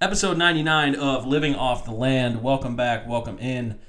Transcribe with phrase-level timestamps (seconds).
[0.00, 2.40] episode 99 of Living Off the Land.
[2.40, 3.80] Welcome back, welcome in.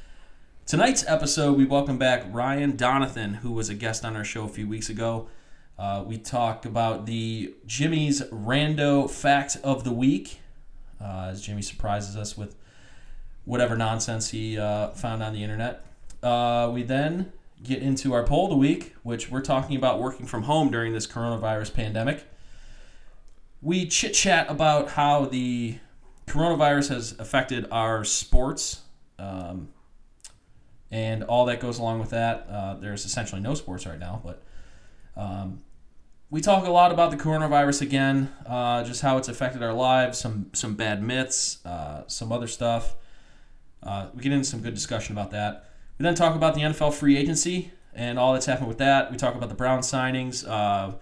[0.66, 4.48] Tonight's episode, we welcome back Ryan Donathan, who was a guest on our show a
[4.48, 5.30] few weeks ago.
[5.78, 10.40] Uh, we talk about the Jimmy's Rando Fact of the Week,
[11.00, 12.56] uh, as Jimmy surprises us with
[13.46, 15.86] whatever nonsense he uh, found on the internet.
[16.24, 17.32] Uh, we then
[17.62, 20.92] get into our poll of the week, which we're talking about working from home during
[20.92, 22.24] this coronavirus pandemic.
[23.62, 25.78] We chit chat about how the
[26.30, 28.82] coronavirus has affected our sports
[29.18, 29.70] um,
[30.92, 32.48] and all that goes along with that.
[32.50, 34.44] Uh, there's essentially no sports right now, but
[35.18, 35.62] um,
[36.30, 40.20] we talk a lot about the coronavirus again, uh, just how it's affected our lives,
[40.20, 42.96] some some bad myths, uh, some other stuff.
[43.82, 45.70] Uh, we get into some good discussion about that.
[45.98, 49.12] We then talk about the NFL free agency and all that's happened with that.
[49.12, 50.48] We talk about the Brown signings.
[50.48, 50.96] Uh,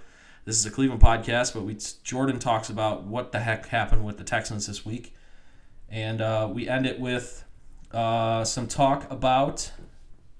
[0.45, 4.17] this is a Cleveland podcast, but we Jordan talks about what the heck happened with
[4.17, 5.13] the Texans this week,
[5.89, 7.43] and uh, we end it with
[7.91, 9.71] uh, some talk about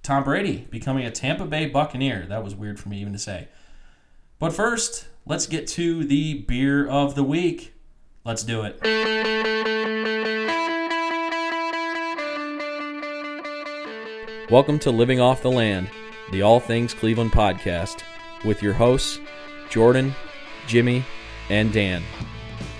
[0.03, 2.25] Tom Brady becoming a Tampa Bay Buccaneer.
[2.27, 3.47] That was weird for me even to say.
[4.39, 7.73] But first, let's get to the beer of the week.
[8.23, 8.79] Let's do it.
[14.49, 15.89] Welcome to Living Off the Land,
[16.31, 18.03] the All Things Cleveland podcast,
[18.45, 19.19] with your hosts,
[19.69, 20.13] Jordan,
[20.67, 21.03] Jimmy,
[21.49, 22.03] and Dan.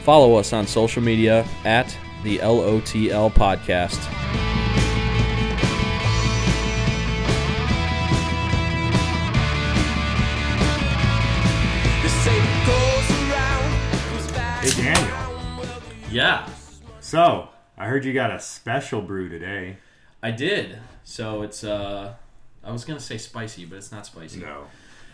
[0.03, 4.13] Follow us on social media at the LOTL Podcast.
[14.61, 15.17] Hey Daniel.
[16.11, 16.49] Yeah,
[16.99, 19.77] So, I heard you got a special brew today.
[20.21, 20.79] I did.
[21.03, 22.15] So it's, uh,
[22.63, 24.39] I was going to say spicy, but it's not spicy.
[24.39, 24.65] No.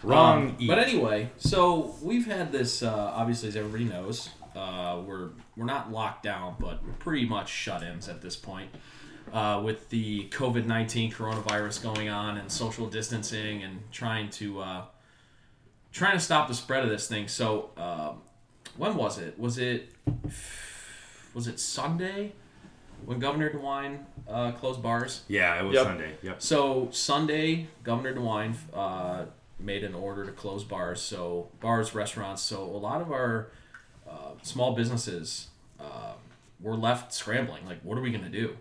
[0.01, 0.55] Wrong.
[0.59, 2.81] Um, but anyway, so we've had this.
[2.81, 8.07] Uh, obviously, as everybody knows, uh, we're we're not locked down, but pretty much shut-ins
[8.09, 8.69] at this point.
[9.31, 14.81] Uh, with the COVID nineteen coronavirus going on and social distancing and trying to uh,
[15.91, 17.27] trying to stop the spread of this thing.
[17.27, 18.21] So um
[18.77, 19.39] when was it?
[19.39, 19.91] Was it
[21.33, 22.33] was it Sunday
[23.05, 25.23] when Governor DeWine uh, closed bars?
[25.27, 25.83] yeah, it was Yep.
[25.85, 26.13] Sunday.
[26.21, 26.41] Yep.
[26.41, 29.25] So Sunday, Governor DeWine uh,
[29.59, 31.01] made an order to close bars.
[31.01, 32.41] So bars, restaurants.
[32.41, 33.49] So a lot of our
[34.13, 35.47] uh, small businesses
[35.79, 36.13] uh,
[36.59, 37.65] were left scrambling.
[37.65, 38.57] Like, what are we going to do?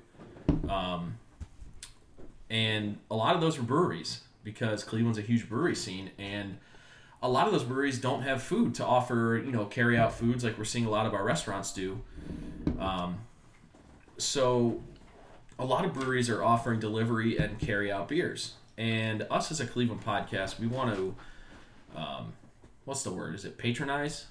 [0.68, 1.18] Um,
[2.50, 6.58] and a lot of those were breweries because Cleveland's a huge brewery scene, and
[7.22, 9.40] a lot of those breweries don't have food to offer.
[9.44, 12.00] You know, carry out foods like we're seeing a lot of our restaurants do.
[12.78, 13.18] Um,
[14.18, 14.80] so
[15.58, 18.54] a lot of breweries are offering delivery and carry out beers.
[18.76, 21.14] And us as a Cleveland podcast, we want to,
[21.94, 22.32] um,
[22.84, 23.34] what's the word?
[23.34, 24.26] Is it patronize?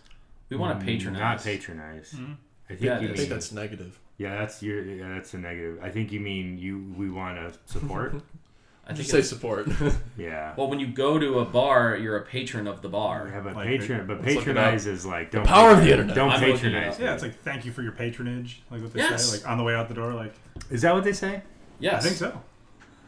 [0.52, 1.18] We want to patronize.
[1.18, 2.14] Mm, Not patronize.
[2.14, 3.98] I think Yeah, you it I mean, think that's negative.
[4.18, 5.80] yeah, that's your yeah, that's a negative.
[5.82, 8.14] I think you mean you we want to support.
[8.84, 9.68] I think Just say support.
[10.18, 10.54] yeah.
[10.58, 13.30] well, when you go to a bar, you're a patron of the bar.
[13.32, 15.84] Yeah, but Like, patron, but let's look it patronize is like don't power of the
[15.84, 16.16] patronize- internet.
[16.16, 17.00] Don't I'm looking it patronize.
[17.00, 19.26] Yeah, it's like thank you for your patronage, like what they Yes.
[19.30, 20.14] say, like on the way out the door.
[20.14, 20.34] Like
[20.70, 21.42] Is that what they say?
[21.80, 22.04] Yes.
[22.04, 22.42] I think so.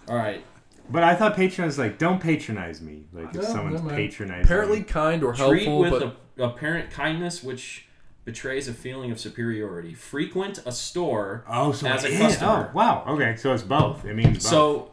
[0.07, 0.43] All right.
[0.89, 3.03] But I thought patronize like don't patronize me.
[3.11, 4.45] Like if No, someone's no, patronizing.
[4.45, 7.88] Apparently kind or Treat helpful, with but a, apparent kindness, which
[8.25, 9.94] betrays a feeling of superiority.
[9.94, 11.44] Frequent a store.
[11.47, 12.19] Oh, so as a is.
[12.19, 12.69] customer.
[12.71, 13.03] Oh, wow.
[13.07, 14.05] Okay, so it's both.
[14.05, 14.44] It means both.
[14.44, 14.91] So,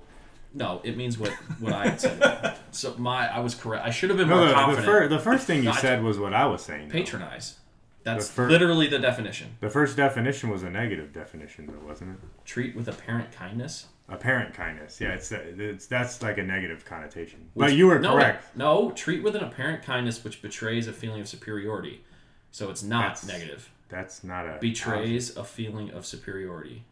[0.53, 1.31] no, it means what
[1.61, 2.57] what I had said.
[2.73, 3.87] so my I was correct.
[3.87, 4.87] I should have been no, more the, the, confident.
[4.87, 6.89] fir- the first thing you said was what I was saying.
[6.89, 6.99] though.
[6.99, 7.57] Patronize.
[8.03, 9.57] That's The fir- literally the definition.
[9.61, 12.29] The first definition was a negative definition, though, wasn't it?
[12.47, 13.87] Treat with apparent kindness.
[14.11, 15.01] Apparent kindness.
[15.01, 17.49] Yeah, it's, it's that's like a negative connotation.
[17.55, 18.57] Which- but you were no, correct.
[18.57, 22.03] No, treat with an apparent kindness which betrays a feeling of superiority.
[22.51, 23.71] So it's not That's- negative.
[23.89, 26.85] That's not a Betrays a feeling of superiority.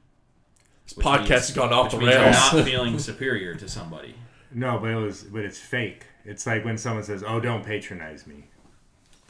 [0.84, 2.52] this Which podcast means- has gone off which the means you're rails.
[2.54, 4.14] not feeling superior to somebody.
[4.52, 6.04] No, but it was, but it's fake.
[6.24, 8.44] It's like when someone says, "Oh, don't patronize me."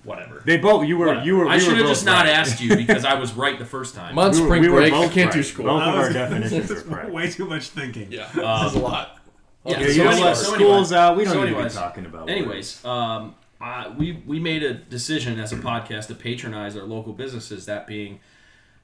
[0.04, 0.42] Whatever.
[0.44, 0.86] They both.
[0.86, 1.06] You were.
[1.08, 1.26] Whatever.
[1.26, 1.48] You were.
[1.48, 4.12] I should have both just not asked you because I was right the first time.
[4.18, 4.92] I'm on We spring we were break.
[4.92, 5.66] I both can't do school.
[5.66, 7.10] Both of our was- definitions are It's correct.
[7.10, 8.10] way too much thinking.
[8.12, 9.18] Yeah, Um, this is a lot.
[9.66, 10.36] Yeah, Okay, Yeah, so you know anyway- what?
[10.36, 11.16] so School's anyway- out.
[11.16, 12.30] We don't so need to anyways- be talking about.
[12.30, 17.12] Anyways, um, uh, we we made a decision as a podcast to patronize our local
[17.12, 17.66] businesses.
[17.66, 18.20] That being,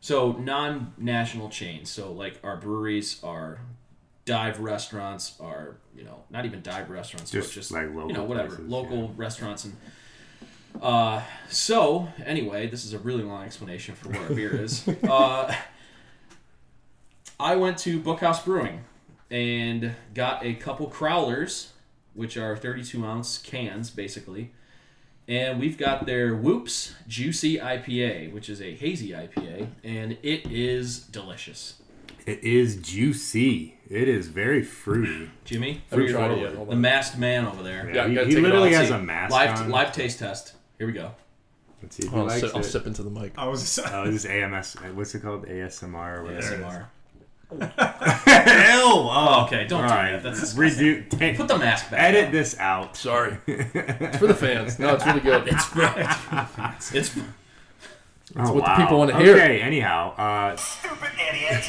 [0.00, 1.90] so non-national chains.
[1.90, 3.60] So like our breweries, our
[4.24, 8.14] dive restaurants, our you know not even dive restaurants, Just but just like local you
[8.14, 9.76] know whatever places, local restaurants and.
[10.80, 14.88] Uh, so anyway, this is a really long explanation for what a beer is.
[15.08, 15.54] Uh,
[17.38, 18.84] I went to Bookhouse Brewing
[19.30, 21.68] and got a couple crowlers,
[22.14, 24.52] which are 32 ounce cans basically,
[25.26, 31.00] and we've got their Whoops Juicy IPA, which is a hazy IPA, and it is
[31.00, 31.82] delicious.
[32.26, 33.74] It is juicy.
[33.90, 35.30] It is very fruity.
[35.44, 36.68] Jimmy, Haven't for your- tried it yet.
[36.70, 37.90] The masked man over there.
[37.92, 38.80] Yeah, he, he take it literally off.
[38.82, 39.70] has a mask live on.
[39.70, 40.54] live taste test.
[40.78, 41.12] Here we go.
[41.82, 42.64] Let's see if he I'll, likes sip, I'll it.
[42.64, 43.32] sip into the mic.
[43.36, 43.78] I was.
[43.78, 44.74] Oh, this is AMS.
[44.94, 45.46] What's it called?
[45.46, 46.56] ASMR or whatever.
[46.56, 46.86] ASMR.
[47.54, 47.58] Ew!
[47.60, 50.12] Oh, Okay, don't all do right.
[50.12, 50.22] that.
[50.22, 50.86] That's disgusting.
[51.04, 51.10] Redo.
[51.10, 52.00] ta- Put the mask back.
[52.00, 52.32] edit on.
[52.32, 52.96] this out.
[52.96, 53.38] Sorry.
[53.46, 54.78] it's for the fans.
[54.78, 55.46] No, it's really good.
[55.46, 55.64] It's
[56.92, 59.34] it's It's what the people wanna hear.
[59.36, 59.60] Okay.
[59.60, 60.56] Anyhow, uh,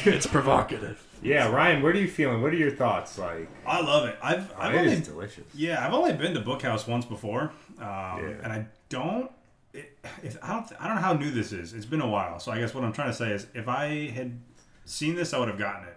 [0.06, 1.06] It's provocative.
[1.22, 2.42] yeah, Ryan, what are you feeling?
[2.42, 3.18] What are your thoughts?
[3.18, 4.16] Like, I love it.
[4.22, 4.50] I've.
[4.52, 5.44] oh, I've it only, is delicious.
[5.54, 9.30] yeah, I've only been to Bookhouse once before, um, and I don't.
[9.72, 10.72] It, if, I don't.
[10.80, 11.72] I don't know how new this is.
[11.74, 14.08] It's been a while, so I guess what I'm trying to say is, if I
[14.10, 14.38] had
[14.84, 15.96] seen this, I would have gotten it.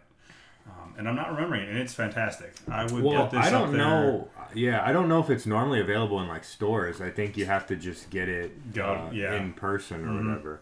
[0.68, 2.54] Um, and I'm not remembering it, and it's fantastic.
[2.70, 3.80] I would Well, get this I don't up there.
[3.80, 4.28] know.
[4.54, 7.02] Yeah, I don't know if it's normally available in like stores.
[7.02, 9.36] I think you have to just get it Go- uh, yeah.
[9.36, 10.62] in person or whatever.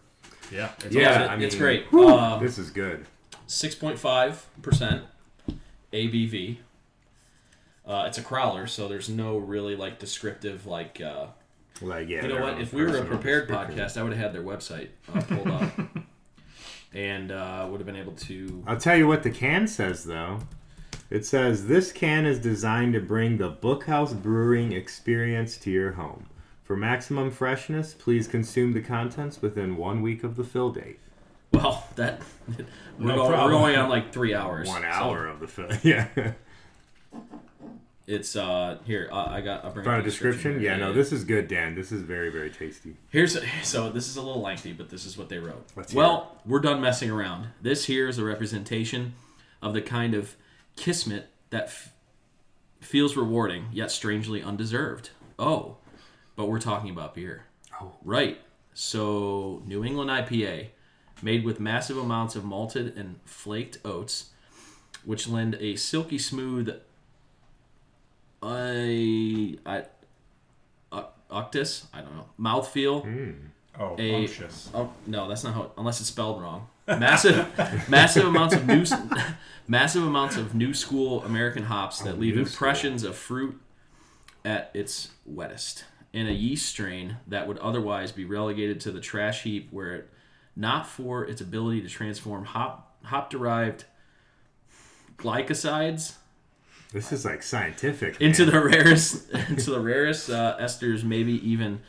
[0.51, 1.85] Yeah, it's Yeah, it's, I it's great.
[1.87, 3.05] whew, Um, this is good.
[3.47, 5.03] Six point five percent
[5.91, 6.57] ABV.
[7.85, 11.01] Uh, it's a crowler, so there's no really like descriptive like.
[11.01, 11.27] Uh,
[11.81, 12.23] Like, yeah.
[12.23, 12.59] you know what?
[12.59, 15.71] If we were a prepared podcast, I would have had their website uh, pulled up,
[16.93, 18.63] and uh, would have been able to.
[18.65, 20.39] I'll tell you what the can says though.
[21.09, 26.27] It says this can is designed to bring the Bookhouse Brewing experience to your home.
[26.63, 30.99] For maximum freshness, please consume the contents within one week of the fill date.
[31.53, 32.21] Well, that
[32.99, 34.67] we're, No going, we're going on like three hours.
[34.67, 35.69] One so hour of the fill.
[35.81, 36.07] Yeah.
[38.07, 39.09] It's uh here.
[39.11, 39.65] Uh, I got.
[39.65, 40.61] I'll bring Found a the description?
[40.61, 41.75] Yeah, no, this is good, Dan.
[41.75, 42.95] This is very, very tasty.
[43.09, 45.65] Here's so this is a little lengthy, but this is what they wrote.
[45.75, 47.49] Let's hear well, we're done messing around.
[47.61, 49.13] This here is a representation
[49.61, 50.35] of the kind of
[50.75, 51.93] kismet that f-
[52.79, 55.09] feels rewarding yet strangely undeserved.
[55.37, 55.77] Oh,
[56.35, 57.45] but we're talking about beer.
[57.79, 57.93] Oh.
[58.03, 58.39] right.
[58.73, 60.67] So New England IPA,
[61.21, 64.29] made with massive amounts of malted and flaked oats,
[65.03, 66.79] which lend a silky smooth.
[68.47, 69.83] I I.
[70.91, 72.25] Uh, Octus, I don't know.
[72.39, 73.35] Mouthfeel,
[73.79, 74.69] Oh, a- unctuous.
[74.73, 75.71] Oh no, that's not how.
[75.77, 76.67] Unless it's spelled wrong.
[76.87, 77.45] Massive,
[77.89, 78.85] massive amounts of new,
[79.67, 83.59] massive amounts of new school American hops that Oh, leave impressions of fruit
[84.45, 85.83] at its wettest
[86.13, 90.09] in a yeast strain that would otherwise be relegated to the trash heap, where it
[90.55, 93.83] not for its ability to transform hop hop derived
[95.17, 96.15] glycosides
[96.93, 98.19] This is like scientific.
[98.21, 101.81] into the rarest into the rarest uh, esters, maybe even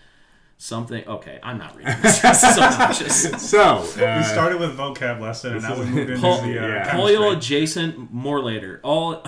[0.59, 1.06] something.
[1.06, 2.21] Okay, I'm not reading this.
[2.21, 3.29] This is obnoxious.
[3.49, 3.83] So, uh,
[4.19, 6.91] we started with vocab lesson, and now we is- moved into Pol- the uh, yeah.
[6.97, 8.81] Polio adjacent, more later.
[8.83, 9.25] All,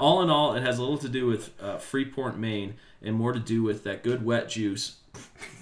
[0.00, 3.40] all in all, it has little to do with uh, Freeport, Maine, and more to
[3.40, 4.96] do with that good wet juice.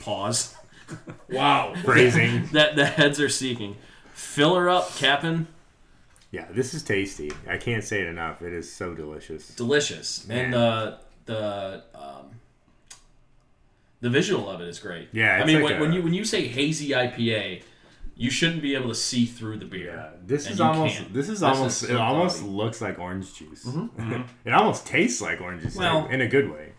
[0.01, 0.55] Pause.
[1.29, 1.75] Wow.
[1.85, 2.49] phrasing.
[2.53, 3.77] That the heads are seeking.
[4.15, 5.49] Fill her up, Captain.
[6.31, 7.33] Yeah, this is tasty.
[7.49, 8.43] I can't say it enough.
[8.43, 9.49] It is so delicious.
[9.55, 12.27] Delicious, and the the um,
[14.01, 15.09] the visual of it is great.
[15.13, 17.63] Yeah, I mean like when, a- when you when you say hazy IPA,
[18.15, 19.95] you shouldn't be able to see through the beer.
[19.95, 21.13] Yeah, this is almost.
[21.13, 21.83] This is This almost.
[21.85, 22.53] is it almost cloudy.
[22.55, 23.67] looks like orange juice.
[24.45, 26.73] it almost tastes like orange juice, Well- in a good way.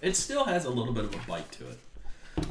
[0.00, 1.78] It still has a little bit of a bite to it.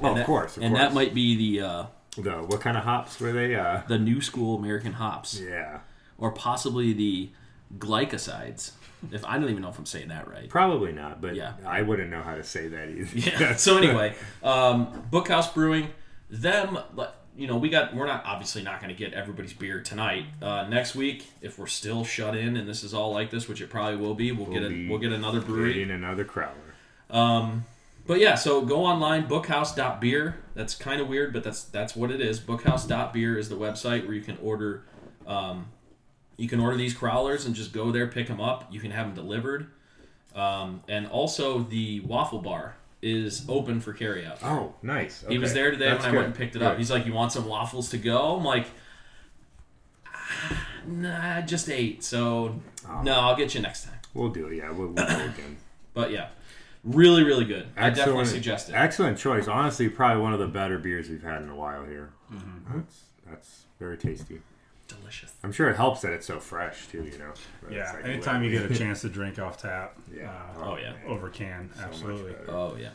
[0.04, 0.82] Oh, And of course, of and course.
[0.86, 1.86] that might be the uh,
[2.18, 3.56] The what kind of hops were they?
[3.56, 5.40] Uh, the new school American hops.
[5.40, 5.80] yeah,
[6.18, 7.30] or possibly the
[7.78, 8.72] glycosides.
[9.12, 10.50] If I don't even know if I'm saying that right.
[10.50, 11.22] probably not.
[11.22, 11.54] But Yeah.
[11.66, 13.18] I wouldn't know how to say that either.
[13.18, 13.56] Yeah.
[13.56, 15.90] so anyway, um, Bookhouse Brewing,
[16.30, 16.80] them,
[17.36, 17.96] you know, we got.
[17.96, 20.26] We're not obviously not going to get everybody's beer tonight.
[20.42, 23.62] Uh, next week, if we're still shut in and this is all like this, which
[23.62, 25.74] it probably will be, we'll, get a, we'll get another brewery.
[25.74, 27.16] Getting another crowler.
[27.16, 27.66] Um,
[28.08, 30.38] but yeah, so go online, bookhouse.beer.
[30.56, 32.40] That's kind of weird, but that's that's what it is.
[32.40, 34.84] Bookhouse.beer is the website where you can order
[35.28, 35.68] um,
[36.38, 38.72] you can order these crowlers and just go there, pick them up.
[38.72, 39.68] You can have them delivered.
[40.36, 44.38] Um, and also the waffle bar is open for carryout.
[44.44, 45.24] Oh, nice.
[45.28, 46.18] He was there today That's when I good.
[46.18, 46.74] went and picked it up.
[46.74, 46.80] Good.
[46.80, 48.68] He's like, "You want some waffles to go?" I'm like,
[50.14, 53.02] "Ah, "Nah, I just ate, so Oh.
[53.02, 54.56] no, I'll get you next time." We'll do it.
[54.58, 55.58] Yeah, we'll, we'll go again.
[55.94, 56.28] But yeah,
[56.84, 57.66] really, really good.
[57.76, 58.74] I definitely Excellent- suggest it.
[58.76, 59.48] Excellent choice.
[59.48, 62.12] Honestly, probably one of the better beers we've had in a while here.
[62.32, 62.78] Mm-hmm.
[62.78, 64.42] That's that's very tasty.
[64.88, 65.34] Delicious.
[65.44, 67.04] I'm sure it helps that it's so fresh too.
[67.04, 67.32] You know.
[67.62, 70.32] But it's Yeah, like anytime you get a chance to drink off tap, Yeah.
[70.58, 70.94] uh, Oh, yeah.
[71.08, 72.34] over can, so absolutely.
[72.48, 72.90] Oh yeah.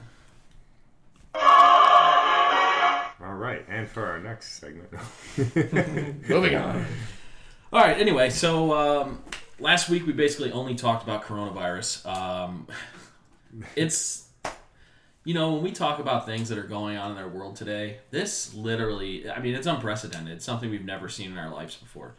[3.24, 4.90] All right, and for our next segment.
[6.28, 6.84] Moving on.
[7.72, 7.96] All right.
[7.98, 9.22] Anyway, so um,
[9.60, 12.04] last week we basically only talked about coronavirus.
[12.06, 12.66] Um,
[13.76, 14.21] it's
[15.24, 17.98] you know, when we talk about things that are going on in our world today,
[18.10, 20.34] this literally, I mean, it's unprecedented.
[20.34, 22.14] It's something we've never seen in our lives before.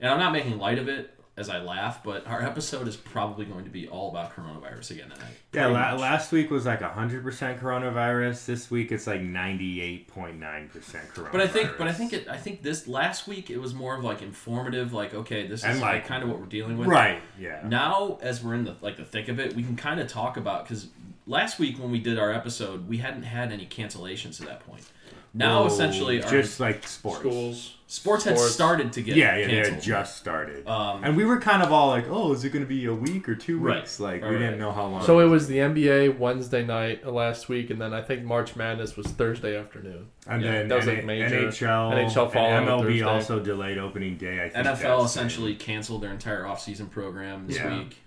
[0.00, 3.44] And I'm not making light of it as I laugh, but our episode is probably
[3.46, 5.36] going to be all about coronavirus again tonight.
[5.52, 7.22] Yeah, la- last week was like 100%
[7.60, 8.44] coronavirus.
[8.46, 10.06] This week it's like 98.9%
[11.14, 11.32] coronavirus.
[11.32, 12.28] But I think, but I think it.
[12.28, 14.92] I think this last week it was more of like informative.
[14.92, 16.88] Like, okay, this is And, like, like- kind of what we're dealing with.
[16.88, 17.62] Right, yeah.
[17.66, 20.36] Now, as we're in the like the thick of it, we can kind of talk
[20.36, 20.88] about because
[21.30, 24.82] last week when we did our episode, we hadn't had any cancellations to that point.
[25.32, 27.20] Now, Oh, essentially, our just like sports.
[27.20, 27.74] Schools.
[27.86, 30.66] sports had started to get Yeah, yeah, they had just started.
[30.66, 32.92] Um, and we were kind of all like, oh, is it going to be a
[32.94, 34.00] week or two Right, weeks?
[34.00, 34.58] Like, right, we didn't right.
[34.58, 35.04] know how long.
[35.04, 38.56] So it was the NBA Wednesday night uh, last week, and then I think March
[38.56, 40.08] Madness was Thursday afternoon.
[40.26, 41.36] And Yeah, then that was, like, N- major.
[41.46, 43.02] NHL, NHL following and MLB Thursday.
[43.02, 44.44] also delayed opening day.
[44.44, 47.78] I think NFL essentially canceled their entire offseason program this Yeah.
[47.78, 47.98] week.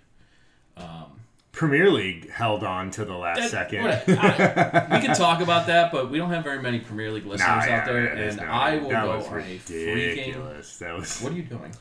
[0.76, 1.20] Um,
[1.54, 3.84] Premier League held on to the last that- second.
[3.84, 7.26] what- I- we can talk about that, but we don't have very many Premier League
[7.26, 9.94] listeners Nah, out there, yeah, and no- I will that go was on a freaking.
[9.94, 10.78] ridiculous.
[10.78, 11.20] That was.
[11.20, 11.72] What are you doing?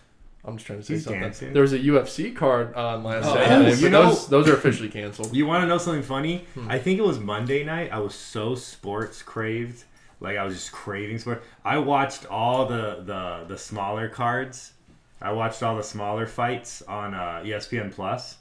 [0.46, 1.22] I'm just trying to say He's something.
[1.22, 1.54] dancing.
[1.54, 4.54] There was a UFC card on last Oh, Saturday, oh, you know- those those are
[4.56, 5.34] officially canceled.
[5.36, 6.46] You want to know something funny?
[6.54, 6.70] Hmm.
[6.70, 7.92] I think it was Monday night.
[7.94, 9.86] I was so sports craved,
[10.20, 11.44] like I was just craving sport.
[11.64, 14.74] I watched all the the the smaller cards.
[15.22, 18.36] I watched all the smaller fights on uh, ESPN Plus.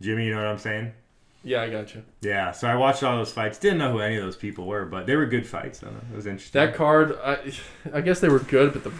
[0.00, 0.92] Jimmy, you know what I'm saying?
[1.42, 2.02] Yeah, I got you.
[2.22, 2.52] Yeah.
[2.52, 3.58] So I watched all those fights.
[3.58, 5.78] Didn't know who any of those people were, but they were good fights.
[5.80, 5.88] Though.
[6.12, 6.58] It was interesting.
[6.58, 7.52] That card, I,
[7.92, 8.92] I guess they were good, but the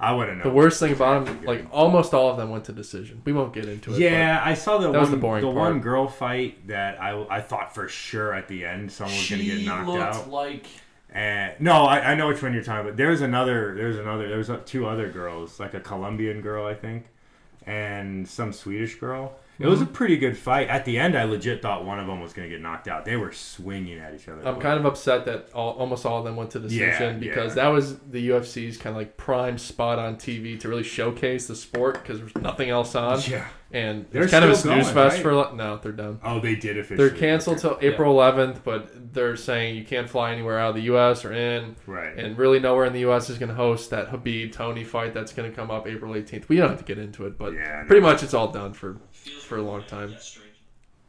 [0.00, 0.44] I wouldn't know.
[0.44, 3.20] the worst thing about them, like almost all of them went to decision.
[3.24, 3.98] We won't get into it.
[3.98, 5.56] Yeah, I saw the That was one the boring the part.
[5.72, 9.42] one girl fight that I, I thought for sure at the end someone was going
[9.42, 10.30] to get knocked looked out.
[10.30, 10.66] like
[11.12, 12.96] And no, I, I know which one you're talking about.
[12.96, 13.74] There's another.
[13.74, 14.28] There's another.
[14.28, 17.06] There's uh, two other girls, like a Colombian girl, I think,
[17.66, 19.34] and some Swedish girl.
[19.58, 19.92] It was a Mm-hmm.
[19.94, 20.68] pretty good fight.
[20.68, 23.04] At the end, I legit thought one of them was going to get knocked out.
[23.04, 24.46] They were swinging at each other.
[24.46, 27.56] I'm kind of upset that all, almost all of them went to decision Yeah, because
[27.56, 27.64] yeah.
[27.64, 31.56] that was the UFC's kind of like prime spot on TV to really showcase the
[31.56, 33.20] sport because there's nothing else on.
[33.28, 33.46] Yeah.
[33.70, 35.22] And it's kind of a snooze fest right?
[35.22, 35.54] for a lot.
[35.54, 36.20] No, they're done.
[36.24, 36.96] Oh, they did officially.
[37.06, 37.80] They're canceled Okay.
[37.80, 41.22] till April 11th, but they're saying you can't fly anywhere out of the U.S.
[41.22, 42.16] or in, Right.
[42.16, 43.28] and really nowhere in the U.S.
[43.28, 46.48] is going to host that Khabib Tony fight that's going to come up April 18th.
[46.48, 48.96] We don't have to get into it, but Yeah, pretty much it's all done for
[49.28, 50.14] for a long time.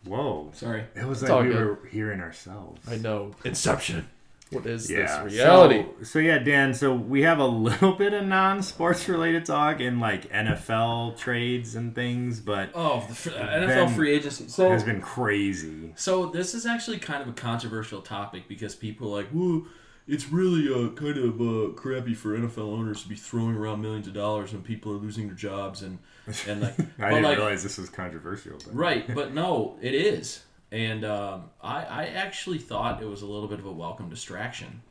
[0.05, 0.51] Whoa.
[0.53, 0.85] sorry.
[0.95, 1.65] It was It's like all we good.
[1.65, 2.81] were hearing ourselves.
[2.89, 4.07] I know Inception.
[4.51, 5.23] What is Yeah.
[5.25, 5.83] this reality?
[5.99, 6.73] So, so yeah, Dan.
[6.73, 11.93] So we have a little bit of non-sports related talk in like NFL trades and
[11.93, 14.47] things, but Oh, the fr- NFL Then- free agency.
[14.47, 15.91] So has been crazy.
[15.95, 19.67] So this is actually kind of a controversial topic because people are like, "Well,
[20.07, 24.07] it's really uh, kind of uh, crappy for NFL owners to be throwing around millions
[24.07, 25.99] of dollars when people are losing their jobs and
[26.48, 28.53] and like, I didn't like realize this was controversial.
[28.65, 28.75] But.
[28.75, 33.48] right, but no, it is." And um, I, I actually thought it was a little
[33.48, 34.81] bit of a welcome distraction,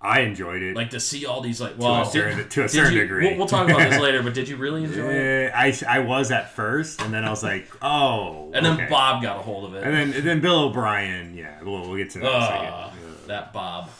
[0.00, 0.74] I enjoyed it.
[0.76, 1.78] like to see all these like.
[1.78, 3.28] Well, a certain- did- to a certain you- degree.
[3.28, 5.52] We'll, we'll talk about this later, but did you really enjoy it?
[5.54, 8.50] I, I was at first, and then I was like, oh.
[8.54, 8.88] And then.
[8.88, 9.84] Bob got a hold of it.
[9.84, 11.34] And then and then Bill O'Brien.
[11.34, 13.28] Yeah, we'll, we'll get to that in a Ah, second.
[13.28, 13.90] that Bob.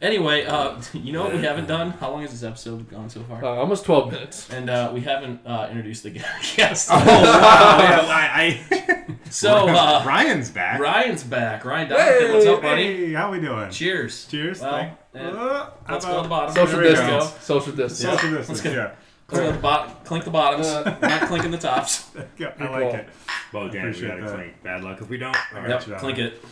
[0.00, 1.90] Anyway, uh, you know what we haven't done?
[1.90, 3.44] How long has this episode gone so far?
[3.44, 4.48] Uh, almost 12 minutes.
[4.50, 6.10] And uh, we haven't uh, introduced the
[6.56, 6.88] guest.
[6.92, 7.04] Oh wow!
[7.04, 10.80] yeah, I, I, so uh, Ryan's back.
[10.80, 11.64] Ryan's back.
[11.64, 12.82] Ryan Donovan, what's up, buddy?
[13.08, 13.70] Hey, how we doing?
[13.70, 14.26] Cheers.
[14.28, 14.60] Cheers.
[14.60, 16.54] Well, Thank- uh, Uh, how Let's go to the about- bottom.
[16.54, 17.18] Social There we go.
[17.18, 17.44] distance.
[17.44, 17.98] Social distance.
[18.20, 18.62] Social Let's distance.
[18.62, 18.80] go.
[18.80, 18.90] Yeah.
[19.26, 20.66] Clink the, bot- clink the bottoms,
[21.02, 22.06] not clinking the tops.
[22.38, 22.94] yeah, I Good like call.
[22.94, 23.08] it.
[23.52, 24.34] Well, Dan, we Appreciate gotta that.
[24.36, 24.62] clink.
[24.62, 25.36] Bad luck if we don't.
[25.54, 25.68] All right.
[25.68, 26.00] Yep, Gotcha.
[26.00, 26.42] clink it.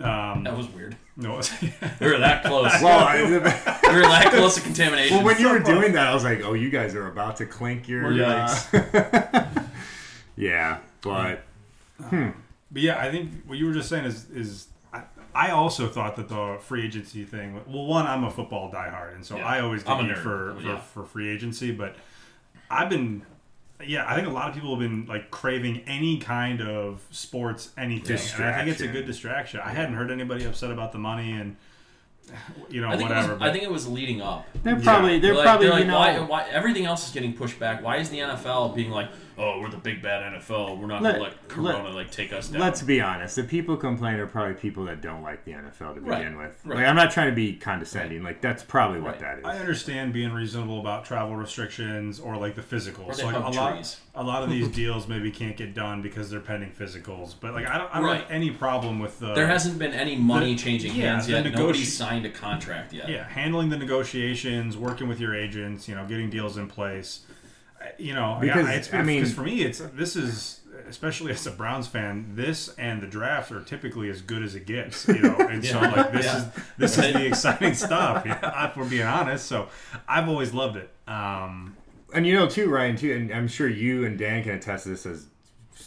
[0.00, 0.96] Um, That was weird.
[1.16, 1.36] no,
[2.00, 2.70] We were that close.
[2.82, 3.40] Well, I, we were
[4.02, 5.16] that close to contamination.
[5.16, 5.74] well, when you so were close.
[5.80, 8.94] doing that, I was like, "Oh, you guys are about to clink your." Yikes.
[9.34, 9.62] Uh...
[10.36, 11.42] yeah, but
[12.00, 15.02] But yeah, I think what you were just saying is is I,
[15.34, 17.60] I also thought that the free agency thing.
[17.66, 19.46] Well, one, I'm a football diehard, and so Yeah.
[19.46, 20.22] I always I'm a dig you nerd.
[20.22, 20.78] for, for Yeah.
[20.80, 21.72] for free agency.
[21.72, 21.96] But
[22.70, 23.22] I've been,
[23.86, 27.70] yeah, I think a lot of people have been like craving any kind of sports
[27.78, 29.60] anything, and I think it's a good distraction.
[29.60, 31.56] I hadn't heard anybody upset about the money and
[32.68, 33.32] you know I think, it whatever.
[33.34, 34.46] was, but- I think it was leading up.
[34.62, 35.98] they're probably they're like, probably they're like, you know.
[36.26, 37.82] why, why everything else is getting pushed back?
[37.82, 39.08] Why is the NFL being like,
[39.38, 40.78] oh, we're the big bad NFL.
[40.78, 42.60] We're not Let- gonna let Corona like take us down.
[42.60, 43.36] Let's be honest.
[43.36, 46.58] The people complain are probably people that don't like the NFL to Right, begin with.
[46.64, 46.78] right.
[46.78, 48.22] Like, I'm not trying to be condescending.
[48.22, 49.20] Like, that's probably what Right.
[49.20, 49.44] that is.
[49.44, 53.14] I understand being reasonable about travel restrictions or like the physicals.
[53.14, 56.30] So, like hug a lot, a lot of these deals maybe can't get done because
[56.30, 57.34] they're pending physicals.
[57.40, 58.20] But like I don't, I don't Right.
[58.22, 61.44] have any problem with the there hasn't been any money the- changing yeah, hands yet.
[61.44, 63.08] negoti- Nobody's signed a contract yet.
[63.08, 67.20] yeah handling the negotiations, working with your agents, you know, getting deals in place.
[67.80, 71.46] I- You know, Because, yeah, it's I mean- for me, it's this is especially as
[71.46, 75.06] a Browns fan, this and the draft are typically as good as it gets.
[75.08, 76.36] You know, and so like this Yeah.
[76.38, 76.44] is
[76.78, 78.24] this is the exciting stuff.
[78.24, 79.46] Yeah, if we're being honest.
[79.46, 79.68] So
[80.08, 80.90] I've always loved it.
[81.06, 81.76] Um,
[82.14, 84.90] And you know too, Ryan too, and I'm sure you and Dan can attest to
[84.90, 85.26] this as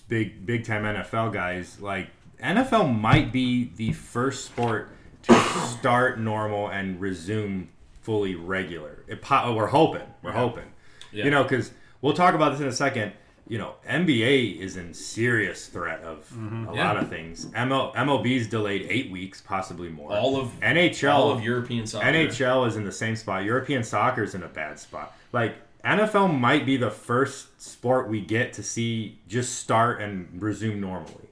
[0.07, 1.79] big big time NFL guys.
[1.79, 2.09] Like
[2.43, 4.89] NFL might be the first sport
[5.23, 5.33] to
[5.79, 7.69] start normal and resume
[8.01, 9.03] fully regular.
[9.07, 10.07] It, po- we're hoping.
[10.23, 10.65] We're hoping.
[11.11, 11.25] Yeah.
[11.25, 11.71] You know, because
[12.01, 13.13] we'll talk about this in a second.
[13.47, 16.69] You know, NBA is in serious threat of mm-hmm.
[16.69, 16.87] a Yeah.
[16.87, 17.47] lot of things.
[17.47, 20.11] ML, MLB's delayed eight weeks, possibly more.
[20.11, 22.05] All of NHL, all of European soccer.
[22.05, 23.43] NHL is in the same spot.
[23.43, 25.13] European soccer is in a bad spot.
[25.33, 30.79] Like NFL might be the first sport we get to see just start and resume
[30.79, 31.29] normally.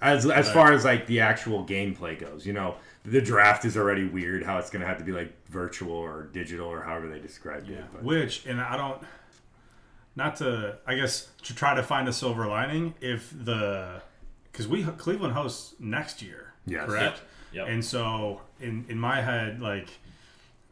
[0.00, 4.06] As as far as like the actual gameplay goes, you know, the draft is already
[4.06, 4.44] weird.
[4.44, 7.68] How it's going to have to be like virtual or digital or however they described
[7.68, 7.84] it.
[7.92, 9.02] But which and I don't
[10.16, 14.02] not to I guess to try to find a silver lining if the
[14.50, 16.86] because we Cleveland hosts next year, Yes.
[16.86, 17.20] correct?
[17.52, 17.68] Yep.
[17.68, 19.88] And so in in my head, like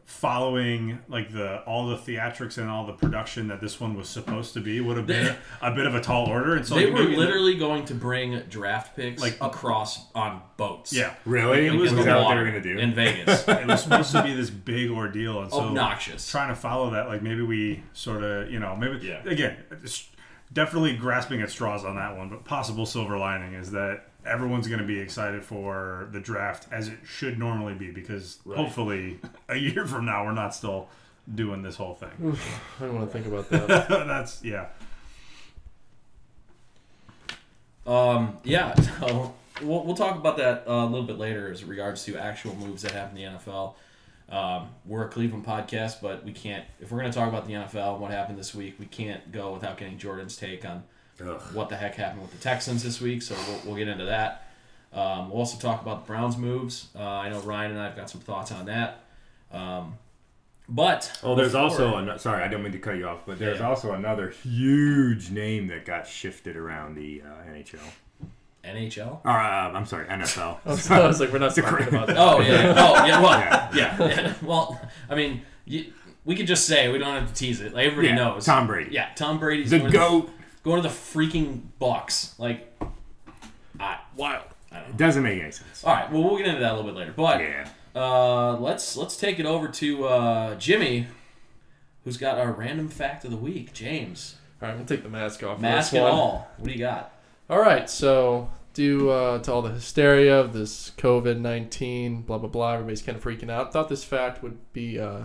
[0.09, 4.53] following like the all the theatrics and all the production that this one was supposed
[4.53, 6.55] to be would have been a bit of a tall order.
[6.55, 10.11] And so They like, were maybe the- literally going to bring draft picks Like- across
[10.15, 10.91] on boats.
[10.91, 11.13] yeah.
[11.25, 12.79] really, It was is in that the what they were going to do?
[12.79, 13.43] in Vegas.
[13.47, 16.29] it was supposed to be this big ordeal, and so Obnoxious.
[16.29, 19.21] trying to follow that, like maybe we sort of, you know, maybe Yeah.
[19.25, 20.09] again, it's
[20.51, 24.81] definitely grasping at straws on that one, but possible silver lining is that everyone's going
[24.81, 29.85] to be excited for the draft as it should normally be because hopefully a year
[29.85, 30.89] from now we're not still
[31.33, 32.37] doing this whole thing.
[32.79, 33.87] I don't want to think about that.
[33.89, 34.67] That's yeah.
[37.85, 42.03] Um, yeah, so we'll, we'll talk about that uh, a little bit later as regards
[42.05, 43.73] to actual moves that happen in the NFL.
[44.29, 47.53] Um, we're a Cleveland podcast, but we can't, if we're going to talk about the
[47.53, 50.83] NFL and what happened this week, we can't go without getting Jordan's take on
[51.21, 51.41] Ugh.
[51.53, 54.45] what the heck happened with the Texans this week, so we'll, we'll get into that.
[54.93, 56.87] Um, we'll also talk about the Browns moves.
[56.95, 59.03] Uh, I know Ryan and I have got some thoughts on that.
[59.51, 59.95] Um,
[60.67, 63.39] but Oh, there's before- also an, sorry, I don't mean to cut you off, but
[63.39, 63.67] there's Yeah.
[63.69, 67.79] also another huge name that got shifted around the uh, NHL.
[68.63, 69.19] NHL.
[69.25, 70.57] Or, uh, I'm sorry, NFL.
[70.91, 72.17] I was like, we're not talking about that.
[72.17, 72.73] Oh yeah.
[72.77, 73.21] Oh yeah.
[73.21, 73.69] Well, Yeah.
[73.73, 74.07] yeah.
[74.07, 74.33] yeah.
[74.43, 74.79] Well,
[75.09, 75.91] I mean, you,
[76.25, 77.73] we could just say we don't have to tease it.
[77.73, 78.45] Like everybody Yeah, knows.
[78.45, 78.91] Tom Brady.
[78.93, 80.29] Yeah, Tom Brady's the going, To, goat.
[80.63, 82.35] Going to the freaking Bucks.
[82.37, 82.71] Like,
[83.79, 84.43] I, wild.
[84.71, 84.97] I don't know.
[84.97, 85.83] Doesn't make any sense.
[85.83, 86.11] All right.
[86.11, 87.13] Well, we'll get into that a little bit later.
[87.15, 87.67] But Yeah.
[87.95, 91.07] uh, let's let's take it over to uh, Jimmy,
[92.03, 93.73] who's got our random fact of the week.
[93.73, 95.59] James, All right, we'll take the mask off.
[95.59, 96.49] mask this and all.
[96.57, 97.13] What do you got?
[97.49, 102.49] All right, so due uh, to all the hysteria of this COVID nineteen, blah blah
[102.49, 103.73] blah, everybody's kind of freaking out.
[103.73, 105.21] Thought this fact would be uh,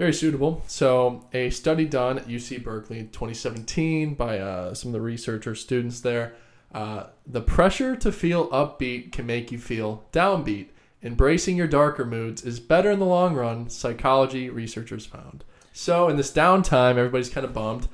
[0.00, 0.64] very suitable.
[0.66, 5.60] So, a study done at UC Berkeley in 2017 by uh, some of the researchers,
[5.60, 6.32] students there,
[6.72, 10.68] uh, the pressure to feel upbeat can make you feel downbeat.
[11.02, 13.68] Embracing your darker moods is better in the long run.
[13.68, 15.44] Psychology researchers found.
[15.74, 17.86] So, in this downtime, everybody's kind of bummed.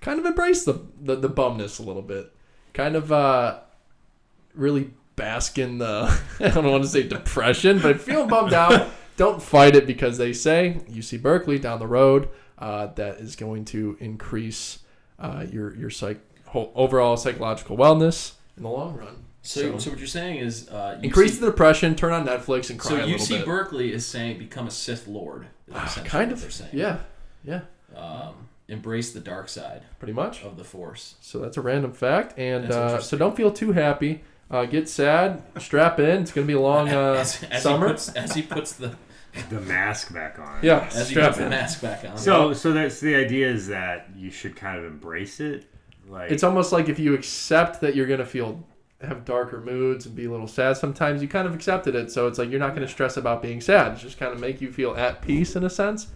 [0.00, 2.34] Kind of embrace the, the the bumness a little bit
[2.74, 3.60] kind of uh
[4.54, 9.42] really bask in the I don't want to say depression, but feeling bummed out, don't
[9.42, 13.96] fight it because they say UC Berkeley down the road uh, that is going to
[14.00, 14.80] increase
[15.18, 19.24] uh, your your psych whole, overall psychological wellness in the long run.
[19.42, 22.78] So, so, what you're saying is uh, UC, increase the depression, turn on Netflix and
[22.78, 23.42] cry So UC.
[23.42, 25.48] Ah, Berkeley is saying become a Sith Lord.
[25.68, 26.70] is kind of, They're saying.
[26.72, 27.00] yeah,
[27.44, 27.60] yeah,
[27.94, 30.42] Um, embrace the dark side pretty much.
[30.42, 31.16] of the Force.
[31.20, 34.22] So that's a random fact, and uh, so don't feel too happy.
[34.50, 36.22] Uh, get sad, strap in.
[36.22, 37.88] It's gonna be a long uh, as, as summer.
[37.88, 38.96] He puts, as he puts the
[39.50, 40.60] The mask back on.
[40.62, 42.16] yeah, as he strap puts the mask back on.
[42.16, 45.66] So, so that's the idea is that you should kind of embrace it.
[46.08, 48.64] Like, it's almost like if you accept that you're gonna feel
[49.00, 52.26] have darker moods and be a little sad sometimes you kind of accepted it so
[52.26, 54.60] it's like you're not going to stress about being sad it's just kind of make
[54.62, 56.08] you feel at peace in a sense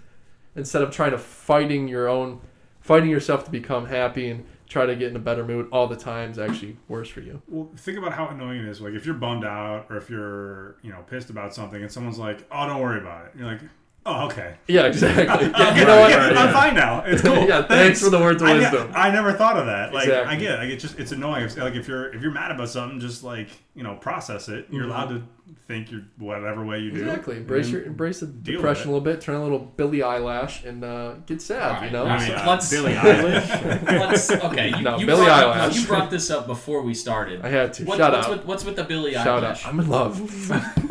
[0.57, 2.40] instead of trying to fighting your own
[2.81, 5.96] fighting yourself to become happy and try to get in a better mood all the
[5.96, 8.81] time is actually worse for you Well, think about how annoying it is.
[8.81, 12.18] Like if you're bummed out or if you're, you know, pissed about something and someone's
[12.18, 13.61] like, "Oh, don't worry about it." You're like,
[14.08, 16.38] "Oh, okay." yeah exactly yeah, Okay, you know what yeah, yeah.
[16.40, 17.02] I'm fine now.
[17.06, 17.46] It's cool.
[17.46, 18.92] Yeah, thanks for the words of I ne- wisdom.
[18.94, 19.92] I never thought of that.
[19.92, 20.36] Like Exactly.
[20.36, 20.58] I get it.
[20.58, 21.44] Like it just it's annoying.
[21.44, 24.66] It's like if you're if you're mad about something, just like you know process it.
[24.70, 24.88] You're Mhm.
[24.88, 25.22] allowed to
[25.66, 27.00] think your whatever way you do.
[27.00, 30.62] exactly embrace your embrace the deal depression a little bit turn a little billy eyelash
[30.64, 34.44] and uh, get sad All you know right, I mean, so uh, let's- Billie Eilish.
[34.50, 37.42] Okay, you, No, you, Billie brought, no, you brought this up before we started.
[37.44, 39.64] i had to What- shout what's out With, what's with the Billie shout Eilish?
[39.64, 40.20] out i'm in love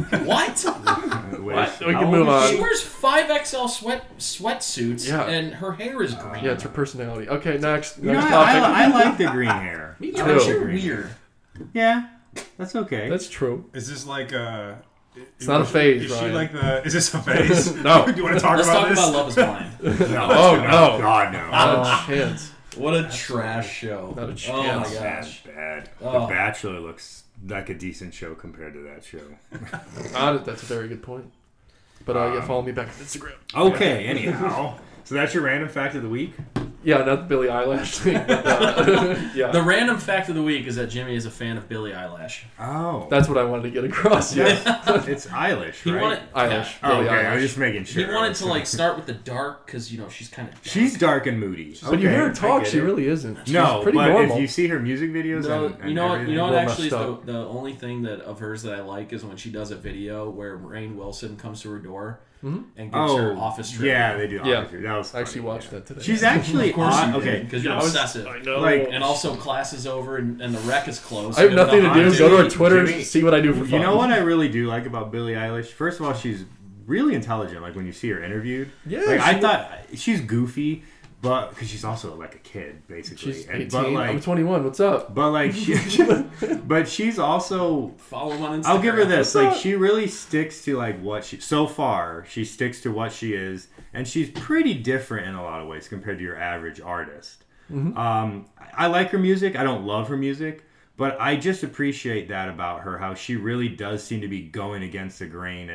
[0.25, 0.65] What?
[1.47, 1.87] Wait, Eilish.
[1.87, 2.47] we can move on.
[2.49, 2.61] She she?
[2.61, 5.23] wears five XL sweat sweatsuits, Yeah.
[5.25, 6.43] and her hair is green.
[6.43, 7.29] Yeah, it's her personality.
[7.29, 7.97] Okay, next.
[7.97, 8.63] You know, Next I, topic.
[8.63, 9.95] I, I like the green hair.
[9.99, 10.39] Me True.
[10.39, 10.45] too.
[10.51, 11.09] You're weird.
[11.73, 12.09] Yeah,
[12.57, 13.09] that's okay.
[13.09, 13.65] That's true.
[13.73, 14.81] Is this like a?
[15.37, 16.83] It's not a phase, Is she like the?
[16.85, 17.73] Is this a phase?
[17.83, 18.05] No.
[18.05, 18.99] Do you want to talk Let's about talk this?
[18.99, 20.11] about Love Is Blind.
[20.11, 20.97] no, Oh, no.
[21.01, 21.49] God no.
[21.49, 22.51] Not a oh, chance.
[22.75, 24.13] what a trash show.
[24.15, 25.43] Not a Oh my gosh.
[25.43, 25.89] Bad, bad.
[26.01, 26.21] Oh.
[26.21, 29.19] The Bachelor looks like a decent show compared to that show.
[30.15, 31.31] Ah, that's a very good point.
[32.05, 33.35] But uh, yeah, Um, follow me back on Instagram.
[33.55, 34.79] Okay, anyhow.
[35.07, 36.33] So that's your random fact of the week?
[36.83, 38.21] Yeah, not the Billie Eilish thing.
[38.27, 41.55] But, uh, yeah, The random fact of the week is that Jimmy is a fan
[41.55, 42.43] of Billie Eilish.
[42.59, 43.07] Oh.
[43.09, 44.35] that's what I wanted to get across.
[44.35, 44.47] Yeah,
[45.07, 46.01] it's Eilish, He right?
[46.01, 46.73] wanted Eilish.
[46.83, 47.33] Oh, Billie okay, I Eilish.
[47.35, 48.05] was just making sure.
[48.05, 50.55] He wanted to like start with the dark because you know she's kind of.
[50.61, 51.77] She's dark and moody.
[51.81, 52.83] But you Okay, hear her I talk, get she it.
[52.83, 53.37] really isn't.
[53.45, 54.35] She's No, pretty but normal.
[54.35, 56.27] if you see her music videos No, and, and you know what?
[56.27, 56.51] You know what?
[56.51, 57.25] Well Actually, is messed the, up.
[57.25, 60.29] the only thing that of hers that I like is when she does a video
[60.29, 62.63] where Rainn Wilson comes to her door Mhm.
[62.77, 63.91] and gives Oh, her office trivia.
[63.93, 64.41] yeah, they do.
[64.45, 64.59] Yeah.
[64.59, 64.81] Office.
[64.83, 65.79] That was I actually watched yeah.
[65.79, 66.01] that today.
[66.03, 67.13] She's actually Of course on.
[67.13, 68.27] you Okay, because you're I obsessive.
[68.27, 68.59] I know.
[68.59, 71.39] Like- And also, class is over and, and the rec is closed.
[71.39, 72.17] I have nothing to do.
[72.17, 73.69] Go to her Twitter, Jimmy- see what I do for fun.
[73.69, 75.67] You know what I really do like about Billie Eilish?
[75.67, 76.45] First of all, she's
[76.85, 77.61] really intelligent.
[77.61, 80.83] Like when you see her interviewed, Yeah, like I thought she's goofy,
[81.27, 83.33] but because she's also like a kid, basically.
[83.33, 83.93] She's And- 18.
[83.93, 84.63] but I'm 21.
[84.63, 85.13] What's up?
[85.13, 85.75] but like, she,
[86.65, 87.93] but she's also.
[87.97, 88.65] Follow on Instagram.
[88.65, 89.33] I'll give her this.
[89.33, 89.57] What's Like up?
[89.61, 91.39] she really sticks to like what she.
[91.39, 95.61] So far, she sticks to what she is, and she's pretty different in a lot
[95.61, 97.43] of ways compared to your average artist.
[97.71, 97.97] Mm-hmm.
[97.97, 99.55] Um, I I like her music.
[99.57, 100.63] I don't love her music,
[100.95, 102.97] but I just appreciate that about her.
[102.97, 105.69] How she really does seem to be going against the grain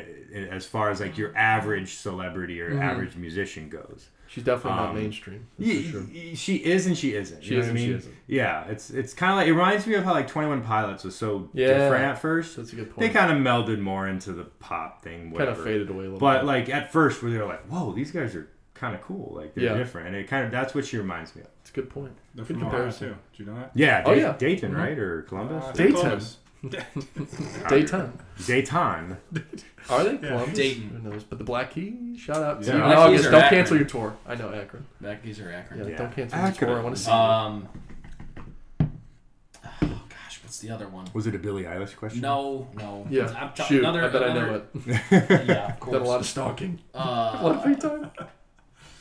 [0.49, 2.81] as far as like your average celebrity or Mhm.
[2.81, 4.07] average musician goes.
[4.33, 5.45] She's definitely not Um, mainstream.
[5.59, 6.03] Yeah, sure.
[6.33, 7.43] she is and she isn't.
[7.43, 7.97] She you know is what I and she mean?
[7.97, 8.15] isn't.
[8.25, 11.03] Yeah, it's it's kind of like it reminds me of how like Twenty One Pilots
[11.03, 11.67] was so Yeah.
[11.67, 12.55] different at first.
[12.57, 12.99] That's a good point.
[12.99, 16.17] They kind of melded more into the pop thing, Kind of faded away a little
[16.19, 16.45] But bit.
[16.47, 19.33] like at first, where they were like, "Whoa, these guys are kind of cool.
[19.35, 19.77] Like they're Yeah.
[19.77, 21.49] different," and it kind of that's what she reminds me of.
[21.61, 22.13] it's a good point.
[22.33, 23.09] They're Good from Ohio comparison.
[23.09, 23.15] too.
[23.37, 23.71] Do you know that?
[23.75, 24.01] Yeah.
[24.05, 24.35] Oh, Da- yeah.
[24.37, 24.77] Dayton, Mhm.
[24.77, 25.63] right, or Columbus?
[25.63, 25.93] Uh, Dayton.
[25.93, 26.37] Columbus.
[26.69, 28.19] Dayton.
[28.45, 29.17] Dayton.
[29.89, 30.17] Are they Yeah.
[30.19, 30.53] Columbus?
[30.57, 30.89] Dayton.
[31.03, 31.23] Who knows?
[31.23, 32.61] But the Black Keys, shout out.
[32.61, 32.65] Yeah.
[32.65, 33.25] See you in Black Keys August.
[33.27, 33.57] are Don't Akron.
[33.59, 34.15] cancel your tour.
[34.25, 34.85] I know Akron.
[35.01, 35.79] Becky's or Akron.
[35.81, 35.97] Yeah, Yeah.
[35.97, 36.55] don't cancel Akron.
[36.59, 36.79] your tour.
[36.79, 37.17] I want to see you.
[37.17, 37.69] Um.
[39.81, 41.05] Oh gosh, what's the other one?
[41.13, 42.21] Was it a Billie Eilish question?
[42.21, 43.05] No, no.
[43.09, 43.79] Yeah, I'm t- shoot.
[43.79, 45.45] Another, I bet another, I know it.
[45.47, 45.93] Yeah, of course.
[45.93, 46.79] Done a lot of stalking.
[46.93, 48.11] a lot Uh, of free time.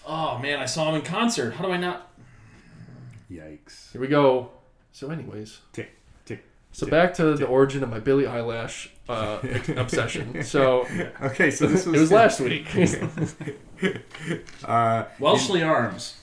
[0.07, 1.53] oh man, I saw him in concert.
[1.55, 2.09] How do I not?
[3.31, 3.93] Yikes.
[3.93, 4.51] Here we go.
[4.93, 5.61] So, anyways.
[5.73, 5.93] Tick, tick,
[6.73, 9.39] So back to the origin of my Billie Eyelash uh,
[9.77, 10.43] obsession.
[10.43, 10.87] So
[11.23, 12.67] Okay, so this was it was last week.
[14.65, 16.17] Uh, Welshly Arms.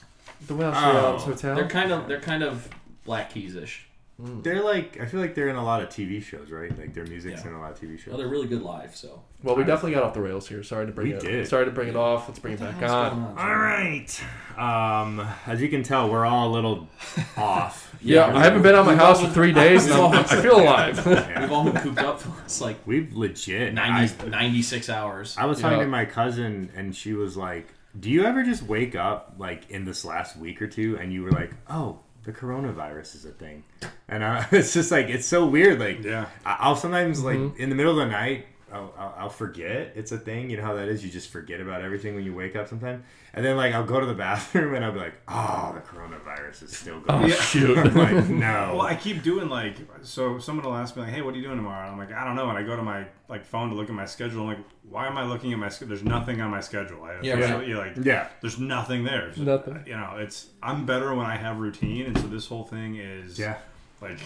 [0.46, 1.12] the Welsh Oh.
[1.12, 1.54] Arms Hotel.
[1.54, 2.68] They're kind of they're kind of
[3.04, 3.86] Black Keys ish.
[4.20, 4.42] Mm.
[4.42, 6.76] they're like I feel like they're in a lot of TV shows, right?
[6.78, 7.48] Like their music's Yeah.
[7.50, 8.16] in a lot of TV Well, shows.
[8.18, 8.94] they're really good live.
[8.94, 10.62] So Well, we definitely got off the rails here.
[10.62, 11.20] Sorry to bring We it.
[11.20, 11.48] did.
[11.48, 12.28] Sorry to bring it off.
[12.28, 13.34] Let's bring it What the back hell's on.
[13.38, 14.22] All right.
[14.58, 16.88] Um, as you can tell, we're all a little
[17.36, 17.94] off.
[18.02, 20.60] Yeah, I haven't been out of my house for three days, and I'm, I feel
[20.60, 21.00] alive.
[21.06, 21.40] Yeah.
[21.42, 23.72] We've all been cooped up for it's like We've legit.
[23.74, 25.36] 90, 96 hours.
[25.38, 25.84] I was talking Yeah.
[25.84, 29.84] to my cousin, and she was like, "Do you ever just wake up like in
[29.84, 33.64] this last week or two, and you were like, oh, the coronavirus is a thing?"
[34.08, 35.78] And I, it's just like it's so weird.
[35.80, 36.26] Like, Yeah.
[36.44, 37.56] I- I'll sometimes like Mhm.
[37.56, 38.46] in the middle of the night.
[38.72, 40.50] I'll, I'll, I'll forget it's a thing.
[40.50, 41.04] You know how that is.
[41.04, 43.02] You just forget about everything when you wake up sometimes.
[43.34, 46.62] And then like I'll go to the bathroom and I'll be like, "Oh, the coronavirus
[46.64, 47.34] is still going." Oh Yeah.
[47.40, 47.78] shoot!
[47.78, 48.72] I'm like, no.
[48.76, 50.38] Well, I keep doing like so.
[50.38, 52.24] Someone will ask me like, "Hey, what are you doing tomorrow?" And I'm like, "I
[52.24, 54.42] don't know." And I go to my like phone to look at my schedule.
[54.42, 55.88] I'm like, "Why am I looking at my schedule?
[55.94, 57.68] There's nothing on my schedule." I, Yeah, there's right.
[57.68, 58.28] no- like, yeah.
[58.40, 59.32] there's nothing there.
[59.34, 59.82] So, Nothing.
[59.86, 63.38] You know, it's I'm better when I have routine, and so this whole thing is
[63.38, 63.58] Yeah.
[64.00, 64.18] like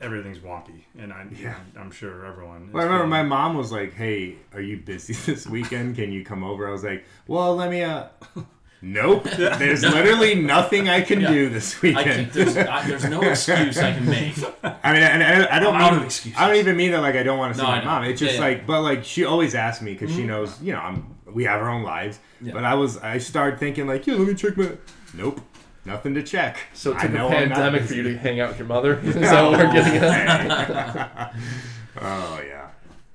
[0.00, 1.54] everything's wonky, and I Yeah.
[1.78, 2.70] I'm sure everyone.
[2.72, 5.96] Well, I remember my mom was like, "Hey, are you busy this weekend?
[5.96, 8.06] Can you come over?" I was like, "Well, let me." uh
[8.80, 9.24] Nope.
[9.24, 11.28] There's literally nothing I can Yeah.
[11.32, 12.30] do this I weekend.
[12.30, 14.38] there's, I, there's no excuse I can make.
[14.62, 16.38] I mean, and, and I don't I'm mean, excuses.
[16.38, 18.04] I don't even mean that like I don't want to see No, my mom.
[18.04, 20.26] It's just Yeah, like, but like she always asks me because she Mhm.
[20.26, 22.20] knows, you know, I'm we have our own lives.
[22.40, 24.70] But I was, I started thinking like, yeah, let me check my.
[25.12, 25.40] Nope,
[25.88, 26.58] nothing to check.
[26.74, 28.68] So it took a know I'm not pandemic for you to hang out with your
[28.68, 28.98] mother.
[29.04, 31.34] Is that what we're getting at?
[32.00, 32.70] oh yeah,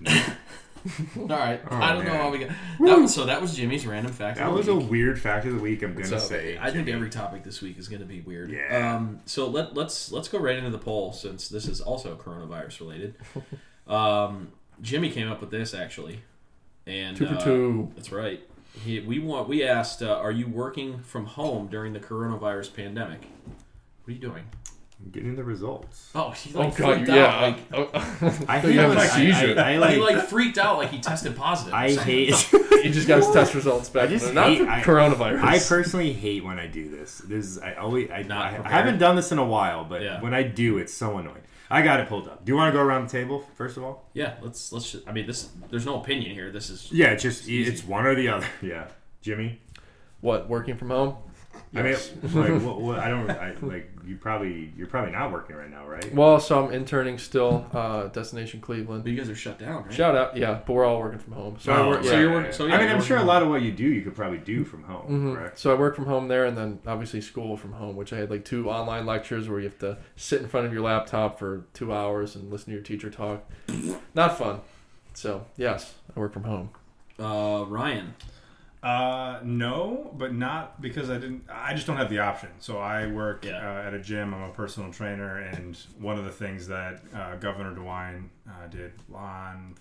[1.18, 1.62] All right.
[1.72, 2.22] Oh, I don't know man.
[2.22, 2.50] how we got.
[2.82, 4.38] That, was- so that was Jimmy's random fact.
[4.38, 5.82] that of the was a weird fact of the week.
[5.82, 6.22] I'm gonna up?
[6.22, 6.58] say.
[6.60, 8.52] I think every topic this week is going to be weird.
[8.52, 8.96] Yeah.
[8.98, 12.82] Um, so let let's let's go right into the poll since this is also coronavirus
[12.82, 13.16] related.
[13.88, 16.20] um, Jimmy came up with this actually,
[16.86, 17.92] and Two for uh, two.
[17.96, 18.44] That's right.
[18.74, 23.22] He, we want we asked, uh, are you working from home during the coronavirus pandemic?
[23.22, 24.44] What are you doing?
[25.04, 26.10] I'm getting the results.
[26.16, 27.26] Oh, he Oh like god, freaked yeah.
[27.26, 27.42] out.
[27.42, 27.90] Like, oh,
[28.48, 29.60] I you hate have when a I, seizure.
[29.60, 30.78] I, I, like, he like freaked out.
[30.78, 31.74] Like he tested positive.
[31.74, 32.34] I hate.
[32.84, 34.04] he just got his test results back.
[34.04, 35.42] I just Not hate- for I- coronavirus.
[35.44, 37.20] I personally hate when I do this.
[37.20, 40.02] This is, I always I, not I, I haven't done this in a while, but
[40.02, 40.22] Yeah.
[40.22, 41.38] when I do, it's so annoying.
[41.70, 42.46] I got it pulled up.
[42.46, 44.10] Do you want to go around the table first of all?
[44.14, 44.92] Yeah, let's let's.
[44.92, 45.50] Just, I mean, this.
[45.70, 46.52] There's no opinion here.
[46.52, 46.92] This is.
[46.92, 47.72] Yeah, it's just easy.
[47.72, 48.48] it's one or the other.
[48.62, 48.88] Yeah,
[49.22, 49.60] Jimmy.
[50.22, 51.16] what working from home?
[51.74, 52.12] Yes.
[52.24, 53.90] I mean, like, what, what, I don't I, like.
[54.06, 56.14] You probably you're probably not working right now, right?
[56.14, 57.66] Well, so I'm interning still.
[57.74, 59.04] Uh, Destination Cleveland.
[59.04, 59.94] But you guys are shut down, right?
[59.94, 61.56] Shout out, yeah, but we're all working from home.
[61.60, 62.52] So I work, so yeah, you're working.
[62.52, 64.16] So yeah, I mean, I'm sure a working lot of what you do, you could
[64.16, 65.36] probably do from home, Mhm.
[65.36, 65.58] correct?
[65.60, 68.30] So I work from home there, and then obviously school from home, which I had
[68.30, 71.64] like two online lectures where you have to sit in front of your laptop for
[71.74, 73.50] two hours and listen to your teacher talk.
[74.14, 74.60] Not fun.
[75.14, 76.70] So yes, I work from home.
[77.20, 78.16] Uh, Ryan.
[78.84, 81.46] Uh, no, but not because I didn't.
[81.50, 82.50] I just don't have the option.
[82.60, 83.58] So I work Yeah.
[83.82, 84.34] uh, at a gym.
[84.34, 88.92] I'm a personal trainer, and one of the things that uh, Governor DeWine uh, did
[89.14, 89.76] on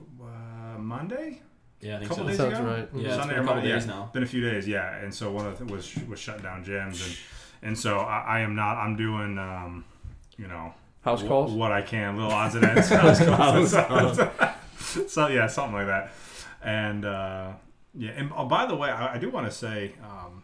[0.00, 1.42] uh, Monday,
[1.80, 2.28] Yeah, I think Couple so.
[2.28, 2.64] days Sounds ago?
[2.68, 2.88] right.
[2.94, 3.92] Yeah, it's Sunday been a or couple Monday, days yeah.
[3.92, 4.10] now.
[4.14, 4.96] been a few days, yeah.
[4.96, 7.16] And so one of the was was shut down gyms, and
[7.68, 8.78] and so I, I am not.
[8.78, 9.84] I'm doing, um,
[10.38, 10.72] you know,
[11.04, 11.52] House wh- calls.
[11.52, 12.88] what I can, little odds and ends.
[13.04, 13.70] House calls.
[14.78, 16.12] so, so, yeah, something like that.
[16.62, 17.52] And uh,
[17.96, 20.42] yeah, and oh, by the way, I, I do want to say, um,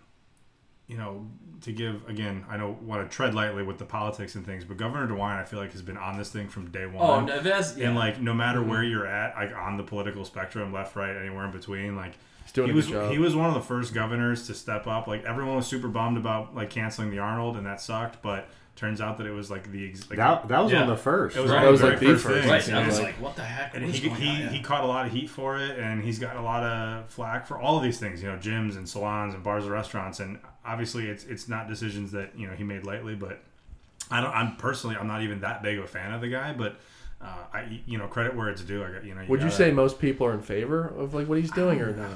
[0.86, 1.26] you know,
[1.62, 4.76] to give again, I don't want to tread lightly with the politics and things, but
[4.76, 7.30] Governor DeWine, I feel like has been on this thing from day one.
[7.30, 7.76] Oh, Neves.
[7.78, 7.88] Yeah.
[7.88, 8.68] And like, no matter Mm-hmm.
[8.70, 12.52] where you're at, like on the political spectrum, left, right, anywhere in between, like He's
[12.52, 13.12] doing he was job.
[13.12, 15.06] he was one of the first governors to step up.
[15.06, 18.20] Like everyone was super bummed about like canceling the Arnold, and that sucked.
[18.22, 20.80] But turns out that it was like the ex- like, That, that was yeah.
[20.80, 21.36] one of the first.
[21.36, 21.56] It was Right.
[21.58, 22.68] one That was like the first first, things.
[22.70, 22.82] right.
[22.82, 23.74] I was like, what the heck?
[23.76, 24.40] and he, going he, on?
[24.40, 24.48] Yeah.
[24.50, 27.46] he caught a lot of heat for it, and he's got a lot of flack
[27.46, 28.22] for all of these things.
[28.22, 32.12] You know, gyms and salons and bars and restaurants, and obviously it's it's not decisions
[32.12, 33.14] that you know he made lightly.
[33.14, 33.40] But
[34.10, 34.34] I don't.
[34.34, 36.76] I'm personally, I'm not even that big of a fan of the guy, but.
[37.24, 38.82] Uh, I, you know, credit where it's due.
[38.82, 39.20] I got, you know.
[39.28, 41.92] Would you gotta- say most people are in favor of like what he's doing or
[41.94, 42.10] not?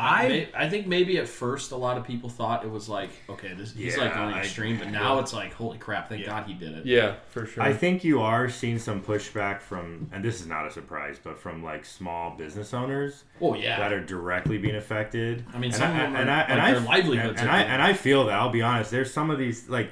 [0.00, 2.88] I, I- may- I think maybe at first a lot of people thought it was
[2.88, 6.08] like, okay, this he's like Yeah, going I- extreme, but now it's like, holy crap,
[6.08, 6.28] thank Yeah.
[6.28, 6.86] God he did it.
[6.86, 7.62] Yeah, for sure.
[7.62, 11.38] I think you are seeing some pushback from, and this is not a surprise, but
[11.38, 13.78] from like small business owners Oh yeah.
[13.78, 15.44] that are directly being affected.
[15.52, 17.72] I mean, and some of them are- like, their I, livelihoods And, are I going.
[17.72, 18.38] and I feel that.
[18.38, 18.90] I'll be honest.
[18.90, 19.90] There's some of these like.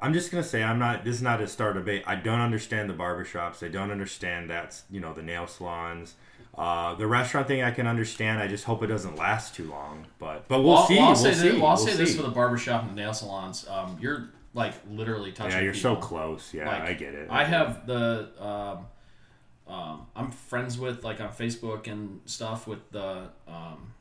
[0.00, 1.02] I'm just gonna say I'm not.
[1.04, 2.04] This is not a star debate.
[2.06, 3.64] I don't understand the barbershops.
[3.64, 6.14] I don't understand that's you know the nail salons.
[6.58, 8.40] Uh, the restaurant thing I can understand.
[8.40, 10.06] I just hope it doesn't last too long.
[10.18, 10.96] But but we'll Well, see.
[10.96, 11.48] Well, I'll we'll say, see.
[11.50, 12.16] this, well, I'll we'll say this see.
[12.16, 13.66] for the barbershop and the nail salons.
[13.68, 15.52] Um, you're like literally touching.
[15.58, 16.52] Yeah, you're so close.
[16.52, 17.28] Yeah, Like, I get it.
[17.30, 23.28] I have the um, um, I'm friends with like on Facebook and stuff with the
[23.46, 23.92] um,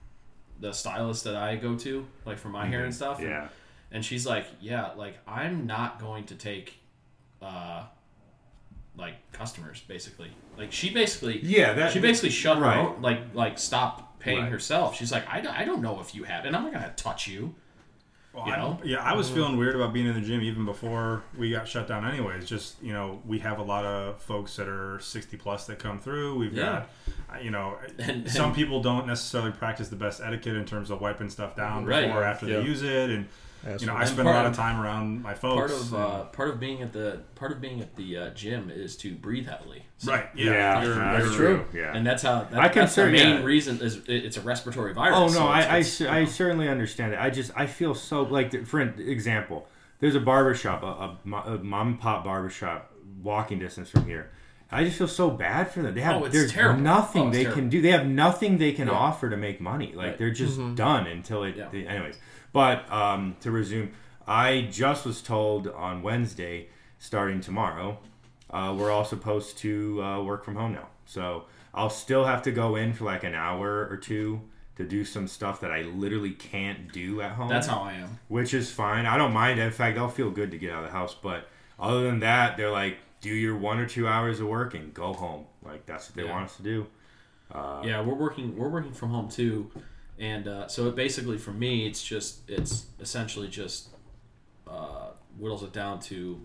[0.60, 3.20] the stylist that I go to like for my hair and stuff.
[3.20, 3.34] and- Mm-hmm.
[3.44, 3.50] Yeah.
[3.92, 6.74] and she's like, yeah, like I'm not going to take
[7.42, 7.84] uh,
[8.98, 10.32] like customers basically.
[10.58, 12.78] Like she basically Yeah, that she basically shut right.
[12.90, 14.52] her like like stop paying Right.
[14.52, 14.96] herself.
[14.98, 17.28] She's like, I don't, I don't know if you have, and I'm not gonna touch
[17.28, 17.54] you.
[18.34, 18.80] Well, you I- know?
[18.84, 21.88] yeah, I was feeling weird about being in the gym even before we got shut
[21.88, 22.06] down.
[22.06, 25.80] Anyways, just you know, we have a lot of folks that are sixty plus that
[25.80, 26.38] come through.
[26.38, 26.86] We've Yeah.
[27.30, 30.66] got, uh, you know, And- some and- people don't necessarily practice the best etiquette in
[30.66, 32.08] terms of wiping stuff down Right.
[32.08, 32.58] before or after Yeah.
[32.60, 33.28] they use it, and
[33.64, 35.72] That's you know, I spend a lot of- of time around my folks.
[35.72, 38.70] Part of uh, part of being at the part of being at the uh, gym
[38.70, 39.84] is to breathe heavily.
[39.98, 41.66] So- right, Yeah, yeah, you're- that's you're- true.
[41.74, 41.96] Yeah.
[41.96, 43.44] And that's how that, I that's the main yeah.
[43.44, 45.16] reason is it's a respiratory virus.
[45.18, 47.20] Oh no, so I I, it's, cer- you I certainly understand it.
[47.20, 49.68] I just I feel so like for an example,
[50.00, 51.18] there's a barbershop, a, a,
[51.56, 52.92] a mom and pop barbershop,
[53.24, 54.30] walking distance from here.
[54.72, 55.94] I just feel so bad for them.
[55.96, 56.82] They have Oh, it's there's terrible.
[56.82, 57.62] nothing Oh, it's they terrible.
[57.62, 57.82] can do.
[57.82, 58.94] They have nothing they can Yeah.
[58.96, 59.94] offer to make money.
[59.96, 60.18] Like Right.
[60.18, 61.56] they're just done until it.
[61.56, 61.68] Yeah.
[61.72, 62.18] they- anyways,
[62.52, 63.92] but um, to resume,
[64.28, 66.68] I just was told on Wednesday,
[67.00, 68.00] starting tomorrow,
[68.50, 70.88] uh, we're all supposed to uh, work from home now.
[71.06, 74.42] So I'll still have to go in for like an hour or two
[74.76, 77.48] to do some stuff that I literally can't do at home.
[77.50, 78.20] That's how I am.
[78.28, 79.06] which is fine.
[79.06, 79.60] I don't mind.
[79.60, 81.16] In fact, I'll feel good to get out of the house.
[81.16, 81.48] But
[81.80, 85.14] other than that, they're like, do your one or two hours of work and go
[85.14, 85.46] home.
[85.64, 86.32] Like that's what they Yeah.
[86.32, 86.88] want us to do.
[87.52, 89.72] Uh, yeah, we're working we're working from home too,
[90.20, 93.90] and uh, so it basically for me it's just it's essentially just
[94.68, 96.40] uh, whittles it down to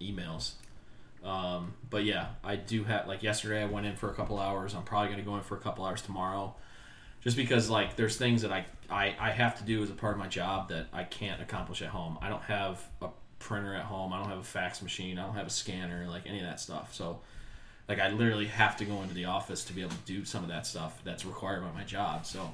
[0.00, 0.52] emails.
[1.24, 4.74] Um, but yeah, I do have like yesterday I went in for a couple hours.
[4.74, 6.54] I'm probably gonna go in for a couple hours tomorrow,
[7.22, 10.12] just because like there's things that I, I I have to do as a part
[10.12, 12.18] of my job that I can't accomplish at home.
[12.20, 13.08] I don't have a
[13.42, 14.12] printer at home.
[14.12, 15.18] I don't have a fax machine.
[15.18, 16.06] I don't have a scanner.
[16.08, 16.94] Like any of that stuff.
[16.94, 17.18] So
[17.88, 20.42] like I literally have to go into the office to be able to do some
[20.42, 22.24] of that stuff that's required by my job.
[22.26, 22.52] So,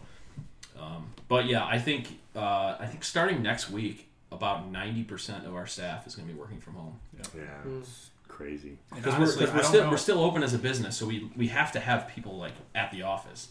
[0.80, 5.54] um, but yeah, I think uh, I think starting next week, about ninety percent of
[5.54, 8.76] our staff is going to be working from home Yeah, yeah it's crazy.
[8.94, 11.06] Because we're, honestly, 'cause I we're still know- we're still open as a business, so
[11.06, 13.48] we we have to have people like at the office,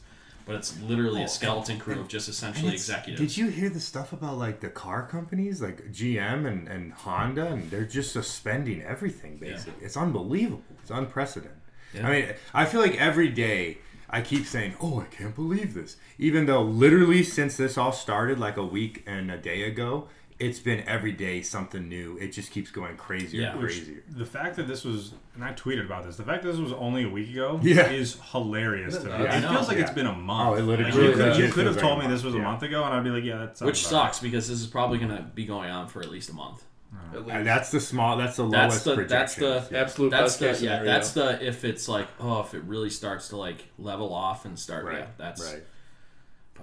[0.47, 3.19] but it's literally Oh, a skeleton crew of just essentially executives.
[3.19, 7.47] Did you hear the stuff about like the car companies, like GM and, and Honda,
[7.47, 9.85] and they're just suspending everything basically.
[9.85, 10.63] It's unbelievable.
[10.81, 11.57] It's unprecedented.
[11.93, 12.07] Yeah.
[12.07, 13.77] I mean, I feel like every day
[14.09, 18.39] I keep saying, "Oh, I can't believe this," even though literally since this all started,
[18.39, 20.07] like a week and a day ago,
[20.39, 22.17] it's been every day something new.
[22.19, 23.51] It just keeps going crazier Yeah.
[23.53, 24.03] and Which, crazier.
[24.07, 26.15] the fact that this was, and I tweeted about this.
[26.17, 27.89] The fact that this was only a week ago Yeah.
[27.89, 29.09] is hilarious to me.
[29.11, 30.49] Yeah, I it feels like it's been a month.
[30.49, 32.35] Oh, it literally Like, really you could, you could have told like me this was
[32.35, 34.05] a month, ago, and I'd be like, yeah, that sounds Which about right.
[34.09, 36.63] sucks because this is probably going to be going on for at least a month.
[37.11, 37.43] At And least.
[37.45, 38.15] that's the small.
[38.17, 39.69] That's the That's lowest the that's projections.
[39.69, 42.63] the Absolute that's best the case yeah that's the if it's like oh if it
[42.63, 44.99] really starts to like level off and start right.
[44.99, 45.63] yeah that's right.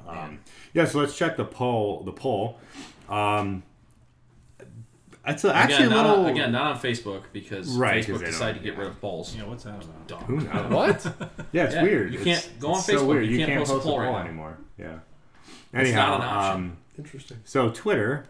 [0.07, 0.11] oh.
[0.11, 0.41] Um,
[0.73, 2.03] yeah, so let's check the poll.
[2.05, 2.59] The poll.
[3.09, 3.63] Um,
[5.27, 6.25] it's a, actually again, a little.
[6.27, 9.35] on, again not on Facebook because Right, 'cause Facebook decided to get rid of polls.
[9.35, 10.07] Yeah, what's that about?
[10.07, 10.21] Dumb.
[10.25, 10.73] Who knows?
[10.73, 11.31] what?
[11.53, 12.13] Yeah, it's Yeah, weird.
[12.13, 13.27] you It's- can't- go on it's so Facebook, weird.
[13.27, 14.19] you can't post a poll right now.
[14.19, 14.59] anymore.
[14.79, 14.99] Yeah.
[15.73, 16.53] It's Anyhow, not an option.
[16.63, 17.39] um, Interesting.
[17.45, 18.27] so Twitter,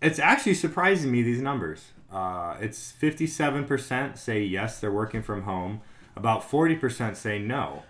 [0.00, 1.86] it's actually surprising me these numbers.
[2.12, 5.80] Uh, it's fifty-seven percent say yes, they're working from home.
[6.16, 7.82] About forty percent say no.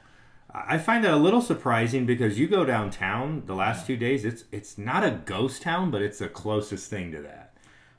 [0.56, 4.24] I find that a little surprising because you go downtown the last two days.
[4.24, 7.52] It's it's not a ghost town, but it's the closest thing to that.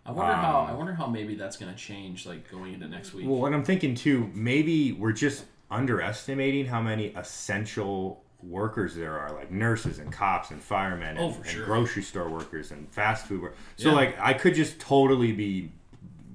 [0.05, 2.87] I wonder how Um, I wonder how maybe that's going to change like going into
[2.87, 3.27] next week.
[3.27, 9.33] Well, what I'm thinking too, maybe we're just underestimating how many essential workers there are,
[9.33, 11.65] like nurses and cops and firemen and, Oh, and sure.
[11.65, 13.57] grocery store workers and fast food workers.
[13.75, 13.95] So, Yeah.
[13.95, 15.71] like, I could just totally be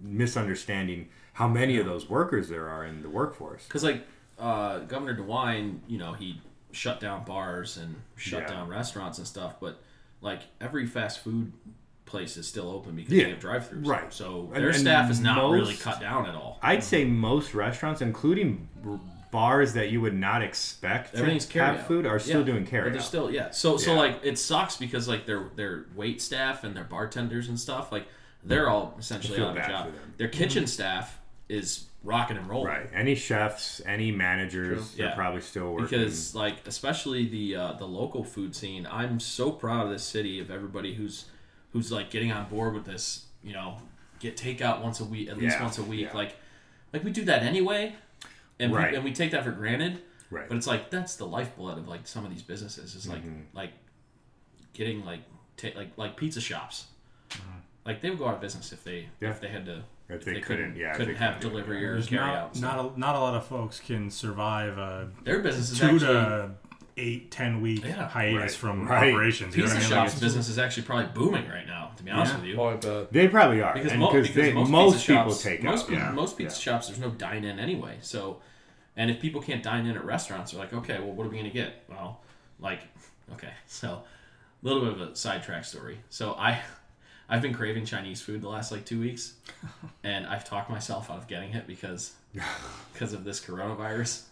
[0.03, 3.65] misunderstanding how many of those workers there are in the workforce.
[3.67, 4.07] Because like
[4.39, 6.41] uh, Governor DeWine, you know, he
[6.73, 8.49] shut down bars and shut Yeah.
[8.49, 9.81] down restaurants and stuff, but
[10.21, 11.53] like every fast food
[12.07, 13.87] place is still open because Yeah, they have drive-throughs.
[13.87, 14.13] right.
[14.13, 16.59] So their and staff is not most- really cut down at all.
[16.63, 18.69] I'd say most restaurants, including
[19.31, 22.47] bars that you would not expect to Everything's carry have food, are still Yeah.
[22.47, 23.51] doing But carry they're still yeah.
[23.51, 27.59] So so like it sucks because like their their wait staff and their bartenders and
[27.59, 28.07] stuff like
[28.45, 29.89] they're all essentially out of job.
[30.19, 31.19] Their kitchen staff
[31.49, 32.67] is rocking and rolling.
[32.69, 32.91] Right.
[32.93, 35.15] Any chefs, any managers, they're Yeah.
[35.15, 35.87] probably still working.
[36.01, 40.41] because like especially the uh, the local food scene i'm so proud of this city
[40.41, 41.27] of everybody who's
[41.73, 43.77] who's like getting on board with this you know
[44.19, 46.17] get takeout once a week at least Yeah, once a week yeah.
[46.17, 46.37] like
[46.93, 47.95] like we do that anyway
[48.59, 48.91] and Right.
[48.91, 50.49] we, and we take that for granted right.
[50.49, 53.57] but it's like that's the lifeblood of like some of these businesses is like Mm-hmm.
[53.57, 53.71] like
[54.73, 55.21] getting like
[55.57, 56.87] ta- like like pizza shops
[57.87, 59.25] like they would go out of business if they Mm-hmm.
[59.25, 59.31] Yeah.
[59.31, 59.83] if they had to
[60.15, 62.79] If they couldn't couldn't- yeah, couldn't they have couldn't delivery or carry not, out not,
[62.97, 66.51] a, not a lot of folks can survive a their business is two actually to
[66.99, 68.07] eight, ten week Yeah.
[68.09, 68.51] hiatus Right.
[68.53, 69.11] from Right.
[69.15, 69.57] operations.
[69.57, 69.99] You know pizza I mean?
[69.99, 72.39] Like, shops business is actually probably booming right now to be honest Yeah.
[72.41, 73.07] with you Oh, I.
[73.11, 73.73] They probably are.
[73.75, 75.91] because, mo- because because they, most, most, pizza people shops, take most, out.
[75.93, 76.11] yeah.
[76.13, 76.63] most pizza yeah.
[76.75, 78.41] shops there's no dine in anyway so
[78.97, 81.37] and if people can't dine in at restaurants they're like okay well what are we
[81.39, 82.21] gonna get well
[82.61, 82.81] like
[83.33, 83.89] okay so
[84.63, 86.61] a little bit of a sidetrack story so i
[87.33, 89.35] i've been craving chinese food the last like two weeks
[90.05, 92.13] and i've talked myself out of getting it because
[92.93, 94.23] because of this coronavirus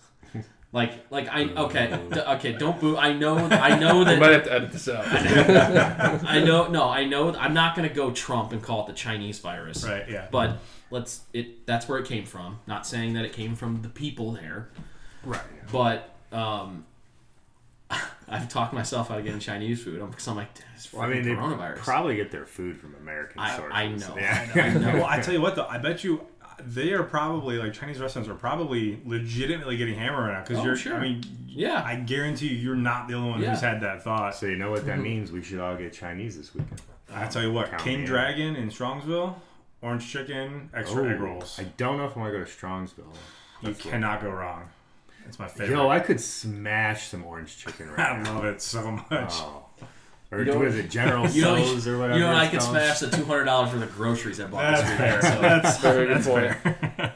[0.73, 4.45] like like i okay d- okay don't boo i know i know I might have
[4.45, 5.05] to edit this out.
[5.09, 9.41] i know no i know i'm not gonna go trump and call it the chinese
[9.41, 10.29] virus Right, yeah.
[10.31, 10.59] but
[10.91, 14.33] let's it that's where it came from not saying that it came from the people
[14.33, 14.69] there
[15.25, 15.41] Right.
[15.73, 16.87] but um
[18.29, 21.23] i've talked myself out of getting chinese food because i'm like it's Well, I mean,
[21.23, 23.73] they coronavirus probably get their food from American I- sources.
[23.75, 24.51] I know, Yeah.
[24.55, 24.93] I know.
[24.95, 26.25] well, I tell you what, though, I bet you
[26.59, 30.65] they are probably like Chinese restaurants are probably legitimately getting hammered right now because Oh,
[30.65, 30.77] you're.
[30.77, 30.95] sure.
[30.97, 31.83] I mean, Yeah.
[31.85, 33.51] I guarantee you, you're not the only one Yeah.
[33.51, 34.35] who's had that thought.
[34.35, 35.03] So you know what that Mm-hmm.
[35.03, 35.33] means?
[35.33, 36.81] We should all get Chinese this weekend.
[37.13, 38.05] I tell you what, Count King.
[38.07, 39.35] Dragon in Strongsville,
[39.83, 41.59] orange chicken, extra egg Oh, rolls.
[41.59, 42.99] I don't know if I want to go to Strongsville.
[43.63, 44.65] you That's what- cannot go wrong.
[45.27, 45.77] It's my favorite.
[45.77, 48.35] Yo, I could smash some orange chicken right I now.
[48.37, 49.33] love it so much.
[49.33, 49.65] Oh.
[50.33, 52.19] Or You know- what is it, General you know, Tso's or whatever?
[52.19, 52.71] you know, I it's could called?
[52.73, 55.17] smash the two hundred dollars worth of groceries I bought That's this fair.
[55.17, 55.35] weekend.
[55.35, 56.57] So, That's Very good that's point.
[56.97, 57.15] fair.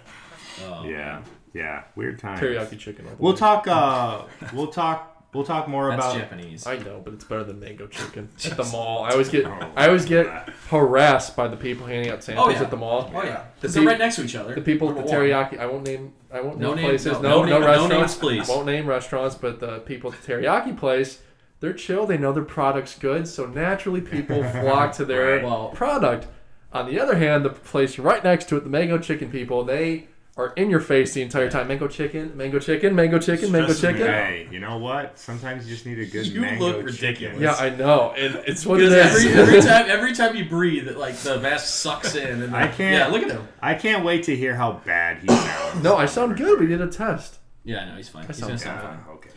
[0.64, 2.40] oh, Yeah, yeah, weird times.
[2.40, 3.04] Teriyaki chicken.
[3.06, 3.38] all the We'll way.
[3.38, 3.68] talk.
[3.68, 5.13] Uh, we'll talk.
[5.34, 6.16] We'll talk more That's about.
[6.16, 6.66] Japanese.
[6.66, 9.02] I know, but it's better than mango chicken at the mall.
[9.04, 10.26] I always get, Oh, I always get
[10.70, 12.62] harassed by the people handing out samples Oh, yeah.
[12.62, 13.10] at the mall.
[13.14, 14.54] Oh yeah, The because they're peop- right next to each other.
[14.54, 15.26] The people at the Number one.
[15.28, 15.58] teriyaki.
[15.58, 16.12] I won't name.
[16.32, 17.12] I won't No name name- places.
[17.14, 17.90] no- No, no no, name- no restaurants.
[17.90, 18.48] names, please.
[18.48, 21.20] Won't name restaurants, but the people at the teriyaki place,
[21.60, 22.06] they're chill.
[22.06, 25.44] They know their product's good, so naturally people flock to their Right.
[25.44, 26.26] Well- product.
[26.72, 30.08] On the other hand, the place right next to it, the mango chicken people, they
[30.36, 31.68] are in your face the entire time.
[31.68, 34.06] Mango chicken, mango chicken, mango chicken, mango chicken.
[34.06, 35.16] Hey, you know what?
[35.18, 36.86] Sometimes you just need a good You mango look chicken.
[36.86, 37.40] ridiculous.
[37.40, 40.88] Yeah, I know, and it's what it Because every, every time every time you breathe,
[40.88, 42.42] it, like the mask sucks in.
[42.42, 43.46] And I can't- Yeah, look at him.
[43.62, 45.82] I can't wait to hear how bad he sounds.
[45.84, 46.58] no, I sound good.
[46.58, 47.38] We did a test.
[47.62, 48.26] Yeah, I know he's fine.
[48.26, 49.14] He's sound gonna sound Yeah, fine.
[49.14, 49.30] okay.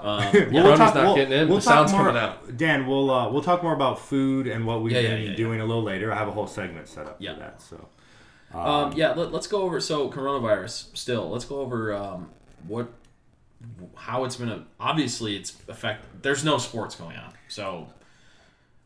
[0.00, 0.48] Um, yeah.
[0.50, 2.56] we'll Brownie's talk- not we'll- getting in, we'll the talk sound's more- coming out.
[2.56, 5.30] Dan, we'll uh, we'll talk more about food and what we've Yeah, yeah, been yeah,
[5.32, 5.36] yeah.
[5.36, 6.10] doing a little later.
[6.10, 7.34] I have a whole segment set up Yeah.
[7.34, 7.60] for that.
[7.60, 7.88] So,
[8.54, 10.96] Um, yeah, let, us go over so coronavirus.
[10.96, 12.30] Still, let's go over um,
[12.66, 12.88] what
[13.94, 14.48] how it's been.
[14.48, 16.04] A, obviously, it's affect.
[16.22, 17.88] There's no sports going on, so.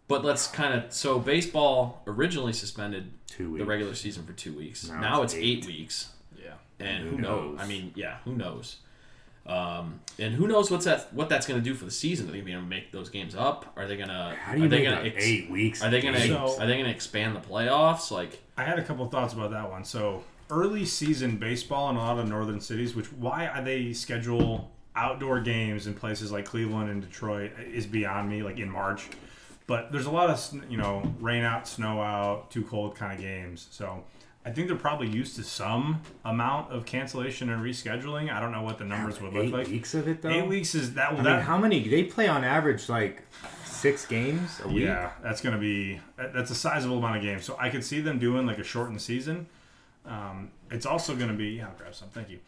[0.09, 4.89] But let's kind of so baseball originally suspended two the regular season for two weeks.
[4.89, 5.59] Now Now, it's it's, eight.
[5.59, 5.67] eight.
[5.67, 6.55] weeks, Yeah.
[6.81, 7.53] and Who who, knows?
[7.53, 7.61] knows?
[7.61, 8.77] I mean, yeah, who knows?
[9.47, 11.13] Um, and who knows what's that?
[11.13, 12.29] What that's going to do for the season?
[12.29, 13.73] Are they going to make those games up?
[13.77, 14.37] Are they going to?
[14.41, 15.83] How do you are they make gonna ex- eight weeks?
[15.83, 16.27] Are they going to?
[16.27, 18.11] So- are they going to expand the playoffs?
[18.11, 19.85] Like, I had a couple thoughts about that one.
[19.85, 24.71] So early season baseball in a lot of northern cities, which why are they schedule
[24.95, 28.43] outdoor games in places like Cleveland and Detroit is beyond me.
[28.43, 29.09] Like in March,
[29.67, 33.19] but there's a lot of you know rain out, snow out, too cold kind of
[33.21, 33.67] games.
[33.71, 34.05] So
[34.45, 38.33] I think they're probably used to some amount of cancellation and rescheduling.
[38.33, 39.67] I don't know what the numbers would look eight like.
[39.69, 40.31] weeks of it though.
[40.31, 41.11] Eight weeks is that?
[41.11, 41.87] I Well, mean, how many?
[41.89, 43.23] They play on average like
[43.65, 44.85] six games a week.
[44.85, 47.45] Yeah, that's going to be that's a sizable amount of games.
[47.45, 49.47] So I could see them doing like a shortened season.
[50.05, 51.51] Um, it's also going to be.
[51.51, 52.09] Yeah, I'll grab some.
[52.09, 52.41] Thank you.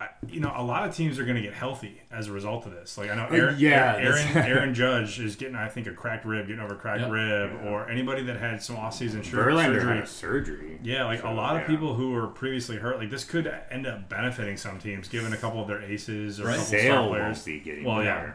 [0.00, 2.64] I, you know, a lot of teams are going to get healthy as a result
[2.64, 2.96] of this.
[2.96, 6.24] Like I know, Aaron, Uh, yeah, Aaron, Aaron Judge is getting, I think, a cracked
[6.24, 7.10] rib, getting over a cracked Yep.
[7.10, 9.96] rib, or anybody that had some off-season Verlander surgery.
[9.96, 10.78] had surgery.
[10.82, 11.66] Yeah, like So, a lot of yeah.
[11.68, 15.36] people who were previously hurt, like this could end up benefiting some teams, given a
[15.36, 16.54] couple of their aces or Right.
[16.54, 17.44] a couple Sale star won't players.
[17.44, 18.32] be getting Well, yeah.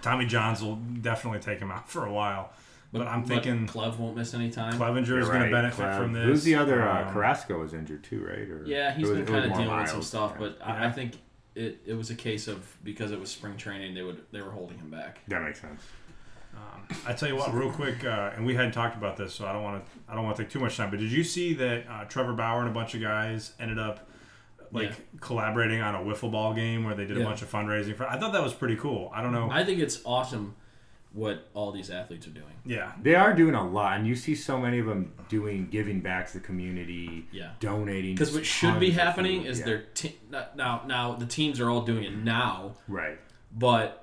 [0.00, 2.52] Tommy Johns will definitely take him out for a while,
[3.00, 4.74] but, I'm thinking Clev won't miss any time.
[4.78, 5.96] Clevinger is You're going to benefit Clev.
[5.98, 6.24] from this.
[6.24, 6.82] Who's the other?
[6.88, 8.38] Uh, Um, Carrasco was injured too, right?
[8.48, 10.04] Or Yeah, he's it was- been it kind of more dealing with some mild.
[10.06, 11.14] stuff, but I, I think
[11.54, 14.50] it, it was a case of because it was spring training, they would they were
[14.50, 15.18] holding him back.
[15.28, 15.82] that makes sense.
[16.56, 19.44] Um, I tell you what, real quick, uh, and we hadn't talked about this, so
[19.44, 19.90] I don't want to.
[20.08, 20.88] I don't want to take too much time.
[20.90, 24.08] But did you see that uh, Trevor Bauer and a bunch of guys ended up
[24.70, 24.94] like Yeah.
[25.20, 28.06] collaborating on a wiffle ball game where they did a bunch of fundraising for?
[28.08, 29.10] I thought that was pretty cool.
[29.12, 29.48] I don't know.
[29.50, 30.54] I think it's awesome
[31.14, 32.46] what all these athletes are doing.
[32.66, 36.00] yeah, They are doing a lot, and you see so many of them doing giving
[36.00, 37.52] back to the community, Yeah.
[37.60, 38.14] donating.
[38.16, 39.50] Because what should be happening food.
[39.50, 39.64] is Yeah.
[39.64, 40.18] their te-
[40.56, 43.18] now now the teams are all doing it now, right.
[43.56, 44.00] but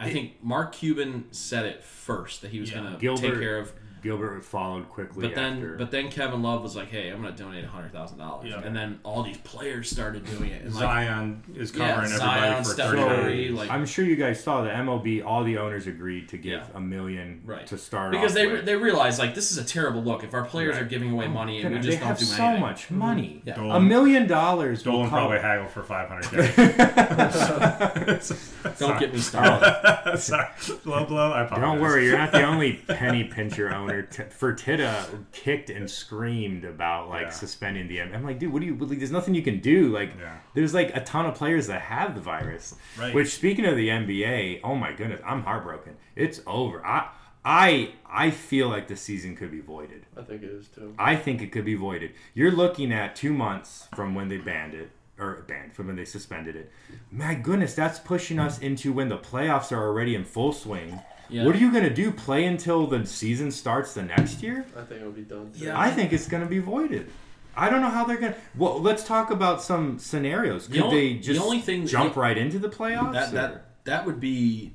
[0.00, 2.80] I think Mark Cuban said it first that he was Yeah.
[2.98, 3.72] going to take care of.
[4.04, 5.76] Gilbert followed quickly But then, after.
[5.76, 8.60] but then Kevin Love was like, "Hey, I'm going to donate hundred thousand dollars," Yeah.
[8.64, 10.62] and then all these players started doing it.
[10.62, 14.04] And like, Zion is Yeah, covering everybody Zion, for Steph thirty Curry, like- I'm sure
[14.04, 15.22] you guys saw the MLB.
[15.24, 16.66] All the owners agreed to give Yeah.
[16.76, 17.66] a million Right.
[17.68, 18.66] to start because off they with.
[18.66, 20.82] they realize like this is a terrible look if our players Right.
[20.82, 22.60] are giving away oh, money and we Goodness, just they don't have do so anything.
[22.60, 22.98] much mm-hmm.
[22.98, 23.42] money.
[23.46, 23.76] Yeah.
[23.76, 25.20] A million dollars will Dolan cover.
[25.20, 26.34] probably haggled for five hundred
[28.64, 28.74] k.
[28.78, 30.16] Don't get me started.
[30.18, 30.46] Sorry,
[30.84, 31.32] low blow.
[31.32, 31.60] I apologize.
[31.70, 34.02] Don't worry, you're not the only penny pincher owner.
[34.02, 37.30] T- Fertitta kicked and screamed about like Yeah.
[37.30, 38.00] suspending the.
[38.02, 38.76] I'm like, dude, what do you?
[38.76, 39.88] Like, there's nothing you can do.
[39.88, 40.36] Like, Yeah.
[40.54, 42.74] there's like a ton of players that have the virus.
[42.98, 43.14] Right.
[43.14, 45.96] Which, speaking of the NBA, oh my goodness, I'm heartbroken.
[46.16, 46.84] It's over.
[46.86, 47.08] I,
[47.46, 50.06] I, I feel like the season could be voided.
[50.16, 50.94] I think it is too.
[50.98, 52.12] I think it could be voided.
[52.32, 56.04] You're looking at two months from when they banned it, or banned from when they
[56.04, 56.70] suspended it.
[57.10, 61.00] My goodness, that's pushing us into when the playoffs are already in full swing.
[61.28, 61.44] Yeah.
[61.44, 62.10] What are you gonna do?
[62.10, 64.66] Play until the season starts the next year?
[64.76, 65.52] I think it would be done.
[65.52, 65.66] Too.
[65.66, 65.78] Yeah.
[65.78, 67.10] I think it's gonna be voided.
[67.56, 68.34] I don't know how they're gonna.
[68.56, 70.66] Well, let's talk about some scenarios.
[70.66, 73.12] The Could only- they the just only thing- jump the- right into the playoffs?
[73.12, 74.72] that or- that that would be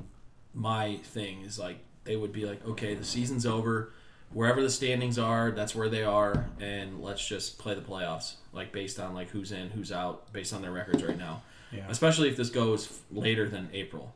[0.53, 3.93] my thing is like they would be like okay the season's over
[4.31, 8.71] wherever the standings are that's where they are and let's just play the playoffs like
[8.71, 11.41] based on like who's in who's out based on their records right now
[11.71, 11.85] Yeah.
[11.89, 14.13] especially if this goes later than april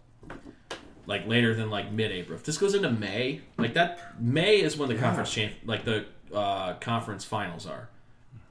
[1.05, 4.89] like later than like mid-april if this goes into may like that may is when
[4.89, 7.89] the conference champ like the uh, conference finals are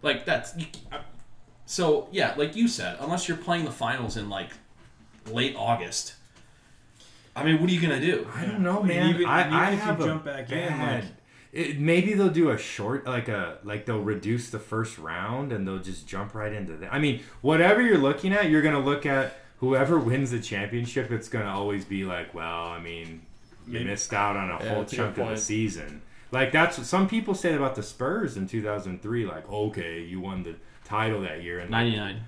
[0.02, 0.54] like that's
[0.92, 0.98] uh,
[1.66, 4.50] so yeah like you said unless you're playing the finals in like
[5.30, 6.14] late august
[7.34, 9.10] i mean what are you gonna do I don't know, And man.
[9.14, 11.04] even- I, and I even if you have a jump back in, bad.
[11.04, 11.12] like-
[11.53, 15.66] it, maybe they'll do a short, like a like they'll reduce the first round and
[15.68, 16.92] they'll just jump right into that.
[16.92, 21.11] I mean, whatever you're looking at, you're gonna look at whoever wins the championship.
[21.11, 23.22] It's gonna always be like, well, I mean,
[23.66, 26.03] you Maybe- missed out on a Yeah, whole chunk of the season.
[26.30, 29.26] Like that's what some people said about the Spurs in 2003.
[29.26, 32.22] Like, okay, you won the title that year, in 99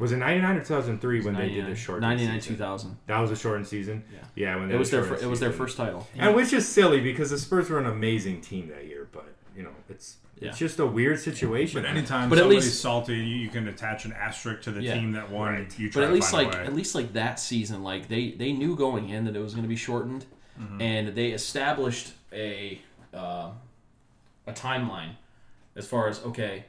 [0.00, 2.54] was it 99 or 2003 when they did the 99 short 99 season?
[2.56, 4.02] 2000 That was a shortened season.
[4.12, 4.18] Yeah.
[4.34, 4.56] yeah.
[4.56, 6.66] When they it was their shortened fir- it was their first title And which is
[6.68, 10.48] silly because the Spurs were an amazing team that year, but you know, it's Yeah.
[10.48, 11.82] it's just a weird situation.
[11.82, 14.82] But anytime But at somebody's least- salty, you, you can attach an asterisk to the
[14.82, 14.94] Yeah.
[14.94, 15.52] team that won.
[15.52, 15.78] Right.
[15.78, 18.30] You try But at to least find like at least like that season, like they
[18.32, 20.24] they knew going in that it was going to be shortened,
[20.58, 20.80] Mm-hmm.
[20.82, 22.80] and they established a
[23.14, 23.50] uh,
[24.46, 25.12] a timeline
[25.76, 26.64] as far as okay,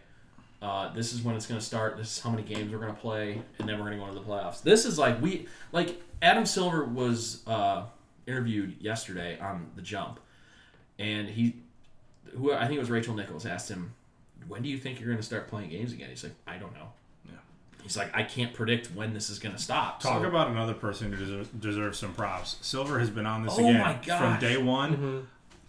[0.62, 1.97] uh, this is when it's going to start.
[1.97, 4.07] This is how many games we're going to play, and then we're going to go
[4.09, 4.62] into the playoffs.
[4.62, 7.86] This is like we like Adam Silver was uh,
[8.28, 10.20] interviewed yesterday on the Jump,
[10.99, 11.55] and he,
[12.38, 13.93] who I think it was Rachel Nichols, asked him,
[14.47, 16.74] "When do you think you're going to start playing games again?" He's like, "I don't
[16.76, 16.89] know."
[17.26, 17.32] Yeah.
[17.82, 19.99] He's like, I can't predict when this is going to stop.
[19.99, 22.57] Talk So- about another person who deserves, deserves some props.
[22.62, 24.93] Silver has been on this Oh again my from day one.
[24.93, 25.20] Mm-hmm.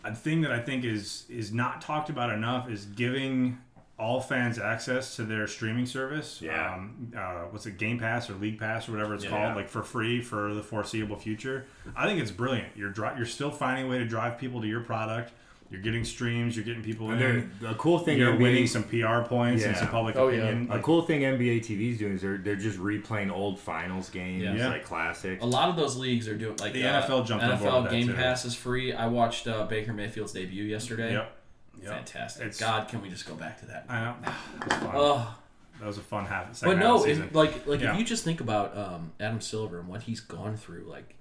[0.05, 3.57] A thing that I think is is not talked about enough is giving
[3.99, 6.41] all fans access to their streaming service.
[6.43, 6.75] Yeah.
[6.75, 9.31] Um, uh, what's it, Game Pass or League Pass or whatever it's Yeah.
[9.31, 11.67] called, like for free for the foreseeable future.
[11.95, 12.69] I think it's brilliant.
[12.75, 15.33] You're dri- you're still finding a way to drive people to your product.
[15.71, 16.55] You're getting streams.
[16.55, 17.51] You're getting people And in.
[17.61, 20.43] they're- cool thing You're NBA winning some PR points and some public Oh, yeah.
[20.43, 20.71] opinion.
[20.71, 24.43] A cool thing NBA TV is doing is they're they're just replaying old finals games,
[24.43, 24.69] Yeah.
[24.69, 25.43] like classics.
[25.43, 27.83] A lot of those leagues are doing like The uh, NFL jumped on board NFL
[27.85, 28.15] that, Game too.
[28.15, 28.93] Pass is free.
[28.93, 31.13] I watched uh, Baker Mayfield's debut yesterday.
[31.13, 31.37] Yep.
[31.81, 31.91] Yep.
[31.93, 32.43] Fantastic.
[32.43, 33.87] It's- God, can we just go back to that?
[33.89, 34.15] I know.
[34.25, 34.91] It was fun.
[34.95, 35.35] Oh,
[35.81, 36.47] that was a fun half.
[36.49, 37.93] but Second half no, of the if, like like Yeah.
[37.93, 41.15] if you just think about um, Adam Silver and what he's gone through, like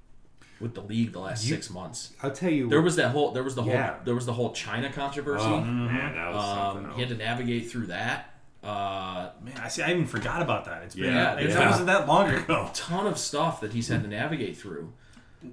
[0.59, 2.13] with the league the last You- six months.
[2.21, 3.95] I'll tell you, There was that whole there was the whole Yeah.
[4.05, 5.43] there was the whole China controversy.
[5.45, 8.27] oh, man, that was something um, he had to navigate through that.
[8.63, 9.81] Uh, Man, I see.
[9.81, 10.83] I even forgot about that.
[10.83, 11.67] It's been Yeah, it yeah.
[11.67, 12.69] wasn't that long ago.
[12.75, 14.93] ton of stuff that he's had to navigate through.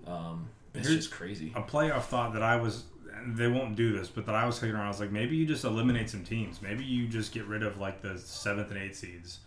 [0.07, 1.51] Um, it's Here's- just crazy.
[1.57, 2.85] A playoff thought that I was.
[3.23, 4.87] And they won't do this, but that I was thinking around.
[4.87, 6.61] I was like, maybe you just eliminate some teams.
[6.63, 9.41] Maybe you just get rid of like the seventh and eighth seeds.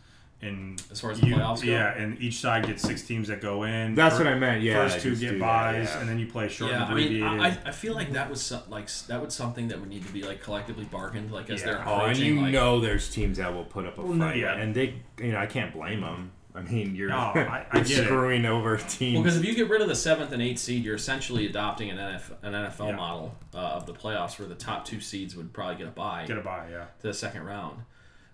[0.43, 1.71] And As far as the you, playoffs go?
[1.71, 3.93] yeah, and each side gets six teams that go in.
[3.93, 4.63] That's Fir- what I meant.
[4.63, 5.99] Yeah, first two get do byes, yeah.
[5.99, 7.21] and then you play short Yeah, and I mean.
[7.23, 10.11] I, I feel like that was some, like that was something that would need to
[10.11, 11.65] be like collectively bargained, like as Yeah.
[11.67, 14.37] they're Oh, and you like, know, there's teams that will put up a Well, fight,
[14.37, 14.55] yeah.
[14.55, 16.31] and they, you know, I can't blame them.
[16.53, 18.03] I mean, you're, No, I- I you're get it.
[18.05, 19.15] screwing over teams.
[19.15, 21.89] Well, because if you get rid of the seventh and eighth seed, you're essentially adopting
[21.89, 22.95] an, NF, an NFL Yeah.
[22.95, 26.25] model uh, of the playoffs, where the top two seeds would probably get a bye
[26.27, 26.85] get a bye, yeah.
[27.01, 27.79] to the second round.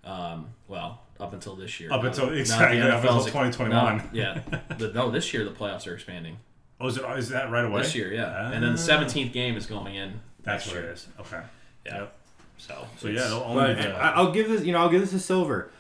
[0.03, 1.91] Um, well, up until this year.
[1.91, 3.70] Up Now until- that- exactly, up until 2021.
[3.97, 4.41] now- yeah,
[4.78, 6.38] the, no, this year the playoffs are expanding.
[6.80, 7.82] Oh, is, it, is that right away?
[7.82, 8.84] This year, yeah, and then the Ah.
[8.84, 10.20] seventeenth game is going in.
[10.43, 10.91] That's next what it year.
[10.93, 11.07] is.
[11.20, 11.41] Okay.
[11.86, 11.97] Yeah.
[11.99, 12.13] Yep.
[12.59, 13.74] So, So yeah, only.
[13.76, 15.72] But I- I'll give this, you know, I'll give this a Silver.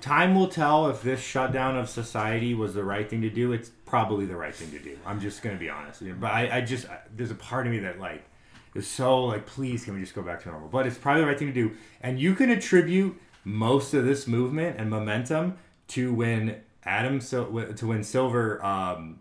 [0.00, 3.52] Time will tell if this shutdown of society was the right thing to do.
[3.52, 4.98] It's probably the right thing to do.
[5.04, 6.02] I'm just gonna be honest.
[6.20, 8.24] But I, I just, I, there's a part of me that like
[8.76, 10.68] is so like, please, can we just go back to normal?
[10.68, 11.72] But it's probably the right thing to do.
[12.00, 15.56] And you can attribute most of this movement and momentum
[15.88, 19.20] to when Adam, Sil- to when Silver um,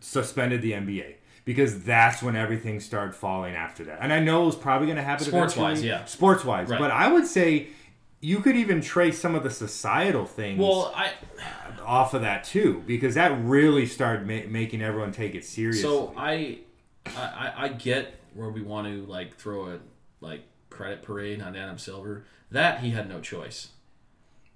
[0.00, 1.14] suspended the NBA.
[1.44, 4.98] Because that's when everything started falling after that, and I know it was probably going
[4.98, 5.24] to happen.
[5.24, 6.04] Sports-wise, yeah.
[6.04, 6.68] sports wise.
[6.68, 6.78] Right.
[6.78, 7.68] But I would say
[8.20, 11.12] you could even trace some of the societal things well, I
[11.84, 15.82] off of that too, because that really started ma- making everyone take it seriously.
[15.82, 16.58] So I,
[17.06, 19.78] I, I get where we want to like throw a
[20.20, 22.24] like credit parade on Adam Silver.
[22.50, 23.68] That he had no choice.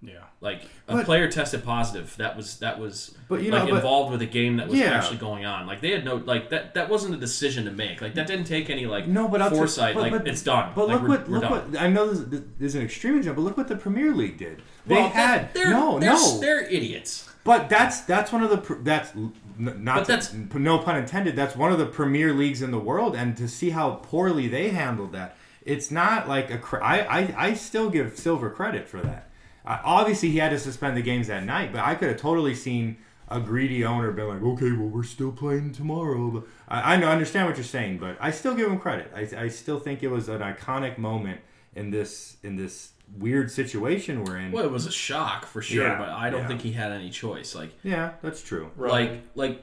[0.03, 0.15] Yeah.
[0.41, 2.17] Like a But- player tested positive.
[2.17, 4.79] That was that was But, you like know, but- involved with a game that was
[4.79, 4.87] Yeah.
[4.97, 5.67] actually going on.
[5.67, 6.75] Like they had no like that.
[6.75, 8.01] That wasn't a decision to make.
[8.03, 9.95] Like that didn't take any like no, but I'll foresight.
[9.95, 10.73] but- like but- it's done.
[10.75, 11.51] But Like, look we're- what look done.
[11.73, 12.13] what I know.
[12.13, 13.43] This, this is an extreme example.
[13.45, 14.63] But look what the Premier League did.
[14.87, 16.39] They Well, had they're, no, they're, no.
[16.41, 17.29] they're idiots.
[17.45, 19.13] But that's that's one of the pr- that's
[19.59, 21.37] not But that's- to- no pun intended.
[21.37, 24.71] That's one of the premier leagues in the world, and to see how poorly they
[24.71, 26.59] handled that, it's not like a.
[26.59, 29.29] Cr- I, I I still give Silver credit for that.
[29.65, 32.55] Uh, obviously, he had to suspend the games that night, but I could have totally
[32.55, 32.97] seen
[33.29, 37.47] a greedy owner be like, "Okay, well, we're still playing tomorrow." But I, I understand
[37.49, 39.13] what you're saying, but I still give him credit.
[39.15, 41.41] I, I still think it was an iconic moment
[41.75, 44.53] in this in this weird situation we're in.
[44.53, 46.49] Well, it was a shock for sure, Yeah, but I don't yeah.
[46.49, 47.55] think he had any choice.
[47.55, 48.71] Like Yeah, that's true.
[48.77, 49.63] Ryan, like like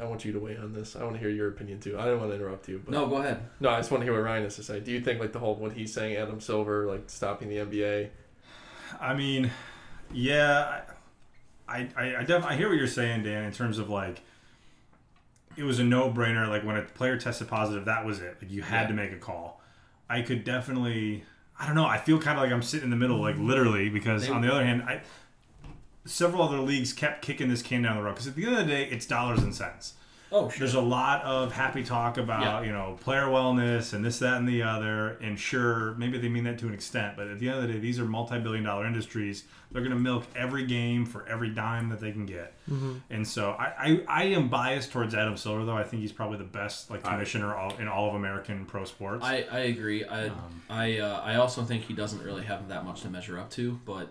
[0.00, 0.94] I want you to weigh on this.
[0.94, 1.98] I want to hear your opinion too.
[1.98, 3.40] I don't want to interrupt you, but no, go ahead.
[3.58, 4.80] no, I just want to hear what Ryan has to say.
[4.80, 8.10] Do you think like the whole what he's saying, Adam Silver, like stopping the NBA?
[9.00, 9.50] I mean,
[10.12, 10.82] yeah,
[11.68, 13.44] I I, I, def- I hear what you're saying, Dan.
[13.44, 14.20] In terms of like,
[15.56, 16.48] it was a no brainer.
[16.48, 18.36] Like when a player tested positive, that was it.
[18.40, 18.86] Like you had Yeah.
[18.88, 19.60] to make a call.
[20.08, 21.24] I could definitely.
[21.60, 21.86] I don't know.
[21.86, 24.42] I feel kind of like I'm sitting in the middle, like literally, because They- on
[24.42, 25.00] the other hand, I
[26.04, 28.12] several other leagues kept kicking this can down the road.
[28.14, 29.94] Because at the end of the day, it's dollars and cents.
[30.30, 30.58] Oh, sure.
[30.58, 32.62] there's a lot of happy talk about Yeah.
[32.66, 36.44] you know player wellness and this that and the other and sure maybe they mean
[36.44, 38.84] that to an extent but at the end of the day these are multi-billion dollar
[38.86, 42.52] industries they're going to milk every game for every dime that they can get
[43.10, 46.36] and so I, I i am biased towards adam silver though i think he's probably
[46.38, 50.04] the best like commissioner all, in all of american pro sports I, I agree.
[50.04, 53.38] I Um, I uh, I also think he doesn't really have that much to measure
[53.38, 53.80] up to.
[53.86, 54.08] But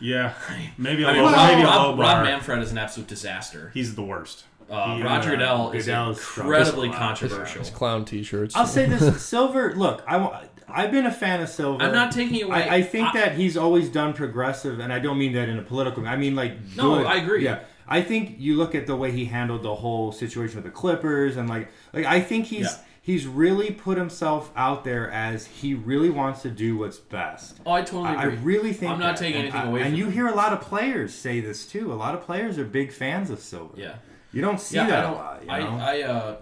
[0.00, 0.34] yeah
[0.78, 2.78] maybe a I mean, low, Rob, maybe a low Rob, bar Rob Manfred is an
[2.78, 3.70] absolute disaster.
[3.74, 6.92] he's the worst Uh, He- Roger uh, Goodell is Goodell's incredibly strong.
[7.00, 7.60] controversial.
[7.60, 8.56] His clown T-shirts.
[8.56, 9.74] I'll say this: Silver.
[9.74, 11.82] Look, I I've been a fan of Silver.
[11.82, 12.68] I'm not taking it away.
[12.68, 15.62] I, I think that he's always done progressive, and I don't mean that in a
[15.62, 16.06] political.
[16.06, 17.06] I mean like No, good.
[17.06, 17.44] I agree.
[17.44, 20.70] Yeah, I think you look at the way he handled the whole situation with the
[20.72, 22.76] Clippers, and like like I think he's Yeah.
[23.02, 27.60] he's really put himself out there as he really wants to do what's best.
[27.64, 28.38] Oh, I totally I, I agree.
[28.38, 29.18] really think I'm not that.
[29.18, 30.12] taking And anything I- away And from you him.
[30.12, 31.92] hear a lot of players say this too.
[31.92, 33.74] A lot of players are big fans of Silver.
[33.80, 33.94] yeah.
[34.36, 35.14] You don't see yeah, that I a don't.
[35.14, 35.44] lot.
[35.44, 35.96] You I.
[35.96, 36.36] I, uh,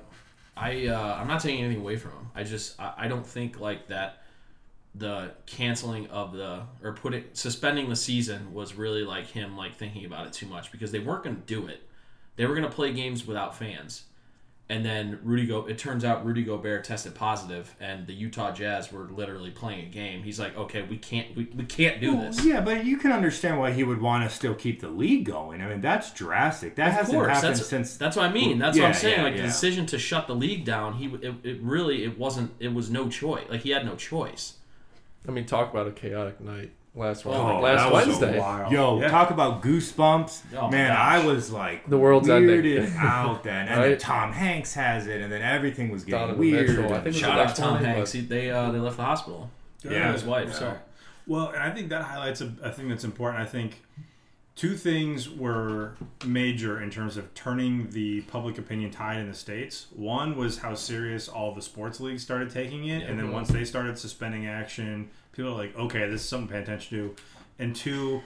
[0.57, 2.29] I, uh, I'm not taking anything away from him.
[2.35, 4.19] I just, I, I don't think like that.
[4.97, 10.05] The canceling of the or putting suspending the season was really like him like thinking
[10.07, 11.83] about it too much because they weren't going to do it.
[12.35, 14.03] They were going to play games without fans,
[14.69, 15.67] and then Rudy Go.
[15.67, 19.89] It turns out Rudy Gobert tested positive, and the Utah Jazz were literally playing a
[19.89, 20.23] game.
[20.23, 22.43] He's like, okay, we can't, we, we can't do this.
[22.45, 25.61] Yeah, but you can understand why he would want to still keep the league going.
[25.61, 26.77] I mean, that's drastic.
[26.77, 27.97] That Of hasn't course, happened that's, since.
[27.99, 28.59] that's what I mean.
[28.59, 29.19] That's what I'm saying.
[29.19, 32.53] yeah, like the decision to shut the league down, he it, it really it wasn't
[32.59, 33.45] it was no choice.
[33.51, 34.55] Like he had no choice.
[35.29, 37.53] I mean, talk about a chaotic night last Oh, Wednesday.
[37.55, 38.39] that last was a Wednesday.
[38.39, 38.71] Wow.
[38.71, 39.09] Yo, Yeah.
[39.09, 40.43] talk about goosebumps.
[40.57, 40.99] Oh my Man, gosh.
[40.99, 42.63] I was like The world's ending.
[42.63, 43.67] weirded out then.
[43.69, 43.99] And then Right?
[43.99, 46.69] Tom Hanks has it, and then everything was getting Donovan weird.
[46.69, 48.13] Mitchell, I and- think Shout out to Tom Hanks.
[48.13, 49.51] He, they uh, they left the hospital.
[49.83, 50.13] Yeah.
[50.13, 50.49] his wife.
[50.49, 50.55] Yeah.
[50.55, 50.77] So
[51.27, 53.43] Well, and I think that highlights a, a thing that's important.
[53.43, 53.83] I think
[54.57, 55.95] two things were
[56.25, 59.87] major in terms of turning the public opinion tide in the states.
[59.95, 63.65] One was how serious all the sports leagues started taking it, and then once they
[63.65, 67.17] started suspending action, people are like, "Okay, this is something to pay attention to."
[67.59, 68.23] And two,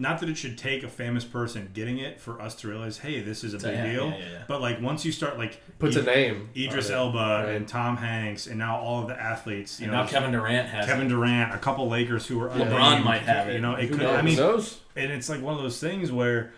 [0.00, 3.20] not that it should take a famous person getting it for us to realize, "Hey,
[3.20, 4.42] this is a big yeah, deal." yeah, yeah, yeah.
[4.46, 6.48] But like once you start like Puts a name.
[6.56, 7.48] Idris Elba right?
[7.54, 9.80] and Tom Hanks, and now all of the athletes.
[9.80, 11.10] You and know, now Kevin Durant has Kevin it.
[11.10, 13.54] Durant, a couple Lakers who were LeBron unnamed, might have it.
[13.54, 14.04] You know, it Who could.
[14.04, 14.16] knows?
[14.16, 14.80] I mean, Who knows?
[14.96, 16.52] and it's like one of those things where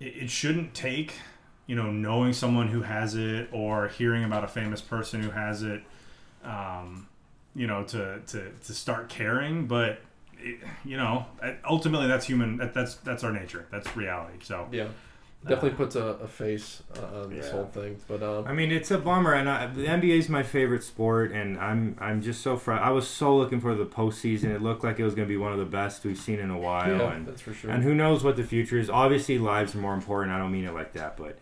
[0.00, 1.14] it, it shouldn't take,
[1.66, 5.62] you know, knowing someone who has it or hearing about a famous person who has
[5.62, 5.82] it,
[6.44, 7.08] um,
[7.56, 9.66] you know, to to to start caring.
[9.66, 10.00] But
[10.42, 11.26] it, you know,
[11.68, 12.56] ultimately, that's human.
[12.58, 13.66] That, that's that's our nature.
[13.70, 14.38] That's reality.
[14.42, 14.88] So Yeah.
[15.46, 17.52] Definitely puts a, a face uh, on this Yeah.
[17.52, 17.96] whole thing.
[18.08, 21.30] But um, I mean, it's a bummer, and I, the NBA is my favorite sport,
[21.30, 24.46] and I'm I'm just so fr- I was so looking for the postseason.
[24.46, 26.50] It looked like it was going to be one of the best we've seen in
[26.50, 27.70] a while, yeah, and that's for sure.
[27.70, 28.90] and who knows what the future is.
[28.90, 30.34] Obviously, lives are more important.
[30.34, 31.38] I don't mean it like that, but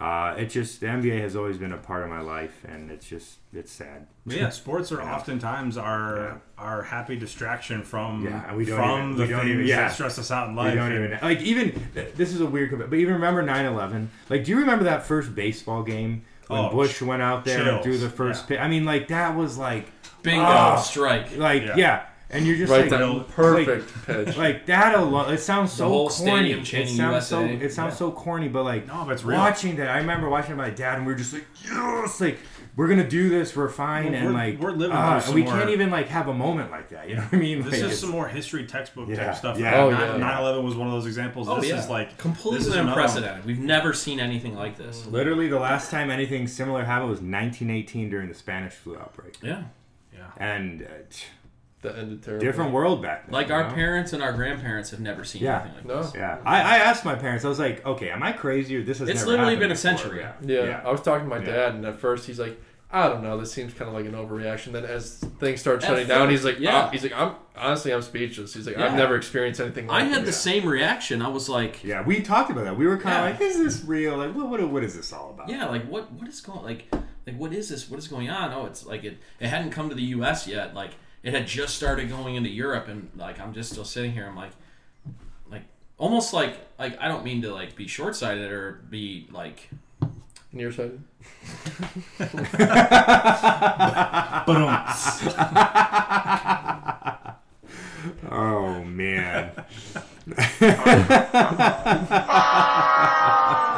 [0.00, 3.06] uh, it just the NBA has always been a part of my life, and it's
[3.08, 4.06] just it's sad.
[4.26, 5.14] Yeah, sports are Yeah.
[5.14, 6.34] oftentimes our Yeah.
[6.58, 9.76] our happy distraction from Yeah, we don't from even- the we don't things even- yeah.
[9.76, 10.74] that stress us out in We life.
[10.74, 14.50] don't even like even this is a weird compa- but even remember 9/11 like do
[14.52, 18.08] you remember that first baseball game when Oh, Bush went out there and threw the
[18.10, 18.48] first Yeah.
[18.48, 19.86] pitch I mean like that was like
[20.22, 20.76] bingo Ah.
[20.76, 21.36] strike.
[21.38, 22.02] like yeah, Yeah.
[22.30, 24.36] And you're just right like down, perfect pitch.
[24.36, 27.98] like that alone it sounds so whole corny it chanting sounds so it sounds Yeah.
[27.98, 29.38] so corny but like No, but it's real.
[29.38, 32.20] watching that I remember watching it with my dad and we were just like yes
[32.20, 32.38] like
[32.74, 35.34] we're gonna do this we're fine Well, and we're- like we're living through and some
[35.34, 37.62] we more- can't even like have a moment like that you know what I mean
[37.62, 39.58] This Like, is some more history textbook Yeah, type stuff.
[39.58, 39.76] yeah.
[39.82, 40.38] Oh, 9 yeah.
[40.40, 41.48] 11 was one of those examples.
[41.48, 43.44] Oh this yeah, is like this completely is unprecedented.
[43.46, 45.06] We've never seen anything like this.
[45.06, 49.62] Literally, the last time anything similar happened was 1918 during the Spanish flu outbreak, Yeah,
[50.12, 50.24] Yeah.
[50.36, 51.24] and uh, t-
[51.86, 52.46] that ended terribly.
[52.46, 53.32] different world back then.
[53.32, 53.74] like you our know?
[53.74, 55.60] parents and our grandparents have never seen Yeah.
[55.62, 56.02] anything like No.
[56.02, 56.14] this.
[56.14, 57.44] Yeah, I, I asked my parents.
[57.44, 59.70] I was like, "Okay, am I crazy or this has It's never literally happened been
[59.72, 60.26] a before?" century.
[60.42, 60.64] Yeah.
[60.66, 62.60] Yeah, I was talking to my dad, and at first he's like,
[62.90, 66.06] "I don't know, this seems kind of like an overreaction." Then as things start shutting
[66.06, 66.84] down, he's like, yeah.
[66.86, 70.04] "Ah," he's like, "I'm honestly, I'm speechless." He's like, "I've never experienced anything." like I
[70.06, 70.34] had this.
[70.36, 71.22] the same reaction.
[71.22, 72.76] I was like, Yeah, we talked about that.
[72.76, 73.26] We were kind Yeah.
[73.34, 74.16] of like, "Is this real?
[74.18, 76.86] Like, what, what, what is this all about?" yeah, like what what is going like
[77.26, 77.90] like what is this?
[77.90, 78.52] What is going on?
[78.52, 80.46] Oh, it's like it it hadn't come to the U.S.
[80.46, 80.74] yet.
[80.74, 80.92] Like
[81.26, 84.26] it had just started going into Europe, and like I'm just still sitting here.
[84.26, 84.52] I'm like,
[85.50, 85.64] like
[85.98, 89.68] almost like like I don't mean to like be short sighted or be like
[90.52, 91.02] nearsighted.
[94.46, 94.78] Boom
[98.30, 99.50] Oh man.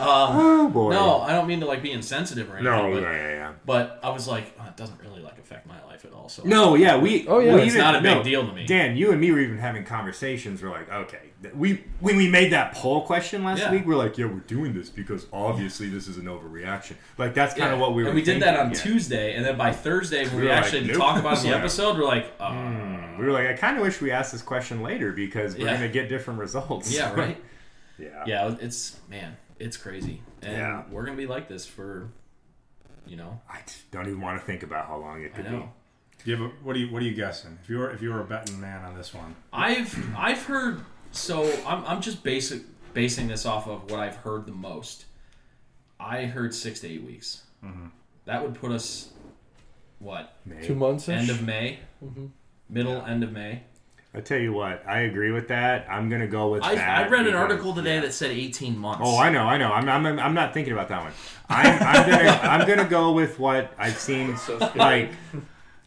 [0.00, 0.90] um, oh boy.
[0.92, 2.72] no, I don't mean to like be insensitive or anything.
[2.72, 2.92] No.
[2.92, 3.52] but, Yeah, yeah, yeah.
[3.64, 6.28] but I was like, oh, it doesn't really like affect my life at all.
[6.28, 7.26] So No, yeah, we.
[7.28, 7.54] Oh, yeah.
[7.54, 8.66] we It's even- not a big no, deal to me.
[8.66, 10.62] Dan, you and me were even having conversations.
[10.62, 13.70] We're like, okay, we when we made that poll question last Yeah.
[13.72, 16.94] week, we're like, yeah, we're doing this because obviously this is an overreaction.
[17.18, 17.74] Like that's kind Yeah.
[17.74, 18.08] of what we were.
[18.10, 18.92] And we did that on thinking, yeah.
[18.94, 20.96] Tuesday, and then by Thursday, when We we, were like, actually nope.
[20.96, 21.56] talk about the Yeah.
[21.56, 23.18] episode, we're like, uh, Hmm.
[23.18, 25.74] We were like, I kind of wish we asked this question later because we're Yeah.
[25.76, 26.92] gonna get different results.
[26.94, 27.42] yeah, right.
[27.98, 28.08] yeah.
[28.26, 30.82] Yeah, it's man, it's crazy, and Yeah.
[30.90, 32.08] we're gonna be like this for,
[33.06, 35.50] you know, I don't even want to think about how long it I could be.
[36.24, 37.58] Do you have a, what are you what are you guessing?
[37.62, 40.80] If you were if you were a betting man on this one, I've I've heard
[41.12, 42.62] so I'm I'm just basic
[42.94, 45.04] basing this off of what I've heard the most.
[46.00, 47.42] I heard six to eight weeks.
[47.64, 47.86] Mm-hmm.
[48.24, 49.10] That would put us
[49.98, 50.54] what be.
[50.56, 50.66] Maybe.
[50.66, 51.08] Two months.
[51.08, 52.26] end of May, Mm-hmm.
[52.68, 53.62] middle end of May.
[54.16, 55.86] I tell you what, I agree with that.
[55.90, 57.06] I'm gonna go with I, that.
[57.06, 58.00] I read an because- article today yeah.
[58.00, 59.02] that said 18 months.
[59.04, 59.70] Oh, I know, I know.
[59.72, 61.12] I'm, I'm, I'm not thinking about that one.
[61.50, 64.36] I'm, I'm gonna, I'm gonna go with what I've seen.
[64.38, 64.56] So.
[64.74, 65.10] Like,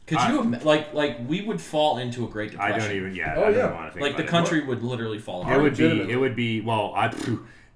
[0.06, 2.74] Could I- you uh, ima- like like we would fall into a Great depression?
[2.74, 2.98] I Depression?
[2.98, 3.16] don't even.
[3.18, 3.74] Yeah, Oh, I don't yeah.
[3.74, 6.12] want to think like the about country would literally fall It, it would be.
[6.12, 6.62] It would be.
[6.62, 7.08] Well, I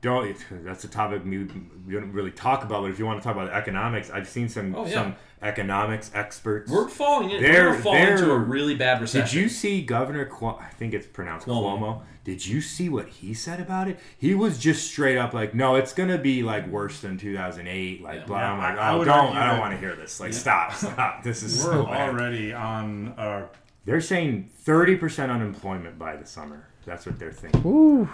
[0.01, 0.35] don't.
[0.65, 1.45] That's a topic we,
[1.87, 2.81] we don't really talk about.
[2.81, 4.91] But if you want to talk about economics, I've seen some Oh, yeah.
[4.93, 6.71] some economics experts.
[6.71, 7.41] We're falling in.
[7.41, 9.25] They're- we're gonna into a really bad recession.
[9.25, 10.61] Did you see Governor Cuomo?
[10.61, 11.77] I think it's pronounced Cuomo.
[11.79, 12.01] Cuomo.
[12.23, 13.99] Did you see what he said about it?
[14.17, 18.21] He was just straight up like, "No, it's gonna be like worse than 2008." Like,
[18.21, 18.25] Yeah.
[18.25, 18.37] blah.
[18.39, 19.35] Yeah, I'm like, I- I "Oh, don't!
[19.35, 20.19] I don't want to hear this.
[20.21, 21.21] Like, stop, stop.
[21.23, 23.47] This is we're so bad." already on uh,
[23.85, 26.67] They're saying 30% unemployment by the summer.
[26.85, 27.61] That's what they're thinking.
[27.65, 28.07] Ooh.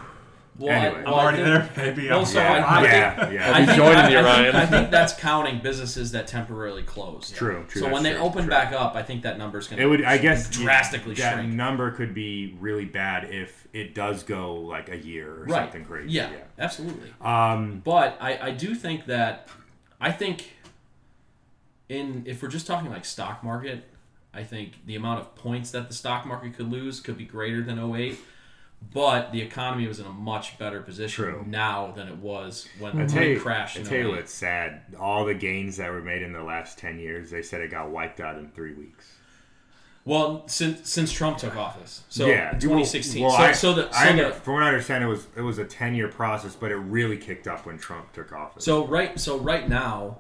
[0.60, 1.03] Well, anyway.
[1.05, 1.86] I, I'm already think- there.
[1.95, 3.51] Maybe Well, I'm so yeah, I- I yeah, think- yeah.
[3.55, 4.43] I think, joining I, you, I Ryan.
[4.43, 7.34] Think, I think that's counting businesses that temporarily closed.
[7.36, 8.49] True, true, So when they true, open true.
[8.49, 11.53] back up, I think that number's going to It would, I guess, drastically that shrink.
[11.53, 15.64] number could be really bad if it does go like a year or right.
[15.64, 16.12] something crazy.
[16.12, 17.10] Yeah, absolutely.
[17.22, 19.47] Um, But I, I do think that
[20.01, 20.53] I think
[21.88, 23.84] in if we're just talking like stock market,
[24.34, 27.62] I think the amount of points that the stock market could lose could be greater
[27.64, 28.18] than 08.
[28.92, 31.44] But the economy was in a much better position True.
[31.46, 34.34] now than it was when I it tell you, crashed I in tell you what's
[34.34, 34.82] sad.
[35.00, 37.92] All the gains that were made in the last 10 years, they said it got
[37.92, 39.14] wiped out in three weeks.
[40.06, 43.22] Well, since since Trump took office, so yeah, 2016.
[43.22, 45.42] Well, so, I, so the so I, the from what I understand, it was it
[45.42, 48.64] was a 10 year process, but it really kicked up when Trump took office.
[48.64, 50.20] so right so right now,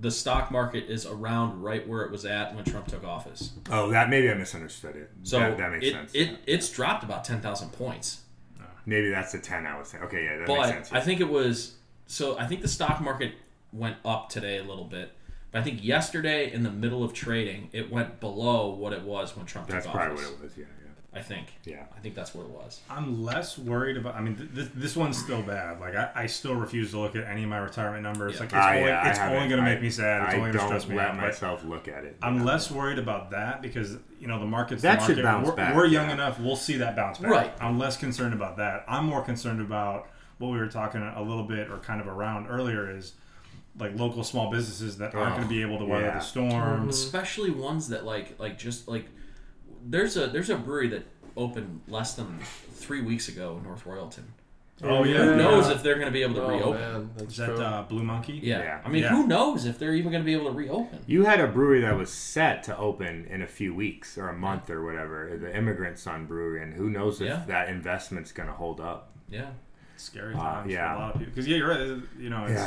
[0.00, 3.52] the stock market is around right where it was at when Trump took office.
[3.70, 5.10] oh, that maybe I misunderstood it.
[5.22, 6.14] So that, that makes it, sense.
[6.14, 8.22] It it's dropped about ten thousand points.
[8.58, 10.04] Uh, maybe that's the 10 I was saying.
[10.04, 10.92] Okay, yeah, that but makes sense.
[10.92, 11.74] I think it was
[12.06, 12.38] so.
[12.38, 13.34] I think the stock market
[13.72, 15.12] went up today a little bit,
[15.52, 19.36] but I think yesterday in the middle of trading, it went below what it was
[19.36, 20.30] when Trump that's took probably office.
[20.30, 20.52] what it was.
[20.56, 20.64] Yeah,
[21.12, 21.48] I think.
[21.64, 22.80] yeah, I think that's what it was.
[22.88, 24.14] I'm less worried about.
[24.14, 25.80] I mean, th- this, this one's still bad.
[25.80, 28.34] Like, I, I still refuse to look at any of my retirement numbers.
[28.34, 28.40] Yeah.
[28.40, 30.22] Like, it's only, yeah, I it's only going to make I- me sad.
[30.22, 31.14] It's I only going to don't stress me let out.
[31.16, 32.16] But myself look at it.
[32.22, 32.44] I'm Yeah.
[32.44, 35.74] less worried about that because you know the market's That the should bounce we're, back,
[35.74, 36.14] we're young yeah.
[36.14, 36.38] enough.
[36.38, 37.30] We'll see that bounce back.
[37.30, 37.52] Right.
[37.60, 38.84] I'm less concerned about that.
[38.86, 40.08] I'm more concerned about
[40.38, 43.14] what we were talking a little bit or kind of around earlier is
[43.78, 46.14] like local small businesses that aren't Oh, going to be able to weather yeah.
[46.18, 46.88] the storm.
[46.88, 49.06] Especially ones that like like just like
[49.84, 51.04] there's a there's a brewery that
[51.36, 52.38] opened less than
[52.72, 54.24] three weeks ago in North Royalton.
[54.82, 55.18] Oh yeah.
[55.18, 55.74] Who knows Yeah.
[55.74, 56.80] if they're going to be able to Oh, reopen?
[56.80, 57.60] man, that's Is that true.
[57.60, 58.40] uh, Blue Monkey?
[58.42, 58.58] Yeah.
[58.62, 58.80] Yeah.
[58.82, 59.10] I mean, Yeah.
[59.10, 61.00] who knows if they're even going to be able to reopen?
[61.06, 64.34] You had a brewery that was set to open in a few weeks or a
[64.34, 67.42] month or whatever, the Immigrant Son Brewery, and who knows if Yeah.
[67.46, 69.12] that investment's going to hold up.
[69.28, 69.50] Yeah.
[69.98, 70.88] Scary Uh, times yeah.
[70.88, 71.32] for a lot of people.
[71.34, 72.02] Because yeah, you're right.
[72.18, 72.62] You know, it's,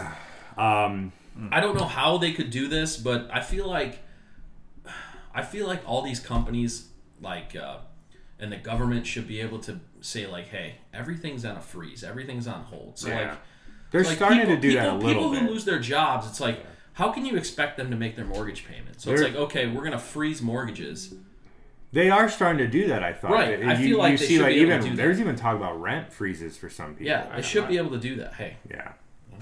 [0.56, 1.12] Um,
[1.52, 4.00] I don't know how they could do this, but I feel like
[5.34, 6.90] I feel like all these companies
[7.24, 7.78] like uh,
[8.40, 12.48] and the government should be able to say like, hey, everything's on a freeze, everything's
[12.48, 13.00] on hold.
[13.00, 13.30] So Yeah.
[13.30, 13.38] like
[13.92, 15.42] they're like starting people, to do people, that a little people bit.
[15.44, 18.66] who lose their jobs, it's like how can you expect them to make their mortgage
[18.68, 19.02] payment?
[19.02, 21.16] So it's They're- like, okay, we're gonna freeze mortgages.
[21.92, 23.04] They are starting to do that.
[23.04, 23.32] I thought.
[23.32, 25.20] Right, You, I feel like you they see, should like be able to even there's
[25.20, 27.06] even talk about rent freezes for some people.
[27.06, 28.34] Yeah, they should be able to do that.
[28.34, 28.94] Hey, Yeah.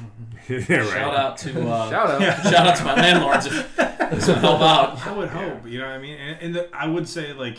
[0.50, 0.88] yeah right.
[0.90, 2.44] shout out to uh, Shout out.
[2.44, 3.76] shout out to my landlords if
[4.12, 5.06] this would help out.
[5.08, 6.18] I would hope, you know what I mean?
[6.18, 7.58] And, and the, I would say, like,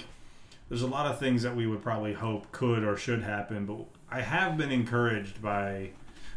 [0.68, 3.78] there's a lot of things that we would probably hope could or should happen, but
[4.11, 5.90] I have been encouraged by,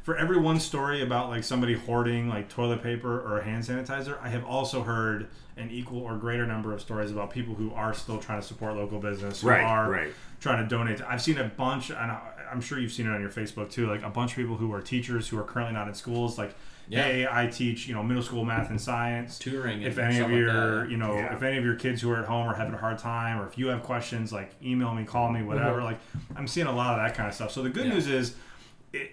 [0.03, 4.29] for every one story about, like, somebody hoarding, like, toilet paper or hand sanitizer, I
[4.29, 5.27] have also heard
[5.57, 8.75] an equal or greater number of stories about people who are still trying to support
[8.75, 10.13] local business, who Right, are right.
[10.41, 11.01] trying to donate.
[11.01, 13.87] I've seen a bunch, and I- I'm sure you've seen it on your Facebook too,
[13.87, 16.55] like a bunch of people who are teachers who are currently not in schools, like,
[16.87, 17.03] Yeah.
[17.03, 19.81] hey, I teach, you know, middle school math and science Touring.
[19.81, 20.89] if any of your that.
[20.91, 21.33] you know Yeah.
[21.35, 23.47] if any of your kids who are at home are having a hard time or
[23.47, 25.47] if you have questions like email me call me mm-hmm.
[25.47, 25.99] whatever like
[26.35, 27.93] i'm seeing a lot of that kind of stuff so the good Yeah.
[27.93, 28.35] news is
[28.93, 29.09] it,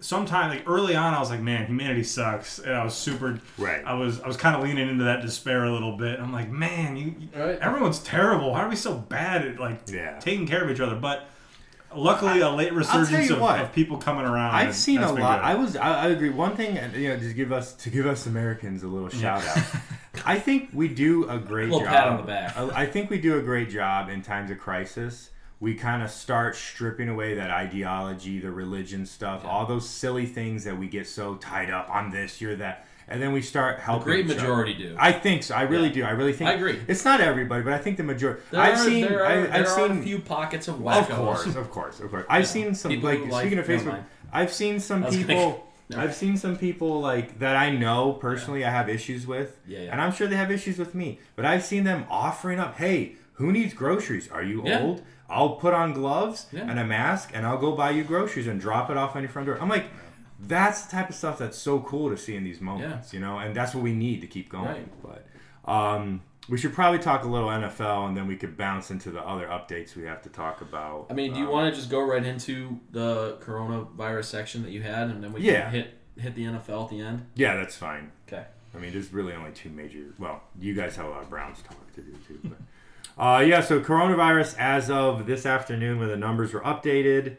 [0.00, 3.38] sometime like early on, I was like, man, humanity sucks, and I was super.
[3.56, 3.84] Right.
[3.86, 6.18] I was I was kind of leaning into that despair a little bit.
[6.18, 7.56] I'm like, man, you, you- Right.
[7.60, 8.50] everyone's terrible.
[8.50, 10.18] Why are we so bad at like Yeah.
[10.18, 10.96] taking care of each other?
[10.96, 11.28] But
[11.96, 13.60] luckily, a late resurgence of, what.
[13.60, 14.54] of people coming around.
[14.54, 15.16] I've seen a lot.
[15.16, 15.44] good.
[15.46, 15.76] I was.
[15.76, 16.30] I, I agree.
[16.30, 19.58] One thing, you know, just give us to give us Americans a little shout out.
[20.26, 21.88] I think we do a great Little job.
[21.88, 22.56] pat on the back.
[22.56, 25.30] I I think we do a great job in times of crisis.
[25.58, 30.64] We kind of start stripping away that ideology, the religion stuff, all those silly things
[30.64, 34.04] that we get so tied up on this, you're that, and then we start helping.
[34.04, 34.40] great each other.
[34.40, 34.96] majority do.
[34.98, 35.54] I think so.
[35.54, 35.94] I really Yeah.
[35.94, 36.04] do.
[36.04, 36.50] I really think.
[36.50, 36.80] I agree.
[36.88, 38.40] It's not everybody, but I think the majority.
[38.50, 39.02] There I've are, seen.
[39.06, 40.98] there are, I, I've are seen a few pockets of wackos.
[41.00, 42.26] of course, of course, of course.
[42.28, 44.02] I've seen some People like speaking of Facebook.
[44.32, 45.34] I've seen some people.
[45.90, 48.64] gonna- I've seen some people like that I know personally.
[48.64, 49.92] I have issues with, Yeah, yeah.
[49.92, 51.18] and I'm sure they have issues with me.
[51.36, 54.30] But I've seen them offering up, "Hey, who needs groceries?
[54.32, 54.80] Are you Yeah.
[54.80, 55.02] old?
[55.28, 56.62] I'll put on gloves Yeah.
[56.68, 59.28] and a mask, and I'll go buy you groceries and drop it off on your
[59.30, 59.84] front door." I'm like.
[60.44, 63.38] That's the type of stuff that's so cool to see in these moments, you know,
[63.38, 64.66] and that's what we need to keep going.
[64.66, 65.02] Right.
[65.64, 69.10] But um, we should probably talk a little NFL, and then we could bounce into
[69.10, 71.06] the other updates we have to talk about.
[71.10, 74.70] I mean, do you Um, want to just go right into the coronavirus section that
[74.72, 75.62] you had, and then we Yeah.
[75.64, 77.24] can hit hit the NFL at the end?
[77.36, 78.10] Yeah, that's fine.
[78.28, 78.44] Okay.
[78.74, 80.12] I mean, there's really only two major.
[80.18, 82.38] Well, you guys have a lot of Browns talk to do too.
[82.44, 82.58] But,
[83.22, 87.36] uh, yeah, so coronavirus as of this afternoon, when the numbers were updated,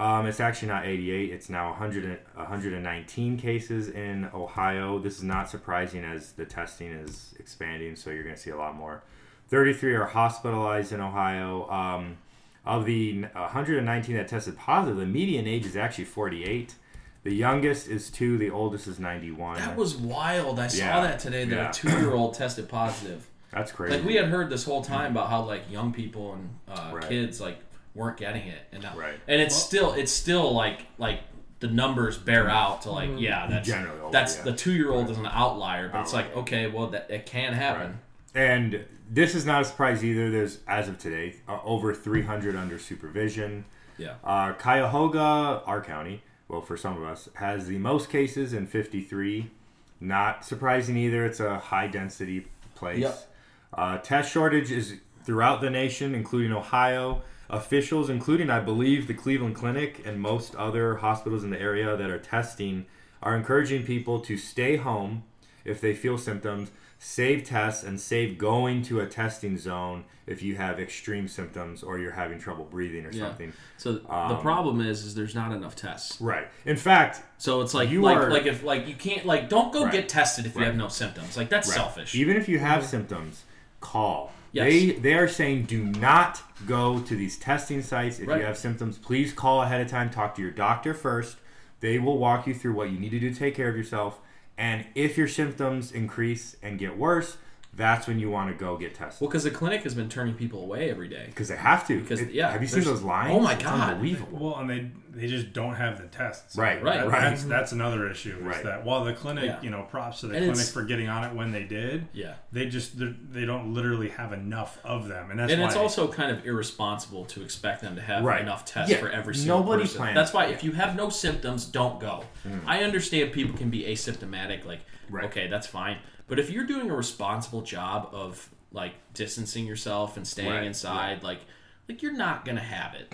[0.00, 1.30] um, it's actually not 88.
[1.30, 4.98] It's now 100, and- 119 cases in Ohio.
[4.98, 8.56] This is not surprising as the testing is expanding, so you're going to see a
[8.56, 9.02] lot more.
[9.48, 11.68] 33 are hospitalized in Ohio.
[11.70, 12.16] Um,
[12.64, 16.74] of the 119 that tested positive, the median age is actually 48.
[17.22, 18.38] The youngest is two.
[18.38, 19.58] The oldest is 91.
[19.58, 20.58] That was wild.
[20.58, 20.68] I Yeah.
[20.68, 21.68] saw that today that Yeah.
[21.70, 23.26] a two year old tested positive.
[23.50, 23.96] That's crazy.
[23.96, 27.08] Like we had heard this whole time about how like young people and uh, Right.
[27.08, 27.58] kids like
[27.94, 29.18] weren't getting it, and now, Right.
[29.28, 31.20] and it's still it's still like like
[31.60, 34.44] the numbers bear out to like yeah that's Generally older, that's yeah.
[34.44, 37.52] the two year old is an outlier, but it's like okay well that it can
[37.52, 37.98] happen.
[38.34, 40.30] And this is not a surprise either.
[40.30, 43.64] There's, as of today, uh, over 300 under supervision.
[43.98, 44.14] Yeah.
[44.22, 49.50] Uh, Cuyahoga, our county, well, for some of us, has the most cases in 53.
[49.98, 51.24] Not surprising either.
[51.26, 53.00] It's a high density place.
[53.00, 53.28] Yep.
[53.74, 57.22] Uh, test shortage is throughout the nation, including Ohio.
[57.50, 62.08] Officials, including, I believe, the Cleveland Clinic and most other hospitals in the area that
[62.10, 62.86] are testing,
[63.22, 65.24] are encouraging people to stay home
[65.64, 70.54] if they feel symptoms, save tests, and save going to a testing zone if you
[70.54, 73.26] have extreme symptoms or you're having trouble breathing or Yeah.
[73.26, 73.52] something.
[73.78, 76.20] So the Um, problem is is there's not enough tests.
[76.20, 76.46] Right.
[76.64, 79.72] In fact, So it's like You like are- like if like you can't like don't
[79.72, 79.92] go Right.
[79.92, 81.36] get tested if you have no symptoms.
[81.36, 81.74] Like that's Right.
[81.74, 82.14] selfish.
[82.14, 83.42] Even if you have symptoms,
[83.80, 84.32] call.
[84.52, 84.64] Yes.
[84.66, 88.40] They they are saying do not go to these testing sites if Right.
[88.40, 88.98] you have symptoms.
[88.98, 90.10] Please call ahead of time.
[90.10, 91.36] Talk to your doctor first.
[91.80, 94.20] They will walk you through what you need to do to take care of yourself.
[94.58, 97.38] And if your symptoms increase and get worse,
[97.74, 100.34] that's when you want to go get tested well, because the clinic has been turning
[100.34, 101.24] people away every day.
[101.26, 102.00] because they have to.
[102.00, 103.30] Because It- yeah, have you seen those lines?
[103.34, 103.90] Oh my It's god!
[103.94, 104.38] unbelievable.
[104.38, 106.56] Well, and they they just don't have the tests.
[106.56, 106.98] Right, Right.
[107.00, 107.20] That- right.
[107.22, 107.50] That's mm-hmm.
[107.50, 108.36] that's another issue.
[108.38, 108.62] Is Right.
[108.62, 109.60] that while the clinic, Yeah.
[109.60, 112.06] you know, props to the And clinic for getting on it when they did.
[112.12, 112.34] Yeah.
[112.52, 116.06] They just they're- don't literally have enough of them, and that's and why it's also
[116.06, 118.40] kind of irresponsible to expect them to have Right.
[118.40, 119.96] enough tests Yeah, for every single nobody person.
[119.98, 122.24] plans That's why for if you have no symptoms, don't go.
[122.46, 122.60] Mm.
[122.66, 125.24] I understand people can be asymptomatic, like Right.
[125.24, 125.96] okay, that's fine.
[126.30, 131.22] But if you're doing a responsible job of like distancing yourself and staying Right, inside,
[131.22, 131.40] like
[131.88, 133.12] like you're not gonna have it.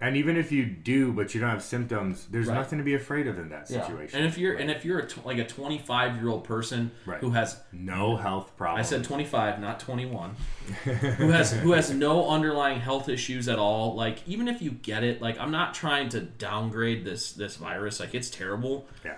[0.00, 2.54] And even if you do, but you don't have symptoms, there's Right.
[2.54, 4.18] nothing to be afraid of in that situation.
[4.18, 7.20] And if you're and if you're a tw- like a 25 year old person Right.
[7.20, 10.36] who has no health I said 25, not 21.
[10.84, 13.94] who has who has no underlying health issues at all.
[13.96, 17.98] Like even if you get it, like I'm not trying to downgrade this this virus.
[17.98, 18.86] Like it's terrible.
[19.04, 19.14] yeah.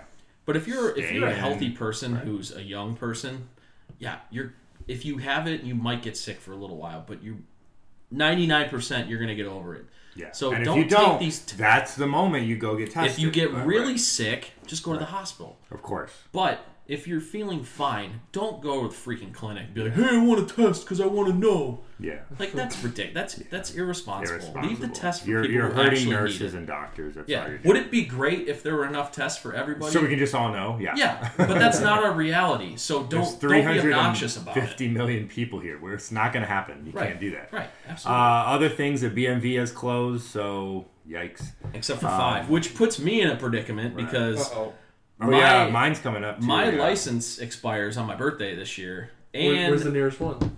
[0.47, 3.49] But if you're if you're a healthy person who's a young person,
[3.99, 4.53] yeah, you're
[4.87, 7.43] if you have it, you might get sick for a little while, but you
[8.13, 9.85] 99% you're going to get over it.
[10.15, 10.31] Yeah.
[10.31, 12.91] So and don't if you take don't, these t- that's the moment you go get
[12.91, 13.11] tested.
[13.11, 13.99] If you get Right, really right.
[13.99, 15.57] sick, just go to the hospital.
[15.69, 16.11] of course.
[16.31, 19.73] But if you're feeling fine, don't go to the freaking clinic.
[19.73, 22.19] Be like, "Hey, I want to test because I want to know." Yeah.
[22.39, 23.13] Like that's ridiculous.
[23.33, 24.35] That's that's irresponsible.
[24.35, 24.67] Irresponsible.
[24.69, 26.53] Leave the test for you're, people you're hurting actually nurses need it.
[26.59, 27.15] and doctors.
[27.15, 27.47] That's all Yeah.
[27.49, 29.91] you're Would it be great if there were enough tests for everybody?
[29.91, 30.77] So we can just all know.
[30.79, 30.93] Yeah.
[30.95, 32.75] yeah, but that's not our reality.
[32.77, 34.61] So don't don't be obnoxious about it.
[34.61, 35.79] 350 million people here.
[35.79, 36.85] Where it's not going to happen.
[36.85, 37.07] You Right.
[37.09, 37.51] can't do that.
[37.51, 37.65] Right.
[37.87, 38.21] Uh, Absolutely.
[38.53, 41.51] other things, that BMV has closed, so yikes.
[41.73, 44.73] Except for five, which puts me in a predicament because Uh-oh.
[45.19, 46.39] Oh My- yeah, mine's coming up.
[46.39, 46.79] Too, my yeah.
[46.81, 50.55] license expires on my birthday this year, Where- and where's the nearest one?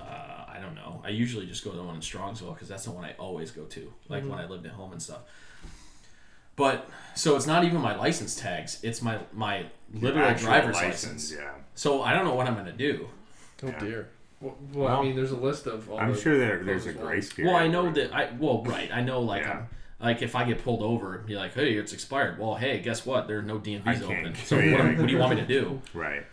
[0.00, 1.00] uh, I don't know.
[1.04, 3.50] I usually just go to the one in Strongsville because that's the one I always
[3.52, 4.30] go to, like Mm-hmm.
[4.30, 5.20] when I lived at home and stuff.
[6.56, 11.32] But so it's not even my license tags; it's my my literal driver's license.
[11.32, 11.50] Yeah.
[11.76, 13.08] So I don't know what I'm gonna do.
[13.62, 13.78] Oh Yeah.
[13.78, 14.08] dear.
[14.40, 15.88] Well, well, Well, I mean, there's a list of.
[15.90, 17.52] All I'm the sure there, there's a grace period.
[17.52, 18.90] Well, I know that I well, right.
[18.92, 19.52] I know like Yeah.
[19.52, 19.66] I'm,
[20.00, 23.04] like if I get pulled over and be like, "Hey, it's expired." Well, hey, guess
[23.04, 23.26] what?
[23.28, 24.34] There are no DMVs open.
[24.44, 25.80] So Yeah, what, what do you want me to do?
[25.94, 26.24] Right.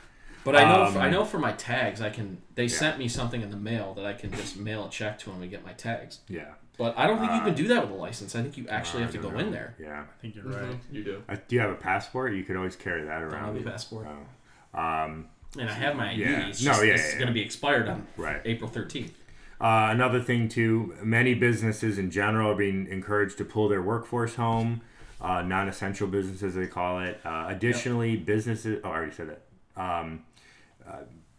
[0.44, 2.38] But I know Um, for, I know for my tags, I can.
[2.54, 5.32] They sent me something in the mail that I can just mail a check to
[5.32, 6.20] them and get my tags.
[6.28, 6.54] Yeah.
[6.78, 8.36] But I don't think you Uh, can do that with a license.
[8.36, 9.40] I think you actually I have to go know.
[9.40, 9.74] in there.
[9.80, 10.02] Yeah.
[10.02, 10.80] I think you're Mhm, right.
[10.92, 11.24] You do.
[11.28, 12.34] Uh, do you have a passport?
[12.34, 13.56] You could always carry that I don't around.
[13.56, 14.80] have a passport, Oh.
[14.80, 16.22] Um, and I have my ID.
[16.22, 16.48] Yeah.
[16.50, 18.42] It's No, yeah, it's yeah, going to be expired on right.
[18.46, 19.14] April thirteenth.
[19.60, 24.36] Uh, another thing too, many businesses in general are being encouraged to pull their workforce
[24.36, 24.82] home.
[25.22, 27.20] Uh, non-essential businesses, they call it.
[27.26, 28.82] Uh, additionally, businesses.
[28.84, 29.82] Oh, I already said that.
[29.82, 30.24] Um,
[30.88, 30.98] uh,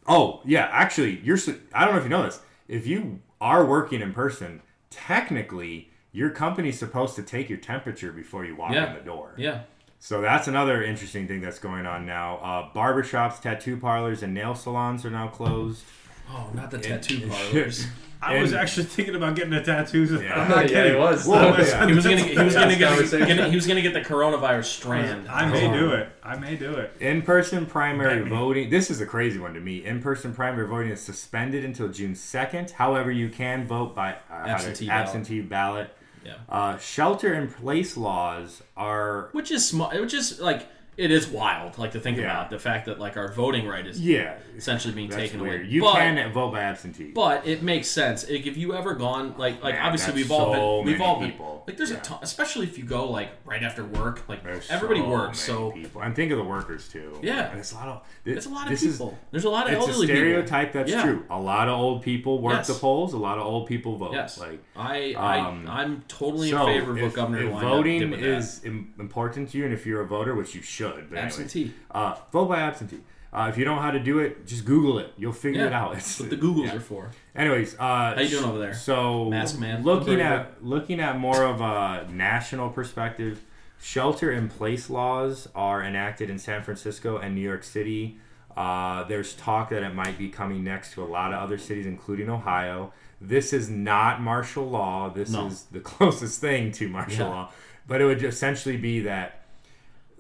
[0.09, 0.69] oh, yeah.
[0.73, 1.39] Actually, you're.
[1.75, 2.41] I don't know if you know this.
[2.69, 8.45] If you are working in person, technically, your company's supposed to take your temperature before
[8.47, 8.89] you walk Yeah.
[8.89, 9.35] in the door.
[9.37, 9.61] Yeah.
[9.99, 12.37] So that's another interesting thing that's going on now.
[12.39, 15.85] Uh, barbershops, tattoo parlors, and nail salons are now closed.
[16.29, 17.87] Oh, not the tattoo parlors.
[18.23, 20.05] I was actually thinking about getting a tattoo.
[20.05, 20.41] Yeah.
[20.41, 20.95] I'm not yeah, kidding.
[20.95, 21.27] it was.
[21.27, 21.87] Well, was- yeah.
[21.87, 22.17] He was gonna.
[22.17, 23.11] He was gonna get.
[23.11, 25.29] Gonna, he was gonna get the coronavirus strand.
[25.29, 26.09] I may do it.
[26.23, 26.93] I may do it.
[27.01, 28.71] In-person primary Bet voting.
[28.71, 29.85] This is a crazy one to me.
[29.85, 32.71] In-person primary voting is suspended until June second.
[32.73, 35.07] However, you can vote by uh, how to- Absentee ballot.
[35.07, 35.91] absentee ballot.
[36.25, 36.35] Yeah.
[36.49, 39.91] Uh, shelter-in-place laws are Which is small.
[39.91, 41.77] Which is like it is wild.
[41.79, 42.25] Like to think Yeah.
[42.25, 44.37] about the fact that like our voting right is yeah.
[44.57, 45.63] essentially being That's taken weird.
[45.63, 45.71] away.
[45.71, 47.13] You but, can vote by absentee.
[47.15, 48.29] But it makes sense.
[48.31, 51.21] Like, if you ever gone like like Man, obviously we've all so been we've all
[51.21, 51.65] been people.
[51.67, 51.99] like there's Yeah.
[51.99, 55.39] a ton, especially if you go like right after work like There's everybody so works
[55.39, 56.01] so people.
[56.03, 57.19] and think of the workers too.
[57.23, 57.51] Yeah.
[57.51, 58.03] and it's a lot of.
[58.25, 59.19] it's a lot of this is- people.
[59.31, 61.03] There's a lot of it's a elderly stereotype that's Yeah.
[61.03, 61.25] true.
[61.31, 62.69] A lot of old people work Yes.
[62.69, 63.13] the polls.
[63.13, 64.13] A lot of old people vote.
[64.15, 67.99] Yes, Like I um, I I'm totally so in favor of what Governor if voting
[68.01, 68.27] did with that.
[68.39, 71.19] is im- important to you, and if you're a voter, which you should, but anyways,
[71.41, 71.73] absentee.
[71.91, 73.01] uh, vote by absentee.
[73.33, 75.13] Uh, if you don't know how to do it, just Google it.
[75.19, 75.67] You'll figure Yeah.
[75.67, 75.97] it out.
[75.97, 76.77] It's, What the Googles yeah.
[76.77, 77.11] are for.
[77.35, 78.73] Anyways, uh, How you doing over there?
[78.73, 79.83] So, Mask man.
[79.83, 83.43] looking at looking at more of a national perspective,
[83.79, 88.19] shelter-in-place laws are enacted in San Francisco and New York City.
[88.57, 91.85] Uh, there's talk that it might be coming next to a lot of other cities,
[91.87, 92.93] including Ohio.
[93.21, 95.11] This is not martial law.
[95.11, 95.47] This No.
[95.49, 97.31] is the closest thing to martial Yeah.
[97.33, 97.53] law,
[97.87, 99.43] but it would essentially be that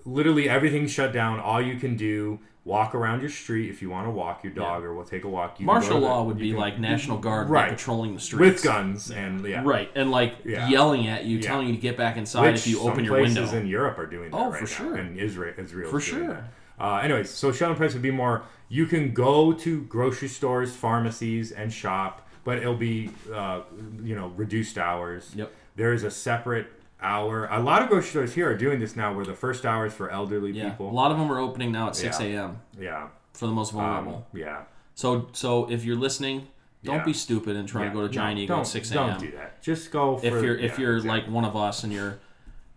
[0.06, 1.40] literally everything's shut down.
[1.40, 4.82] All you can do walk around your street if you want to walk your dog
[4.82, 5.60] or we'll take a walk.
[5.60, 7.68] You Martial law would you be can- like National Guard Right.
[7.68, 10.68] like, patrolling the streets with guns and yeah, Right, and like Yeah.
[10.68, 11.42] yelling at you, Yeah.
[11.46, 14.06] telling you to get back inside Which if you open your places in Europe are
[14.06, 14.96] doing that Oh, right for now, sure.
[14.96, 16.44] and Israel, Israel For sure.
[16.80, 18.42] Uh, anyways, so shelter place would be more.
[18.68, 23.60] You can go to grocery stores, pharmacies, and shop, but it'll be uh,
[24.02, 25.32] you know reduced hours.
[25.36, 25.52] Yep.
[25.76, 26.66] There is a separate
[27.00, 27.46] hour.
[27.50, 29.92] A lot of grocery stores here are doing this now, where the first hour is
[29.94, 30.90] for elderly Yeah, people.
[30.90, 32.60] a lot of them are opening now at six a.m.
[32.78, 33.08] yeah.
[33.32, 34.26] for the most Um, vulnerable.
[34.32, 34.62] yeah.
[34.94, 36.48] so, so if you're listening,
[36.84, 37.04] don't Yeah.
[37.04, 37.88] be stupid and try yeah.
[37.90, 38.96] to go to Giant No, Eagle at six a.m.
[38.96, 39.20] Don't a.m.
[39.20, 39.62] do that.
[39.62, 41.20] Just go for If you're if yeah, you're exactly.
[41.22, 42.18] like one of us and you're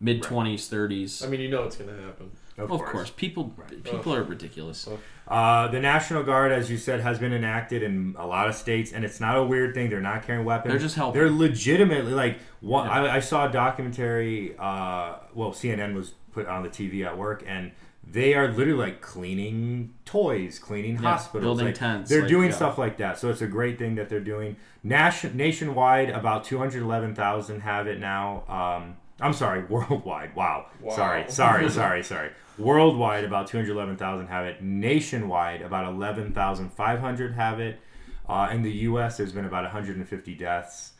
[0.01, 2.31] mid twenties, thirties, I mean, you know it's gonna happen.
[2.57, 3.83] of, of course, people Right.
[3.83, 4.87] people are ridiculous.
[5.29, 8.91] Uh, the National Guard, as you said, has been enacted in a lot of states,
[8.91, 9.89] and it's not a weird thing.
[9.89, 10.71] They're not carrying weapons.
[10.71, 11.21] They're just helping.
[11.21, 12.39] They're legitimately like.
[12.61, 12.93] One, Yeah.
[12.93, 14.55] I, I saw a documentary.
[14.57, 17.71] Uh, well, CNN was put on the TV at work, and
[18.11, 22.49] they are literally like cleaning toys, cleaning Yeah, hospitals, building like, tents, They're like, doing
[22.49, 22.55] yeah.
[22.55, 23.19] stuff like that.
[23.19, 24.55] So it's a great thing that they're doing.
[24.83, 28.43] Nation, nationwide, about two hundred eleven thousand have it now.
[28.47, 30.35] Um, I'm sorry, worldwide.
[30.35, 30.67] Wow.
[30.81, 30.95] Wow.
[30.95, 32.29] Sorry, sorry, sorry, sorry.
[32.57, 34.61] Worldwide, about 211,000 have it.
[34.61, 37.79] Nationwide, about 11,500 have it.
[38.27, 40.91] Uh, in the U.S., there's been about 150 deaths.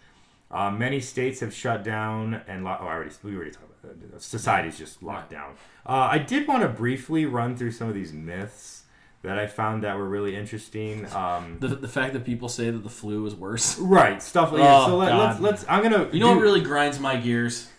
[0.52, 4.12] Uh, many states have shut down, and lo- oh, I already we already talked about
[4.12, 4.22] that.
[4.22, 5.54] Society's just locked down.
[5.86, 8.84] Uh, I did want to briefly run through some of these myths
[9.22, 11.06] that I found that were really interesting.
[11.14, 13.78] Um, The, the fact that people say that the flu is worse.
[13.78, 15.20] right, stuff like yeah, Oh, So let, God.
[15.28, 15.66] let's let's.
[15.70, 16.10] I'm gonna.
[16.12, 17.70] You know what really grinds my gears?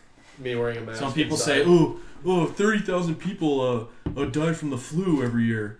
[0.40, 0.98] Me wearing a mask.
[0.98, 1.46] Some people inside.
[1.46, 5.78] say, "Oh, oh, 30,000 people uh, uh die from the flu every year."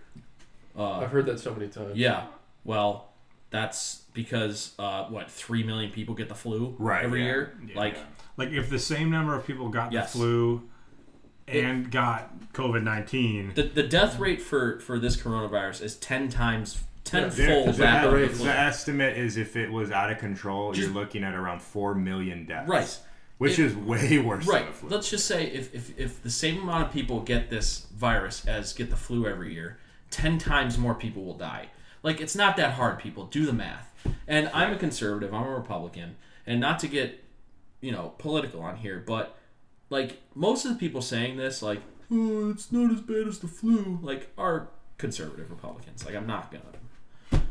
[0.77, 1.97] Uh, I've heard that so many times.
[1.97, 2.27] Yeah.
[2.65, 3.09] Well,
[3.51, 7.27] that's because uh, what three million people get the flu Right, every yeah.
[7.27, 7.55] year.
[7.67, 7.79] Yeah.
[7.79, 7.97] Like
[8.37, 10.13] Like if the same number of people got Yes.
[10.13, 10.63] the flu
[11.49, 16.81] and got COVID nineteen, the, the death rate for for this coronavirus is ten times
[17.11, 20.19] There- tenfold the, that of the the, the estimate is if it was out of
[20.19, 22.69] control, Just- you're looking at around four million deaths.
[22.69, 22.99] Right.
[23.41, 24.61] Which is way worse Right.
[24.64, 24.88] than the flu.
[24.91, 28.72] Let's just say if, if if the same amount of people get this virus as
[28.72, 29.78] get the flu every year,
[30.11, 31.68] ten times more people will die.
[32.03, 33.24] Like it's not that hard, people.
[33.26, 33.93] Do the math.
[34.28, 36.16] And I'm a conservative, I'm a Republican,
[36.47, 37.22] and not to get,
[37.80, 39.36] you know, political on here, but
[39.91, 41.80] like most of the people saying this, like,
[42.11, 44.68] oh, it's not as bad as the flu, like, are
[44.99, 46.05] conservative Republicans.
[46.07, 47.43] Like, I'm not gonna,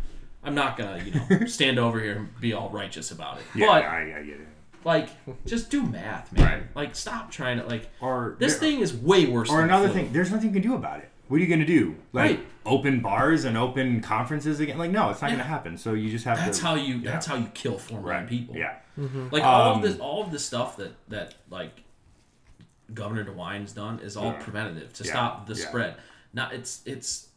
[0.44, 3.44] I'm not gonna, you know, stand over here and be all righteous about it.
[3.56, 4.48] Yeah, but I, I get it.
[4.84, 5.10] Like,
[5.46, 6.44] just do math, man.
[6.44, 6.64] Right.
[6.76, 7.90] Like, stop trying to like.
[8.02, 9.50] Or This there- thing is way worse.
[9.50, 9.96] Or than another flu.
[9.96, 11.10] thing, there's nothing you can do about it.
[11.28, 11.96] What are you going to do?
[12.12, 12.48] Like Right.
[12.66, 14.78] open bars and open conferences again?
[14.80, 15.78] Like no, it's not going to happen.
[15.78, 16.66] So you just have That's to.
[16.66, 16.96] how you.
[16.96, 17.12] yeah.
[17.12, 18.28] That's how you kill four million right.
[18.30, 18.56] people.
[18.56, 18.76] Yeah.
[19.32, 21.84] Like all Um, of this, all of the stuff that that like
[22.94, 24.42] Governor DeWine's done is all Yeah.
[24.44, 25.12] preventative to Yeah.
[25.12, 25.66] stop the Yeah.
[25.68, 25.96] spread.
[26.34, 27.29] Not it's it's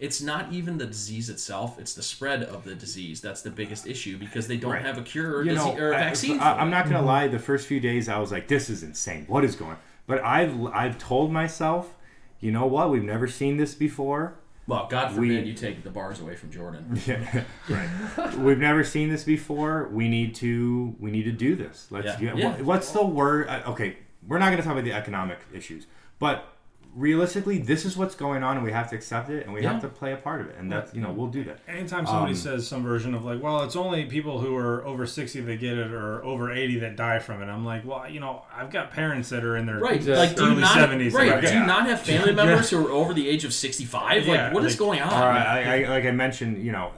[0.00, 3.86] it's not even the disease itself; it's the spread of the disease that's the biggest
[3.86, 4.82] issue because they don't Right.
[4.84, 6.40] have a cure or, you dise- know, or a I- vaccine.
[6.40, 6.70] I, for am it.
[6.72, 7.28] not gonna lie.
[7.28, 9.24] The first few days, I was like, "This is insane.
[9.28, 9.76] What is going?"
[10.06, 11.94] But I've I've told myself,
[12.40, 12.90] you know what?
[12.90, 14.34] We've never seen this before.
[14.66, 16.98] Well, God we- forbid you take the bars away from Jordan.
[17.06, 18.36] Yeah, right.
[18.38, 19.88] We've never seen this before.
[19.92, 21.88] We need to we need to do this.
[21.90, 22.06] Let's.
[22.06, 22.16] Yeah.
[22.20, 22.48] get- Yeah.
[22.50, 23.48] what- what's the word?
[23.48, 23.96] uh, Okay,
[24.26, 25.86] we're not going to talk about the economic issues,
[26.18, 26.56] but
[26.94, 29.72] realistically, this is what's going on, and we have to accept it, and we Yeah.
[29.72, 31.58] have to play a part of it, and that's you know we'll do that.
[31.68, 35.06] Anytime somebody Um, says some version of like, well, it's only people who are over
[35.06, 38.20] 60 that get it or over 80 that die from it, I'm like, well, you
[38.20, 40.26] know, I've got parents that are in their Right, Exactly.
[40.26, 41.12] like do early not 70s.
[41.14, 41.30] right?
[41.30, 44.26] like, Do you not have family members who are over the age of sixty-five?
[44.26, 45.12] Yeah, like, what is going on?
[45.12, 46.90] Or I, I, like I mentioned, you know,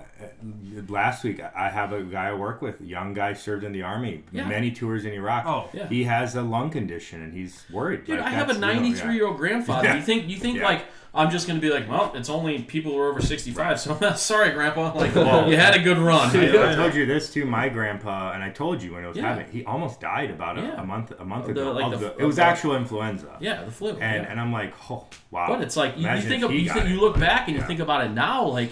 [0.88, 4.24] last week I have a guy I work with, young guy served in the army,
[4.32, 4.46] Yeah.
[4.46, 5.44] many tours in Iraq.
[5.46, 5.68] Oh.
[5.72, 5.86] Yeah.
[5.88, 8.04] He has a lung condition and he's worried.
[8.04, 9.14] Dude, Like, I have a that's, you know, 93 yeah.
[9.16, 9.88] year old grandfather.
[9.88, 9.96] Yeah.
[9.96, 10.64] You think you think Yeah.
[10.64, 13.78] like I'm just gonna be like, well, it's only people who are over 65.
[13.78, 14.94] So sorry, Grandpa.
[14.96, 16.34] Like Well, you had a good run.
[16.34, 17.44] I, I told you this too.
[17.44, 19.28] My grandpa, and I told you when it was Yeah.
[19.34, 19.50] having.
[19.52, 20.80] He almost died about a, Yeah.
[20.82, 21.72] a month a month the- ago.
[21.72, 23.36] like the- the- it was the- actual influenza.
[23.40, 23.90] yeah, the flu.
[23.90, 24.30] And yeah.
[24.30, 25.48] and I'm like, oh wow.
[25.48, 27.56] but it's like you, you think if of, you got think you look back and
[27.58, 28.70] you think about it now, like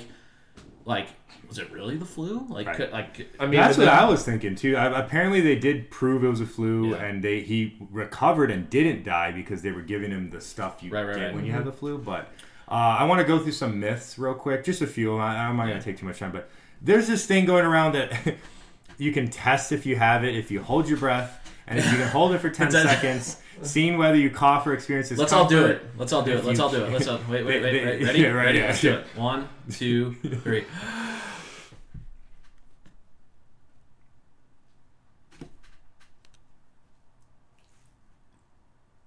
[0.87, 1.09] like
[1.51, 2.47] was it really the flu?
[2.49, 2.77] Like Right.
[2.77, 4.77] could- like I mean, That's what then- I was thinking too.
[4.77, 7.05] I, apparently, they did prove it was a flu, Yeah.
[7.05, 10.91] and they he recovered and didn't die because they were giving him the stuff you
[10.93, 11.35] Right, right, get right.
[11.35, 11.99] when you have the flu.
[11.99, 12.33] But
[12.69, 15.19] uh, I want to go through some myths real quick, just a few.
[15.19, 15.71] I, I'm not Yeah.
[15.71, 16.49] going to take too much time, but
[16.81, 18.37] there's this thing going around that
[18.97, 21.37] you can test if you have it if you hold your breath
[21.67, 25.09] and if you can hold it for 10 seconds, seeing whether you cough or experience
[25.09, 25.33] discomfort.
[25.33, 25.83] Let's all do it.
[25.99, 26.45] Let's all do it.
[26.45, 26.93] Let's all do it.
[26.93, 28.03] Let's all wait, wait, wait, wait.
[28.05, 28.19] Ready?
[28.23, 28.59] yeah, right, Ready?
[28.59, 29.05] yeah, Let's do it.
[29.17, 30.65] One, two, three.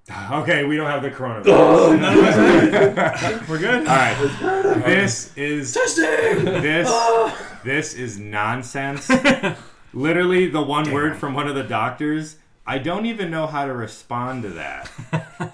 [0.32, 1.48] Okay, we don't have the coronavirus.
[3.50, 3.88] We're good?
[3.88, 6.44] all right, this is Testing.
[6.44, 6.90] This
[7.64, 9.10] this is nonsense.
[9.94, 12.36] Literally the one word from one of the doctors.
[12.66, 14.90] I don't even know how to respond to that.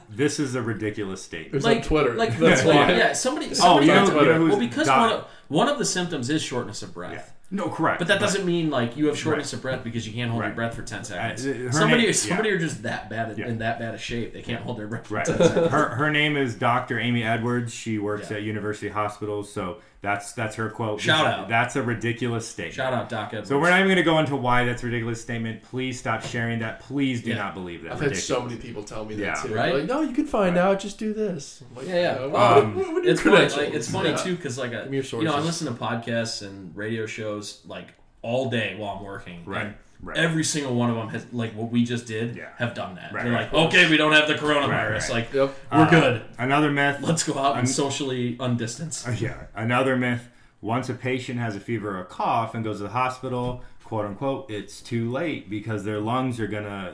[0.10, 1.54] this is a ridiculous statement.
[1.56, 2.14] was Like on Twitter.
[2.16, 2.92] Like That's why.
[2.92, 3.52] yeah, somebody.
[3.62, 6.30] Oh, you know, you know who's well, because doc- one of one of the symptoms
[6.30, 7.14] is shortness of breath.
[7.14, 7.39] Yeah.
[7.52, 7.98] No, correct.
[7.98, 10.44] But that But- doesn't mean like you have shortness of breath because you can't hold
[10.44, 11.46] your breath for ten seconds.
[11.48, 12.56] Uh, her somebody, name- somebody yeah.
[12.56, 13.48] are just that bad Yeah.
[13.48, 14.34] in that bad of shape.
[14.34, 15.08] They can't hold their breath.
[15.08, 15.26] For Right.
[15.26, 15.72] 10 seconds.
[15.72, 17.00] her her name is Dr.
[17.00, 17.74] Amy Edwards.
[17.74, 18.38] She works Yeah.
[18.38, 21.02] at University Hospitals, so that's that's her quote.
[21.02, 21.50] Shout This- out.
[21.50, 22.76] That's a ridiculous statement.
[22.76, 23.50] Shout out Doc Edwards.
[23.50, 25.62] So we're not even going to go into why that's a ridiculous statement.
[25.64, 26.80] Please stop sharing that.
[26.80, 27.36] Please do Yeah.
[27.38, 27.92] not believe that.
[27.94, 29.34] I've had so many people tell me that Yeah.
[29.34, 29.54] too.
[29.54, 29.74] Right?
[29.74, 30.62] Like, no, you can find Right.
[30.62, 30.80] out.
[30.80, 31.64] Just do this.
[31.76, 32.26] Like, Yeah, yeah.
[32.28, 33.36] well, Um, what- what it's funny.
[33.50, 34.16] Like, it's funny Yeah.
[34.16, 37.88] too because like a, your you know I listen to podcasts and radio shows like
[38.22, 39.44] all day while I'm working.
[39.46, 40.18] Right, and right.
[40.18, 42.50] Every single one of them has like what we just did Yeah.
[42.58, 43.12] have done that.
[43.14, 43.54] Right, They're right.
[43.54, 44.70] like, okay, we don't have the coronavirus.
[44.70, 45.10] Right, right.
[45.10, 45.56] Like Yep.
[45.72, 46.22] we're Uh, good.
[46.38, 46.98] Another myth.
[47.02, 49.08] Let's go out and socially undistance.
[49.08, 50.30] Uh, Yeah, another myth.
[50.62, 54.06] Once a patient has a fever or a cough and goes to the hospital, quote
[54.06, 56.94] unquote, it's too late because their lungs are gonna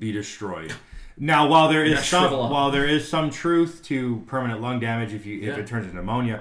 [0.00, 0.72] be destroyed.
[1.16, 5.12] Now, while there Yeah, is some while there is some truth to permanent lung damage
[5.14, 5.62] if you if Yeah.
[5.62, 6.40] it turns into pneumonia,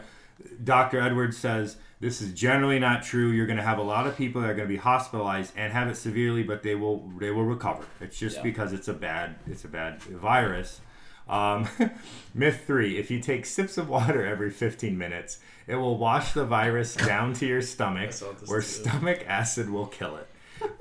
[0.64, 1.00] Dr.
[1.00, 3.30] Edwards says this is generally not true.
[3.32, 5.72] You're going to have a lot of people that are going to be hospitalized and
[5.72, 7.84] have it severely, but they will they will recover.
[8.02, 8.44] It's just Yeah.
[8.44, 10.82] because it's a bad it's a bad virus.
[11.30, 11.70] Um,
[12.34, 16.46] myth three: If you take sips of water every 15 minutes, it will wash the
[16.46, 18.12] virus down to your stomach,
[18.48, 18.68] where too.
[18.68, 20.28] stomach acid will kill it.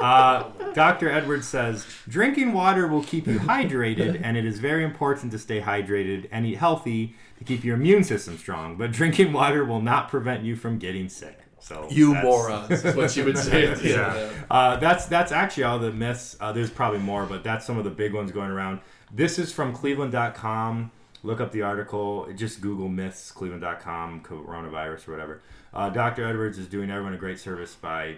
[0.00, 1.08] Uh, Dr.
[1.10, 5.60] Edwards says drinking water will keep you hydrated, and it is very important to stay
[5.60, 7.14] hydrated and eat healthy
[7.45, 8.76] to keep your immune system strong.
[8.76, 11.38] But drinking water will not prevent you from getting sick.
[11.61, 13.68] So You morons is what you would say.
[13.68, 14.45] at the end of yeah.
[14.51, 16.36] Uh, that's that's actually all the myths.
[16.40, 18.80] Uh, there's probably more, but that's some of the big ones going around.
[19.12, 20.90] This is from Cleveland.com.
[21.22, 22.26] Look up the article.
[22.34, 25.43] Just Google myths, Cleveland.com, coronavirus, or whatever.
[25.72, 26.26] Uh, Dr.
[26.26, 28.16] Edwards is doing everyone a great service by,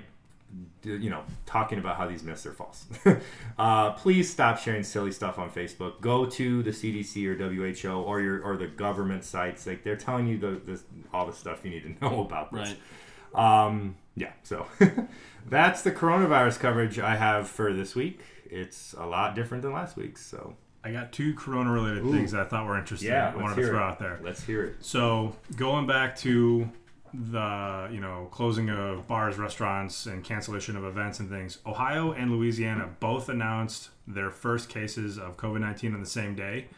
[0.82, 2.86] you know, talking about how these myths are false.
[3.58, 6.00] uh, please stop sharing silly stuff on Facebook.
[6.00, 9.66] Go to the CDC or WHO or your or the government sites.
[9.66, 10.80] Like they're telling you the, the
[11.12, 12.74] all the stuff you need to know about this.
[13.34, 13.66] Right.
[13.66, 14.66] Um, yeah, so
[15.48, 18.20] that's the coronavirus coverage I have for this week.
[18.44, 20.54] It's a lot different than last week's, so
[20.84, 23.10] I got two corona related things that I thought were interesting.
[23.10, 23.82] Yeah, I wanted to throw it.
[23.82, 24.20] out there.
[24.22, 24.76] Let's hear it.
[24.80, 26.70] So going back to
[27.30, 32.30] the you know closing of bars, restaurants, and cancellation of events and things, Ohio and
[32.30, 36.68] Louisiana both announced their first cases of COVID nineteen on the same day.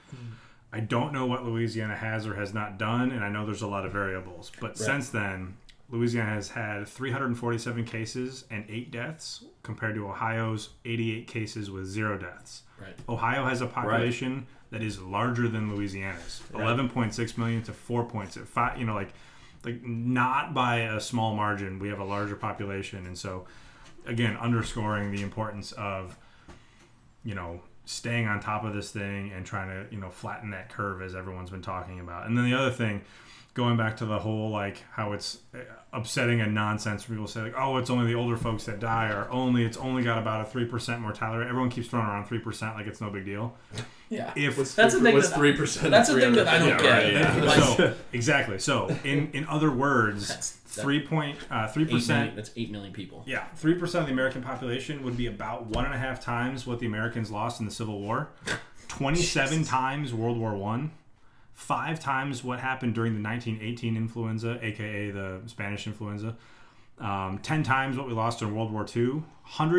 [0.72, 3.66] I don't know what Louisiana has or has not done, and I know there's a
[3.66, 4.52] lot of variables.
[4.60, 5.56] But since then,
[5.88, 12.18] Louisiana has had 347 cases and eight deaths, compared to Ohio's 88 cases with zero
[12.18, 12.62] deaths.
[12.80, 12.94] Right.
[13.08, 18.46] Ohio has a population that is larger than Louisiana's, 11.6 million to 4.6.
[18.46, 19.12] Five, you know, like,
[19.66, 21.78] like not by a small margin.
[21.78, 23.46] We have a larger population, and so,
[24.06, 26.16] again, underscoring the importance of,
[27.24, 30.68] you know, staying on top of this thing and trying to, you know, flatten that
[30.70, 32.26] curve as everyone's been talking about.
[32.26, 33.02] And then the other thing,
[33.56, 35.58] going back to the whole like how it's uh,
[35.92, 37.08] upsetting and nonsense.
[37.08, 39.76] When people say like, oh, it's only the older folks that die, or only it's
[39.78, 41.48] only got about a three percent mortality rate.
[41.48, 43.56] Everyone keeps throwing around three percent like it's no big deal.
[44.08, 44.32] Yeah.
[44.36, 45.90] If That's the thing What's that- three percent?
[45.90, 46.90] That's the thing that I don't Yeah, get.
[46.92, 47.42] right, yeah.
[47.44, 48.58] Like, so exactly.
[48.60, 52.36] So in in other words, That's- that- three point uh, three eight million, percent.
[52.36, 53.24] that's eight million people.
[53.26, 56.66] Yeah, three percent of the American population would be about one and a half times
[56.66, 58.28] what the Americans lost in the Civil War,
[58.88, 60.90] twenty-seven times World War One,
[61.56, 66.36] five times what happened during the nineteen eighteen influenza, aka the Spanish influenza,
[66.98, 69.22] um, ten times what we lost in World War II,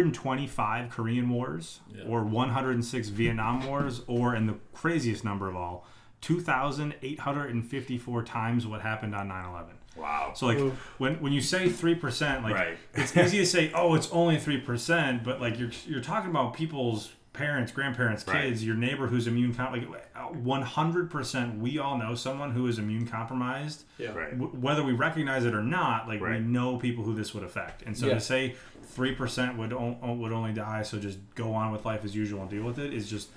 [0.02, 2.04] 125 Korean Wars, Yeah.
[2.08, 5.86] or one hundred and six Vietnam Wars, or in the craziest number of all,
[6.22, 9.66] two thousand eight hundred and fifty-four times what happened on 9-11.
[9.96, 10.32] Wow.
[10.36, 10.60] So like
[11.00, 12.78] when when you say three percent, like Right.
[12.94, 16.54] it's easy to say, oh, it's only three percent, but like you're you're talking about
[16.54, 18.44] people's parents, grandparents, Right.
[18.44, 19.84] kids, your neighbor who's immune com- like
[20.16, 21.60] uh, one hundred percent.
[21.60, 23.84] We all know someone who is immune compromised.
[23.98, 24.10] Yeah.
[24.14, 24.32] Right.
[24.38, 27.84] W- whether we recognize it or not, like we know people who this would affect,
[27.84, 28.16] and so Yeah.
[28.16, 32.04] to say three percent would o- would only die, so just go on with life
[32.04, 33.30] as usual and deal with it is just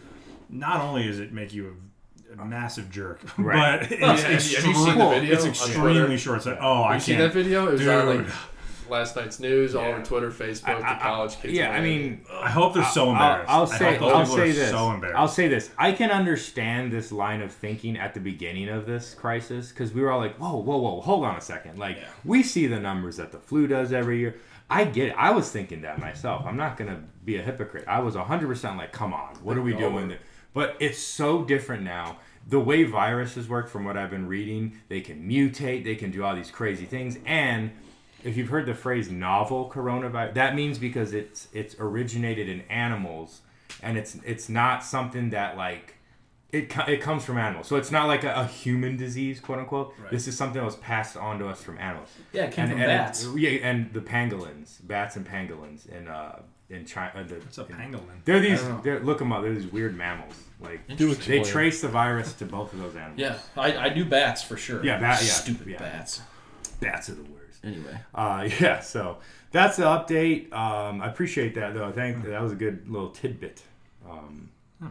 [0.49, 1.77] not only does it make you
[2.39, 3.81] a, a massive jerk, Right.
[3.81, 6.19] but it's, Yeah, have you extreme- seen the video it's extremely Twitter?
[6.19, 6.43] short.
[6.43, 7.33] So, oh, I You see can't.
[7.33, 7.69] that video?
[7.69, 8.27] It was on Dude.
[8.27, 8.35] like
[8.91, 9.89] last night's news, all Yeah.
[9.95, 11.55] over Twitter, Facebook, I- I- the college kids.
[11.55, 13.51] yeah, I mean, I hope they're so I'll- embarrassed.
[13.51, 14.71] I'll, I say, hope I'll say are this.
[14.71, 15.19] So embarrassed.
[15.19, 15.71] I'll say this.
[15.79, 20.03] I can understand this line of thinking at the beginning of this crisis because we
[20.03, 21.79] were all like, "Whoa, whoa, whoa, hold on a second.
[21.79, 22.05] Like, Yeah.
[22.25, 24.37] we see the numbers that the flu does every year.
[24.69, 25.15] I get it.
[25.19, 26.45] I was thinking that myself.
[26.47, 27.85] I'm not gonna be a hypocrite.
[27.89, 30.15] I was 100 percent like, "Come on, what are we doing?"
[30.55, 32.19] But it's so different now.
[32.49, 35.85] The way viruses work, from what I've been reading, they can mutate.
[35.85, 37.71] They can do all these crazy things, and
[38.25, 43.41] if you've heard the phrase novel coronavirus, that means because it's it's originated in animals,
[43.83, 45.97] and it's it's not something that like
[46.53, 47.67] it it comes from animals.
[47.69, 49.95] So it's not like a, a human disease, quote unquote.
[50.11, 52.09] This is something that was passed on to us from animals.
[52.33, 53.25] Yeah, it came and, from and bats.
[53.25, 57.11] It, yeah, and the pangolins, bats and pangolins in uh in China.
[57.17, 58.25] Uh, the, What's a in- pangolin?
[58.25, 58.63] They're these.
[58.63, 58.83] I don't know.
[58.83, 59.43] They're, look them up.
[59.43, 60.35] They're these weird mammals.
[60.61, 61.45] Like Do they explain.
[61.45, 63.19] trace the virus to both of those animals.
[63.19, 64.85] Yeah, I, I do bats for sure.
[64.85, 65.79] Yeah, bat- yeah, Stupid yeah.
[65.79, 66.21] bats.
[66.81, 67.40] Bats are the worst.
[67.63, 69.19] Anyway, Uh, yeah, so
[69.51, 70.53] that's the update.
[70.53, 71.87] Um, I appreciate that, though.
[71.87, 73.63] I think that was a good little tidbit.
[74.09, 74.49] Um,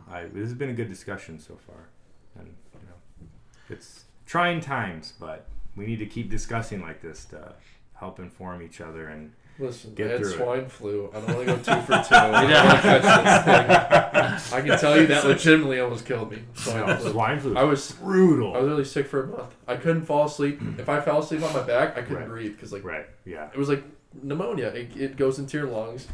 [0.09, 1.89] I, this has been a good discussion so far,
[2.37, 3.27] and you know,
[3.69, 7.53] it's trying times, but we need to keep discussing like this to
[7.95, 9.07] help inform each other.
[9.07, 10.37] And Listen, Get I had through it.
[10.37, 11.09] swine flu.
[11.13, 12.15] I don't want to go two for two.
[12.15, 14.57] I don't catch this thing.
[14.57, 16.43] I can tell you that legitimately almost killed me.
[16.53, 17.11] Swine flu.
[17.11, 18.55] swine flu, I was brutal.
[18.55, 19.53] I was really sick for a month.
[19.67, 20.61] I couldn't fall asleep.
[20.77, 22.27] If I fell asleep on my back, I couldn't Right.
[22.27, 23.05] breathe because like right?
[23.25, 23.49] Yeah.
[23.53, 23.83] it was like
[24.23, 24.67] pneumonia.
[24.67, 26.07] It, it goes into your lungs,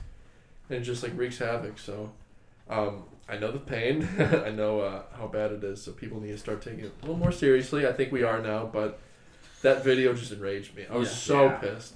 [0.69, 1.77] and it just like wreaks havoc.
[1.77, 2.11] So,
[2.67, 4.07] um, I know the pain.
[4.19, 5.83] I know uh, how bad it is.
[5.83, 7.85] So people need to start taking it a little more seriously.
[7.87, 8.99] I think we are now, but
[9.61, 10.85] that video just enraged me.
[10.91, 11.15] I was Yeah.
[11.15, 11.57] so Yeah.
[11.57, 11.95] pissed.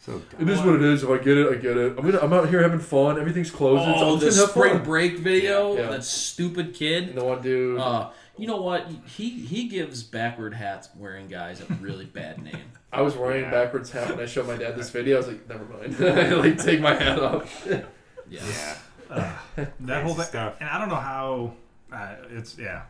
[0.00, 1.02] So It is what it is.
[1.02, 1.94] If I get it, I get it.
[1.98, 2.18] I'm gonna.
[2.20, 3.18] I'm out here having fun.
[3.18, 3.82] Everything's closed.
[3.82, 4.84] It's- oh, I'm the just gonna have spring fun.
[4.84, 5.76] break video.
[5.76, 5.90] Yeah.
[5.90, 7.08] That stupid kid.
[7.10, 7.78] And the one dude.
[7.78, 8.08] Uh,
[8.38, 8.86] you know what?
[9.04, 12.56] He he gives backward hats wearing guys a really bad name.
[12.92, 13.50] I was wearing Yeah.
[13.50, 15.16] backwards hat when I showed my dad this video.
[15.16, 15.96] I was like, never mind.
[16.18, 17.66] I like take my hat off.
[17.68, 17.82] Yeah.
[19.10, 19.36] yeah.
[19.80, 20.56] that whole thing, stuff.
[20.60, 21.52] and I don't know how
[21.92, 22.82] uh, it's yeah.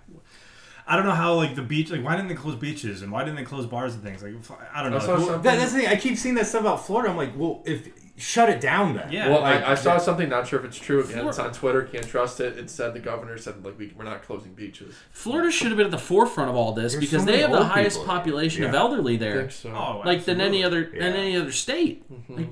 [0.90, 3.22] I don't know how like the beach like why didn't they close beaches and why
[3.24, 4.34] didn't they close bars and things like
[4.74, 4.98] I don't know.
[4.98, 5.88] I saw something- That, that's the thing.
[5.88, 7.10] I keep seeing that stuff about Florida.
[7.10, 9.10] I'm like, well, if shut it down then.
[9.10, 9.28] Yeah.
[9.30, 10.28] well, I, I saw something.
[10.28, 11.02] Not sure if it's true.
[11.02, 11.82] Again, it's on Twitter.
[11.84, 12.58] Can't trust it.
[12.58, 14.94] It said the governor said like we, we're not closing beaches.
[15.12, 17.42] Florida should have been at the forefront of all this There's because so they many
[17.42, 18.12] have the old highest people.
[18.12, 18.80] population of Yeah.
[18.80, 19.70] elderly I there, think so.
[19.70, 20.64] oh, like than any absolutely.
[20.64, 21.20] other than Yeah.
[21.20, 22.04] any other state.
[22.12, 22.36] Mhm.
[22.36, 22.48] Like,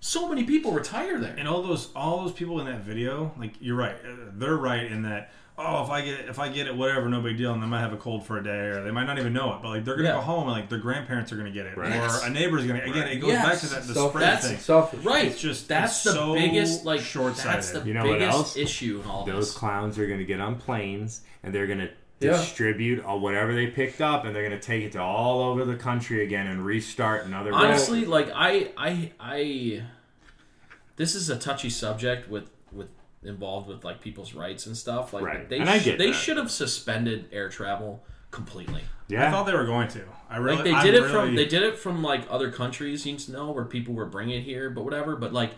[0.00, 1.34] so many people retire there.
[1.36, 4.84] And all those all those people in that video, like you're right, uh, they're right
[4.90, 5.32] in that.
[5.58, 7.52] Oh, if I get if I get it, whatever, no big deal.
[7.54, 9.54] And they might have a cold for a day, or they might not even know
[9.54, 9.62] it.
[9.62, 10.14] But like they're gonna Yeah.
[10.16, 11.94] go home, and like their grandparents are gonna get it, Right.
[11.96, 12.80] Or a neighbor's gonna.
[12.82, 13.44] Again, it goes Yes.
[13.46, 14.58] back to that the So spread that's- thing.
[14.58, 15.04] Selfish.
[15.04, 15.24] Right.
[15.26, 17.52] It's just- that's it's the so biggest like short-sighted.
[17.54, 18.56] That's the You know what else?
[18.56, 19.56] issue in all Those this.
[19.56, 21.88] clowns are going to get on planes and they're going to
[22.20, 22.32] Yeah.
[22.32, 25.64] distribute all whatever they picked up and they're going to take it to all over
[25.64, 27.52] the country again and restart another.
[27.54, 29.82] Honestly, like I, I, I,
[30.96, 32.88] this is a touchy subject with with
[33.22, 35.12] involved with like people's rights and stuff.
[35.12, 35.48] Like Right.
[35.48, 36.12] they, And I sh- get they that.
[36.14, 38.82] should have suspended air travel completely.
[39.08, 40.02] yeah, I thought they were going to.
[40.28, 40.56] I really.
[40.56, 43.16] Like they I'm did it really- from they did it from like other countries, you
[43.32, 45.16] know, where people were bringing it here, but whatever.
[45.16, 45.52] But like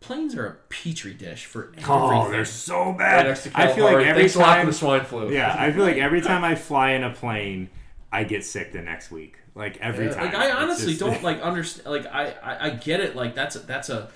[0.00, 2.22] planes are a petri dish for oh, everything.
[2.26, 3.26] oh, they're so bad.
[3.26, 5.30] next I feel like every Thanks a lot for time, the swine flu.
[5.32, 7.70] yeah, I feel like every time I fly in a plane,
[8.12, 9.36] I get sick the next week.
[9.54, 10.14] Like every Yeah.
[10.14, 10.24] time.
[10.26, 11.86] like I honestly just- don't like understand.
[11.88, 13.16] Like I, I, I get it.
[13.16, 14.10] Like that's a, that's a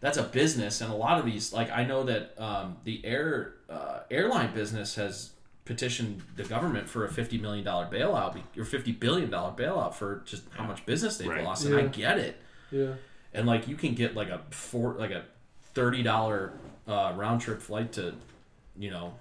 [0.00, 1.52] that's a business, and a lot of these.
[1.52, 5.30] Like I know that um, the air uh, airline business has
[5.64, 9.94] petitioned the government for a fifty million dollar bailout be- or fifty billion dollar bailout
[9.94, 11.44] for just how much business they've Right.
[11.44, 12.36] lost, and I get it.
[12.70, 12.94] Yeah.
[13.34, 15.24] And like you can get like a four like a
[15.74, 16.52] thirty dollar
[16.88, 18.14] uh, round trip flight to,
[18.76, 19.14] you know,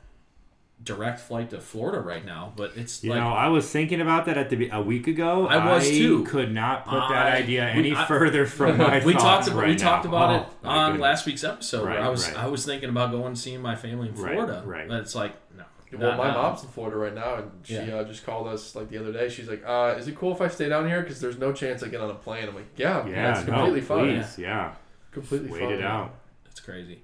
[0.83, 4.25] direct flight to Florida right now, but it's You like know, I was thinking about
[4.25, 5.45] that at the a week ago.
[5.47, 6.23] I was too.
[6.23, 9.47] Could not put I- that idea we- any I- further from my we thoughts talked
[9.49, 11.01] about right we talked about Oh, it on goodness.
[11.03, 11.83] last week's episode.
[11.83, 12.37] where Right, I was right.
[12.43, 14.87] I was thinking about going and seeing my family in Florida, right.
[14.87, 15.63] but it's like no.
[15.97, 16.41] Well, my now.
[16.43, 17.95] mom's in Florida right now, and she Yeah.
[17.95, 19.27] uh, just called us like the other day.
[19.27, 21.01] She's like, uh, "Is it cool if I stay down here?
[21.01, 23.53] Because there's no chance I get on a plane." I'm like, "Yeah, Yeah, that's no,
[23.53, 24.21] completely fine.
[24.21, 24.71] please, yeah.
[25.11, 26.13] Completely Wait fine." it out.
[26.45, 27.01] It's crazy.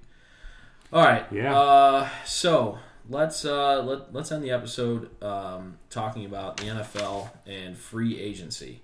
[0.92, 1.26] All right.
[1.32, 1.58] Yeah.
[1.58, 2.78] Uh, so
[3.08, 8.82] let's uh, let let's end the episode um, talking about the NFL and free agency.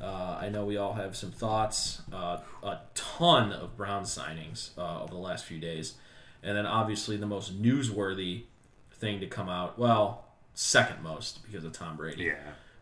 [0.00, 2.02] Uh, I know we all have some thoughts.
[2.12, 5.94] Uh, a ton of Brown signings uh, over the last few days,
[6.42, 8.44] and then obviously the most newsworthy
[8.92, 9.78] thing to come out.
[9.78, 10.24] Well,
[10.54, 12.24] second most because of Tom Brady.
[12.24, 12.34] Yeah.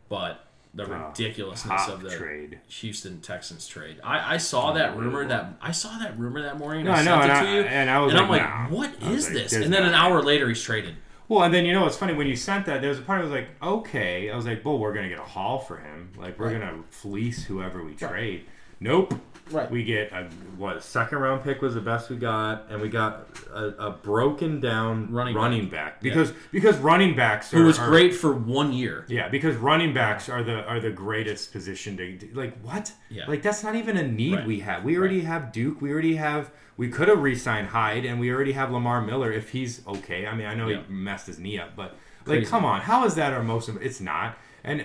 [0.09, 0.46] But
[0.77, 2.61] the Oh, ridiculousness of the trade.
[2.69, 3.99] Houston Texans trade.
[4.05, 4.75] I, I saw oh.
[4.75, 6.85] that rumor that I saw that rumor that morning.
[6.85, 8.49] No, I I sent and it I, to you, and I was and like, I'm
[8.67, 8.77] like, nah.
[8.77, 9.53] what I is like, this?
[9.55, 10.95] And then an hour later, he's traded.
[11.29, 13.21] Well, and then you know what's funny when you sent that, there was a part
[13.21, 16.13] of was like, okay, I was like, well, we're gonna get a haul for him,
[16.17, 16.61] like we're Right.
[16.61, 18.45] gonna fleece whoever we trade.
[18.79, 19.15] Nope.
[19.51, 19.71] Right.
[19.71, 20.25] We get a
[20.57, 24.61] what second round pick was the best we got, and we got a, a broken
[24.61, 25.95] down Running running, back.
[25.95, 26.03] back.
[26.03, 29.05] because because running backs are, Who was are- great for one year.
[29.09, 32.93] Yeah, because running backs are the are the greatest position to like what?
[33.09, 33.27] Yeah.
[33.29, 34.47] Like that's not even a need Right.
[34.47, 34.83] we have.
[34.83, 35.81] We already have Duke.
[35.81, 36.51] We already have.
[36.77, 40.27] We could have re-signed Hyde, and we already have Lamar Miller if he's okay.
[40.27, 40.83] I mean, I know Yeah.
[40.87, 41.97] he messed his knee up, but
[42.27, 43.69] like, come on, how is that our most?
[43.81, 44.37] It's not.
[44.65, 44.85] And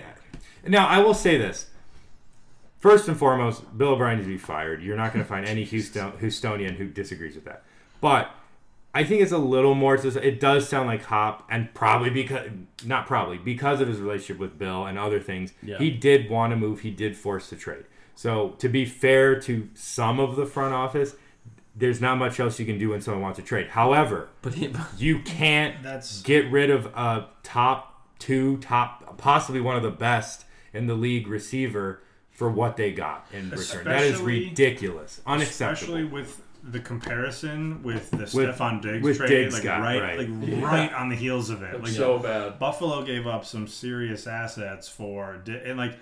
[0.68, 1.66] now I will say this.
[2.82, 4.82] First and foremost, Bill O'Brien needs to be fired.
[4.82, 7.62] You're not going to find any Houston, Houstonian who disagrees with that.
[8.00, 8.28] But
[8.92, 9.94] I think it's a little more.
[9.94, 12.48] It does sound like Hop, and probably because
[12.84, 15.78] not probably because of his relationship with Bill and other things, Yeah.
[15.78, 16.80] he did want to move.
[16.80, 17.84] He did force the trade.
[18.16, 21.14] So to be fair to some of the front office,
[21.76, 23.68] there's not much else you can do when someone wants to trade.
[23.68, 29.76] However, But he, you can't That's- get rid of a top two, top possibly one
[29.76, 32.02] of the best in the league receiver
[32.42, 33.84] for what they got in return.
[33.84, 35.94] That is ridiculous, unacceptable.
[35.94, 40.02] Especially with the comparison with the With- Stefon Diggs with trade, Diggs like got, right,
[40.02, 40.18] right.
[40.18, 40.64] like Yeah.
[40.64, 41.72] right on the heels of it.
[41.74, 42.58] Looks Like so bad.
[42.58, 45.94] Buffalo gave up some serious assets for and like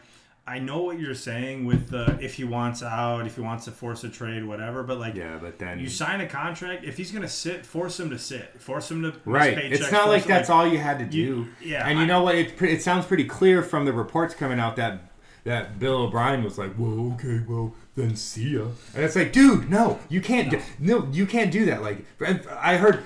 [0.47, 3.71] I know what you're saying with the if he wants out, if he wants to
[3.71, 4.83] force a trade, whatever.
[4.83, 6.83] But like, yeah, but then you sign a contract.
[6.85, 8.61] If he's gonna sit, force him to sit.
[8.61, 9.57] Force him to miss Right.
[9.57, 11.19] paychecks, It's not like him- that's all you had to do.
[11.19, 12.35] You- yeah, And you I- know what?
[12.35, 15.10] It, it sounds pretty clear from the reports coming out that
[15.45, 19.71] that Bill O'Brien was like, "Well, okay, well, then see ya." And it's like, dude,
[19.71, 20.51] no, you can't.
[20.51, 21.83] Do, no, you can't do that.
[21.83, 22.05] Like,
[22.51, 23.05] I heard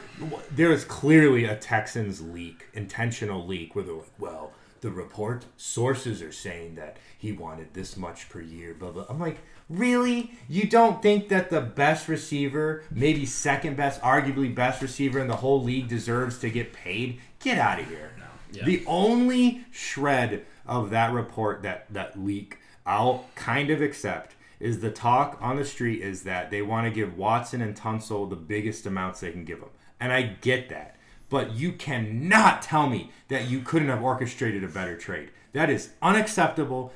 [0.50, 6.22] there was clearly a Texans leak, intentional leak, where they're like, "Well, the report sources
[6.22, 9.06] are saying that he wanted this much per year." Blah blah.
[9.08, 9.38] I'm like.
[9.70, 10.32] Really?
[10.46, 15.36] You don't think that the best receiver, maybe second best, arguably best receiver in the
[15.36, 17.18] whole league deserves to get paid?
[17.40, 18.13] Get out of here.
[18.62, 24.90] The only shred of that report that that leak I'll kind of accept is the
[24.90, 28.86] talk on the street is that they want to give Watson and Tunsil the biggest
[28.86, 29.70] amounts they can give them.
[30.00, 30.96] And I get that.
[31.28, 35.30] But you cannot tell me that you couldn't have orchestrated a better trade.
[35.52, 36.92] That is unacceptable.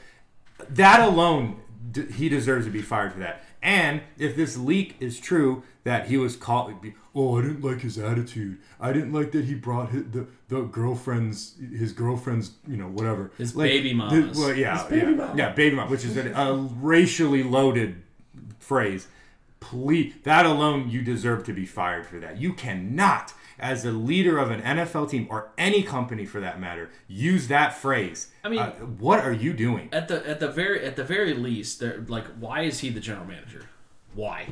[0.68, 1.60] That alone,
[2.14, 3.44] he deserves to be fired for that.
[3.62, 6.70] And if this leak is true, that he was caught.
[7.14, 8.58] oh, I didn't like his attitude.
[8.80, 13.32] I didn't like that he brought his, the the girlfriend's his girlfriend's you know whatever
[13.38, 14.38] His Like, baby the- mamas.
[14.38, 15.34] well, yeah, baby yeah, mama.
[15.36, 18.02] yeah, baby mama, which is a, a racially loaded
[18.60, 19.08] phrase.
[19.60, 22.38] Please, that alone, you deserve to be fired for that.
[22.40, 26.90] You cannot, as a leader of an NFL team or any company for that matter,
[27.06, 28.30] use that phrase.
[28.44, 29.88] I mean- Uh, what are you doing?
[29.92, 33.26] At the at the very at the very least, like, why is he the general
[33.26, 33.68] manager?
[34.14, 34.48] Why?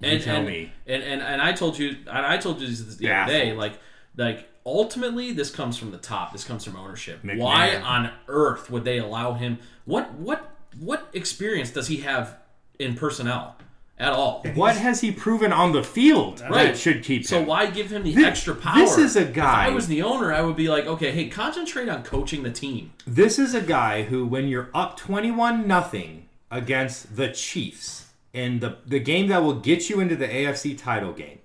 [0.00, 0.72] And, tell and, me.
[0.86, 3.78] And, and and I told you, and I told you this the other day, like
[4.16, 6.32] like ultimately, this comes from the top.
[6.32, 7.22] This comes from ownership.
[7.22, 7.38] McMahon.
[7.38, 9.58] Why on earth would they allow him?
[9.84, 12.36] What what what experience does he have
[12.78, 13.56] in personnel
[14.00, 14.44] at all?
[14.54, 16.68] What has he proven on the field Right.
[16.68, 17.44] that should keep So him?
[17.44, 18.76] So why give him the Thi- extra power?
[18.78, 19.66] this is a guy.
[19.66, 22.50] If I was the owner, I would be like, okay, hey, concentrate on coaching the
[22.50, 22.92] team.
[23.06, 28.76] This is a guy who, when you're up 21 nothing against the Chiefs in the,
[28.86, 31.38] the game that will get you into the AFC title game,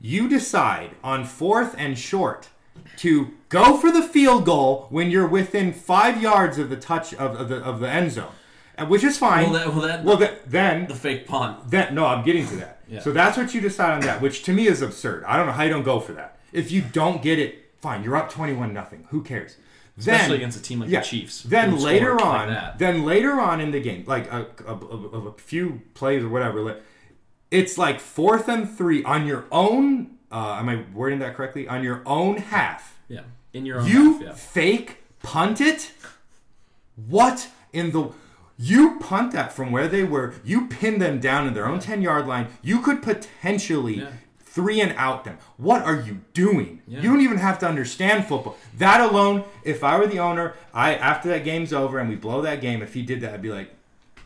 [0.00, 2.48] you decide on fourth and short
[2.98, 7.34] to go for the field goal when you're within five yards of the touch of,
[7.34, 8.30] of the of the end zone,
[8.78, 9.50] and which is fine.
[9.50, 11.70] Well, that- well, that- well, th- then The fake punt.
[11.70, 12.80] that no, I'm getting to that.
[12.88, 13.00] Yeah.
[13.00, 15.24] So that's what you decide on that, which to me is absurd.
[15.24, 16.38] I don't know how you don't go for that.
[16.52, 18.02] If you don't get it, fine.
[18.02, 19.06] You're up 21 nothing.
[19.10, 19.56] Who cares?
[19.98, 21.42] Especially then, against a team like yeah, the Chiefs.
[21.42, 25.28] Then later scored like on, then later on in the game, like a, a, a,
[25.28, 26.80] a few plays or whatever,
[27.50, 30.18] it's like fourth and three on your own.
[30.30, 31.66] Uh, am I wording that correctly?
[31.66, 32.96] On your own half.
[33.08, 33.22] yeah,
[33.52, 34.32] in your own You half, yeah.
[34.34, 35.90] fake punt it?
[37.08, 38.10] What in the.
[38.58, 40.34] You punt that from where they were.
[40.44, 42.48] You pin them down in their own 10 yard line.
[42.60, 44.06] You could potentially Yeah.
[44.40, 45.38] three and out them.
[45.56, 46.82] What are you doing?
[46.88, 47.00] Yeah.
[47.00, 48.56] You don't even have to understand football.
[48.76, 52.42] That alone, if I were the owner, I after that game's over and we blow
[52.42, 53.72] that game, if he did that, I'd be like,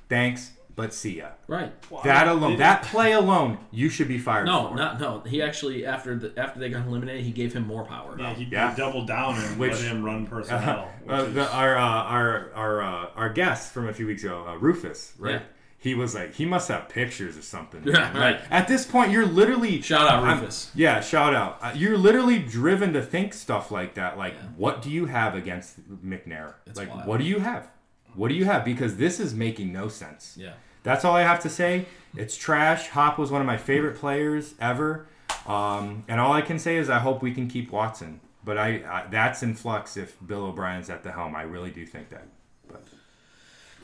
[0.09, 1.29] thanks, but see ya.
[1.47, 1.73] Right.
[2.05, 4.77] That alone, that play alone, you should be fired No, for.
[4.77, 5.21] not no.
[5.21, 8.17] He actually after the after they got eliminated, he gave him more power.
[8.19, 8.71] Yeah, he, Yeah.
[8.71, 10.89] he doubled down and Which- let him run personnel.
[11.05, 14.25] which Uh, is- the, our uh, our our uh, our guest from a few weeks
[14.25, 15.33] ago, uh, Rufus, right?
[15.35, 15.41] Yeah.
[15.79, 17.83] He was like, he must have pictures or something.
[17.85, 18.15] Yeah, man.
[18.17, 18.41] right.
[18.53, 20.71] At this point, you're literally Shout out I'm- Rufus.
[20.77, 21.59] yeah, shout out.
[21.61, 24.17] Uh, you're literally driven to think stuff like that.
[24.17, 24.47] Like, Yeah.
[24.57, 26.55] what do you have against McNair?
[26.67, 27.09] It's like, wild.
[27.09, 27.67] what do you have?
[28.15, 28.65] What do you have?
[28.65, 30.37] Because this is making no sense.
[30.39, 30.55] Yeah.
[30.83, 31.87] That's all I have to say.
[32.17, 32.89] It's trash.
[32.89, 35.07] Hop was one of my favorite players ever,
[35.47, 38.21] um, and all I can say is I hope we can keep Watson.
[38.45, 41.35] But I, I that's in flux if Bill O'Brien's at the helm.
[41.37, 42.27] I really do think that.
[42.69, 42.85] But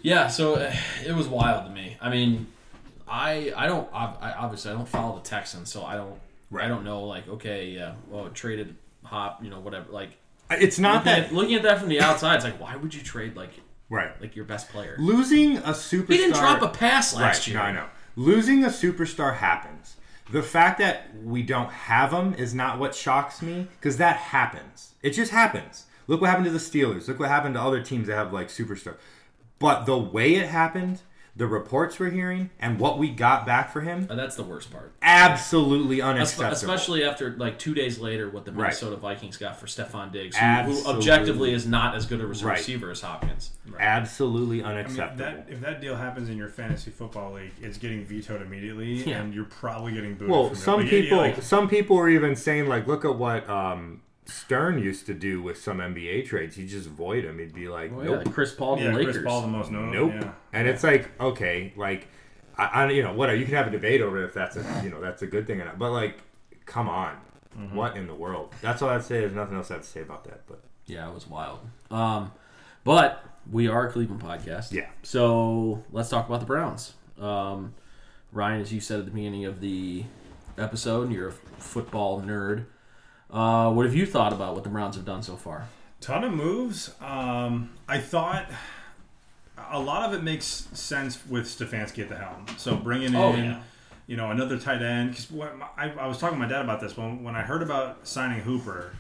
[0.03, 0.27] Yeah.
[0.27, 0.75] So uh,
[1.07, 1.97] it was wild to me.
[2.01, 2.49] I mean,
[3.07, 6.19] I I don't I, I obviously I don't follow the Texans, so I don't
[6.57, 10.11] I don't know like okay yeah well traded Hop you know whatever like
[10.51, 12.95] it's not looking that at, looking at that from the outside it's like why would
[12.95, 13.51] you trade like
[13.91, 14.21] right.
[14.21, 14.97] like your best player?
[14.99, 16.09] Losing a superstar.
[16.09, 17.47] He didn't drop a pass last right.
[17.49, 17.57] year.
[17.57, 17.87] No, I know.
[18.17, 19.97] Losing a superstar happens.
[20.31, 24.95] The fact that we don't have him is not what shocks me because that happens.
[25.03, 25.87] It just happens.
[26.07, 27.09] Look what happened to the Steelers.
[27.09, 28.97] Look what happened to other teams that have like superstar.
[29.59, 31.01] But the way it happened,
[31.39, 34.71] the reports we're hearing, and what we got back for him, And that's the worst
[34.73, 34.93] part.
[35.03, 36.53] absolutely unacceptable.
[36.53, 38.65] Especially after like two days later, what the Right.
[38.67, 42.59] Minnesota Vikings got for Stefon Diggs, who, who objectively is not as good a Right.
[42.59, 43.53] receiver as Hopkins.
[43.79, 45.25] absolutely I mean, unacceptable.
[45.25, 49.21] that, if that deal happens in your fantasy football league, it's getting vetoed immediately, Yeah.
[49.21, 50.29] and you're probably getting booed.
[50.31, 50.61] Well, from it.
[50.61, 54.79] some yeah, people, like, some people are even saying like, look at what um, Stern
[54.79, 56.57] used to do with some NBA trades.
[56.57, 57.39] He'd just void them.
[57.39, 59.17] He'd be like, Well, nope, yeah, Chris Paul to yeah, the Lakers.
[59.17, 59.91] Chris Paul, the most known.
[59.93, 60.13] nope.
[60.15, 60.33] Yeah.
[60.53, 62.09] And it's like, okay, like,
[62.57, 63.37] I, I, you know, whatever.
[63.39, 65.61] You can have a debate over if that's a, you know, that's a good thing
[65.61, 65.79] or not.
[65.79, 66.19] But like,
[66.67, 67.17] come on,
[67.59, 67.75] Mm-hmm.
[67.75, 68.55] what in the world?
[68.61, 69.21] That's all I'd say.
[69.21, 70.43] There's nothing else I have to say about that.
[70.47, 71.59] But Yeah, it was wild.
[71.91, 72.31] Um,
[72.85, 74.71] but we are a Cleveland podcast.
[74.73, 74.87] Yeah.
[75.03, 76.93] So let's talk about the Browns.
[77.19, 77.75] Um,
[78.31, 80.05] Ryan, as you said at the beginning of the
[80.59, 82.67] episode, you're a football nerd.
[83.31, 85.69] Uh, what have you thought about what the Browns have done so far?
[86.01, 86.95] Ton of moves.
[87.01, 88.51] Um, I thought
[89.71, 92.47] a lot of it makes sense with Stefanski at the helm.
[92.57, 93.61] So bringing in, Oh, yeah.
[94.07, 95.11] you know, another tight end.
[95.11, 95.31] Because
[95.77, 98.41] I, I was talking to my dad about this when when I heard about signing
[98.41, 98.93] Hooper,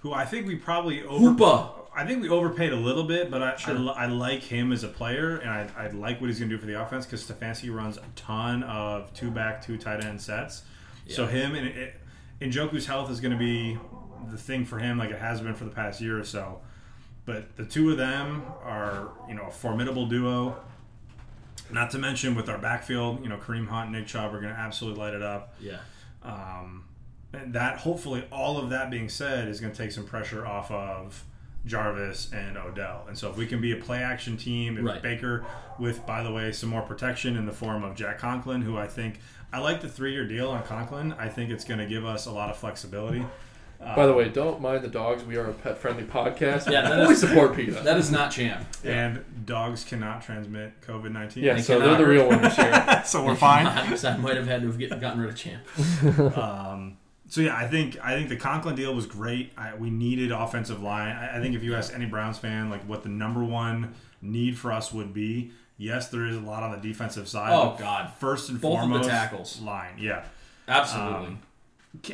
[0.00, 1.30] who I think we probably over.
[1.30, 1.68] Hooper.
[1.94, 4.88] I think we overpaid a little bit, but I, I, I like him as a
[4.88, 7.74] player, and I, I like what he's going to do for the offense because Stefanski
[7.74, 10.62] runs a ton of two back, two tight end sets.
[11.08, 11.94] So him and it,
[12.50, 13.78] Njoku's health is going to be
[14.30, 16.60] the thing for him, like it has been for the past year or so.
[17.24, 20.56] But the two of them are, you know, a formidable duo.
[21.70, 24.52] Not to mention with our backfield, you know, Kareem Hunt, and Nick Chubb are going
[24.52, 25.54] to absolutely light it up.
[25.60, 25.78] Yeah.
[26.22, 26.84] Um,
[27.32, 30.70] and that hopefully all of that being said is going to take some pressure off
[30.70, 31.24] of
[31.64, 33.04] Jarvis and Odell.
[33.08, 35.00] And so if we can be a play action team, if Right.
[35.02, 35.46] Baker
[35.78, 38.86] with by the way some more protection in the form of Jack Conklin, who I
[38.86, 39.20] think
[39.52, 41.12] I like the three year deal on Conklin.
[41.18, 43.24] I think it's going to give us a lot of flexibility.
[43.96, 45.24] By the way, don't mind the dogs.
[45.24, 46.70] We are a pet friendly podcast.
[46.70, 47.80] Yeah, that fully is- support PETA.
[47.82, 48.64] That is not champ.
[48.84, 51.42] And dogs cannot transmit COVID nineteen.
[51.42, 51.98] yeah, They so cannot.
[51.98, 53.02] they're the real winners here.
[53.04, 53.66] so we're fine.
[53.66, 55.62] I might have had to have get, gotten rid of champ.
[56.38, 56.96] Um,
[57.28, 59.52] so yeah, I think I think the Conklin deal was great.
[59.56, 61.16] I, we needed offensive line.
[61.16, 64.56] I, I think if you ask any Browns fan, like what the number one need
[64.58, 65.50] for us would be,
[65.82, 67.52] yes, there is a lot on the defensive side.
[67.52, 68.12] Oh, God.
[68.18, 69.60] First and Both of the foremost, tackles.
[69.60, 69.94] line.
[69.98, 70.24] Yeah,
[70.68, 71.26] Absolutely.
[71.28, 71.38] Um,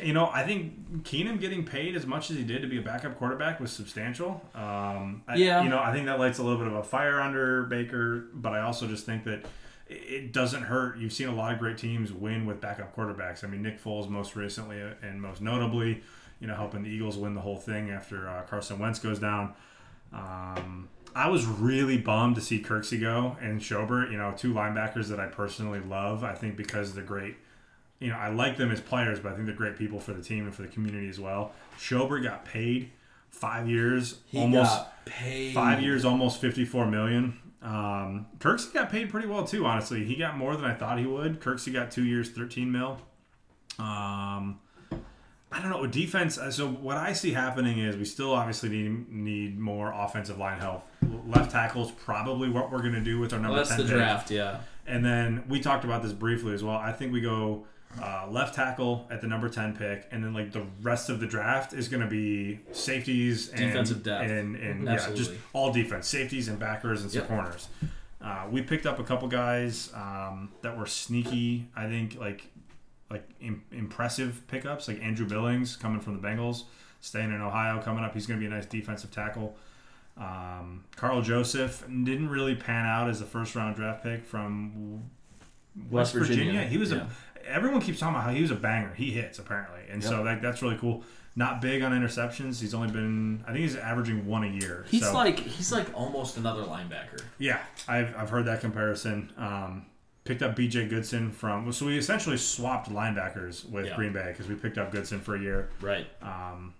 [0.03, 2.81] you know, I think Keenum getting paid as much as he did to be a
[2.81, 4.41] backup quarterback was substantial.
[4.53, 5.63] Um, I, Yeah.
[5.63, 8.51] you know, I think that lights a little bit of a fire under Baker, but
[8.51, 9.45] I also just think that
[9.87, 10.97] it- it doesn't hurt.
[10.97, 13.43] You've seen a lot of great teams win with backup quarterbacks.
[13.43, 16.03] I mean, Nick Foles most recently uh, and most notably,
[16.41, 19.53] you know, helping the Eagles win the whole thing after uh, Carson Wentz goes down.
[20.11, 20.89] Um,
[21.19, 25.19] I was really bummed to see Kirksey go and Schobert, you know, two linebackers that
[25.19, 26.23] I personally love.
[26.23, 27.35] I think because they're great.
[27.99, 30.23] You know, I like them as players, but I think they're great people for the
[30.23, 31.51] team and for the community as well.
[31.77, 32.91] Schobert got paid
[33.31, 35.53] five years, he almost got paid.
[35.53, 37.37] five years, almost fifty-four million.
[37.61, 39.65] Um, Kirksey got paid pretty well too.
[39.65, 41.41] Honestly, he got more than I thought he would.
[41.41, 42.97] Kirksey got two years, thirteen mil.
[43.77, 44.61] Um,
[45.51, 45.85] I don't know.
[45.85, 50.37] Defense, uh, so what I see happening is we still obviously need need more offensive
[50.37, 50.85] line help.
[51.27, 53.79] Left tackle is probably what we're going to do with our number Well, that's ten
[53.79, 53.93] the pick.
[53.93, 54.59] draft, yeah.
[54.87, 56.75] And then we talked about this briefly as well.
[56.75, 57.65] I think we go
[58.01, 61.25] uh, left tackle at the number 10 pick, and then like the rest of the
[61.27, 64.29] draft is going to be safeties and Defensive depth.
[64.29, 67.27] and, and yeah, just all defense, safeties and backers and some Yep.
[67.29, 67.67] corners.
[68.21, 71.67] Uh, we picked up a couple guys um, that were sneaky.
[71.75, 72.47] I think like
[73.09, 76.63] like Im- impressive pickups, like Andrew Billings coming from the Bengals,
[77.01, 78.13] staying in Ohio, coming up.
[78.13, 79.55] He's going to be a nice defensive tackle.
[80.19, 85.03] Um, Karl Joseph didn't really pan out as a first round draft pick from
[85.89, 86.45] West, West Virginia.
[86.51, 87.07] Virginia, He was yeah.
[87.45, 88.93] a everyone keeps talking about how he was a banger.
[88.95, 90.25] He hits apparently, and so Yep.
[90.25, 91.03] that, that's really cool.
[91.35, 92.59] Not big on interceptions.
[92.59, 94.85] He's only been I think he's averaging one a year.
[94.89, 97.21] He's so, like he's like almost another linebacker.
[97.37, 99.31] yeah, I've, I've heard that comparison.
[99.37, 99.85] Um,
[100.25, 100.89] picked up B.J.
[100.89, 103.95] Goodson from so we essentially swapped linebackers with Yeah.
[103.95, 105.69] Green Bay because we picked up Goodson for a year.
[105.81, 106.07] Right.
[106.21, 106.73] Um,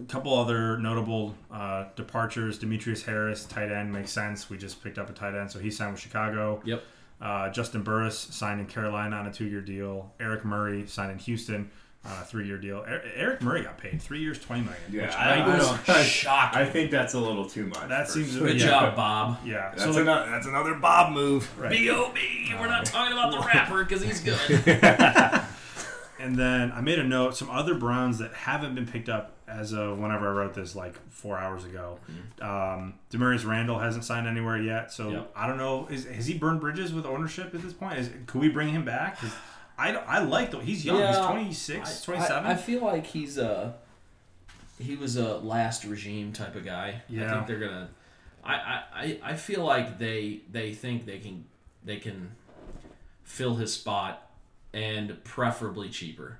[0.00, 2.58] a couple other notable uh, departures.
[2.58, 4.48] Demetrius Harris, tight end, makes sense.
[4.48, 6.62] We just picked up a tight end, so he signed with Chicago.
[6.64, 6.82] Yep.
[7.20, 10.12] Uh, Juston Burris signed in Carolina on a two-year deal.
[10.18, 11.70] Eric Murray signed in Houston
[12.04, 12.78] on a three-year deal.
[12.78, 14.80] Er- Eric Murray got paid three years, twenty million.
[14.90, 16.56] Yeah, which I, I, I, was don't- shocked.
[16.56, 17.88] I think that's a little too much.
[17.88, 18.52] That seems- personally.
[18.54, 18.66] Good Yeah.
[18.66, 19.38] job, Bob.
[19.44, 19.70] yeah.
[19.70, 21.48] That's, So like, another, that's another Bob move.
[21.56, 21.70] right.
[21.70, 22.54] B.O.B.
[22.58, 25.42] We're not talking about the rapper because he's good.
[26.18, 29.72] And then I made a note some other Browns that haven't been picked up as
[29.72, 31.98] of whenever I wrote this, like four hours ago.
[32.40, 35.32] Um, Damarious Randall hasn't signed anywhere yet, so Yep.
[35.36, 35.86] I don't know.
[35.90, 37.98] Is, has he burned bridges with ownership at this point?
[37.98, 39.18] Is, could we bring him back?
[39.78, 40.60] I, I like though.
[40.60, 40.96] He's young.
[40.98, 42.46] He's Yeah, 26, I- 27.
[42.46, 43.74] I, I feel like he's a
[44.78, 47.02] he was a last regime type of guy.
[47.08, 47.30] Yeah.
[47.30, 47.88] I think they're gonna.
[48.44, 48.54] I,
[48.94, 51.44] I- I feel like they they think they can
[51.84, 52.32] they can
[53.24, 54.30] fill his spot
[54.74, 56.38] and preferably cheaper.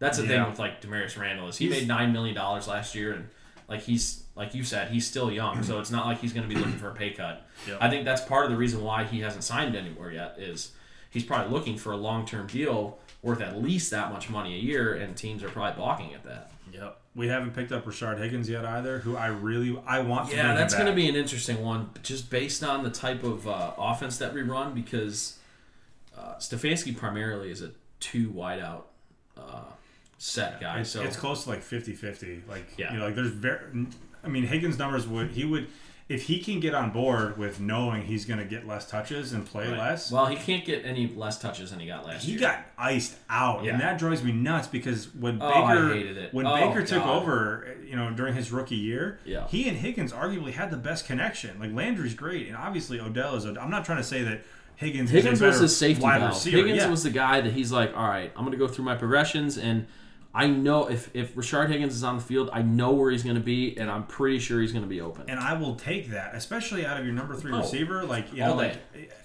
[0.00, 0.28] That's the Yeah.
[0.42, 3.28] thing with like Damarious Randall is he He's- made nine million dollars last year and
[3.68, 6.52] like he's like you said he's still young so it's not like he's going to
[6.52, 7.46] be looking for a pay cut.
[7.80, 10.72] I think that's part of the reason why he hasn't signed anywhere yet is
[11.10, 14.58] he's probably looking for a long term deal worth at least that much money a
[14.58, 16.50] year and teams are probably balking at that.
[16.72, 16.96] Yep.
[17.14, 20.54] We haven't picked up Rashard Higgins yet either, who I really I want to Yeah,
[20.54, 24.16] that's going to be an interesting one, just based on the type of uh, offense
[24.18, 25.36] that we run, because
[26.16, 28.84] uh, Stefanski primarily is a two wideout
[29.36, 29.64] uh,
[30.22, 30.80] set guy.
[30.80, 32.46] It's, so it's close to like 50-50.
[32.48, 32.92] Like Yeah.
[32.92, 33.86] you know, like there's very.
[34.22, 35.68] I mean, Higgins' numbers would he would
[36.10, 39.46] if he can get on board with knowing he's going to get less touches and
[39.46, 39.78] play Right.
[39.78, 40.10] less.
[40.12, 42.40] Well, he can't get any less touches than he got last he year.
[42.40, 43.72] got iced out, Yeah.
[43.72, 46.34] and that drives me nuts because when Oh, Baker hated it.
[46.34, 49.46] when Oh, Baker took over, you know, during his rookie year, Yeah.
[49.48, 51.58] he and Higgins arguably had the best connection.
[51.60, 53.44] Like Landry's great, and obviously Odell is.
[53.46, 54.42] I'm not trying to say that
[54.76, 56.30] Higgins Higgins was his safety valve.
[56.30, 56.56] receiver.
[56.58, 56.90] Higgins yeah.
[56.90, 59.56] was the guy that he's like, all right, I'm going to go through my progressions,
[59.56, 59.86] and
[60.32, 63.34] I know if if Rashard Higgins is on the field, I know where he's going
[63.36, 65.24] to be, and I'm pretty sure he's going to be open.
[65.28, 68.04] and I will take that, especially out of your number three Oh, receiver.
[68.04, 68.76] Like you know, like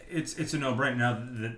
[0.10, 0.98] it's it's a no brainer.
[0.98, 1.57] Now that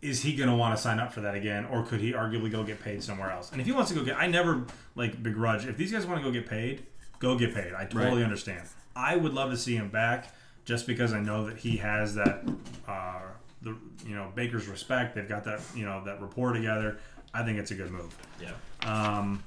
[0.00, 2.50] is he going to want to sign up for that again, or could he arguably
[2.52, 3.50] go get paid somewhere else?
[3.50, 6.20] And if he wants to go get, I never like begrudge if these guys want
[6.20, 6.86] to go get paid,
[7.18, 7.74] go get paid.
[7.74, 8.22] I totally Right.
[8.24, 8.68] understand.
[8.94, 10.32] I would love to see him back,
[10.64, 12.44] just because I know that he has that
[12.86, 13.18] uh,
[13.62, 15.16] the you know Baker's respect.
[15.16, 16.98] They've got that you know that rapport together.
[17.34, 18.16] I think it's a good move.
[18.40, 18.52] yeah.
[18.82, 19.42] Um,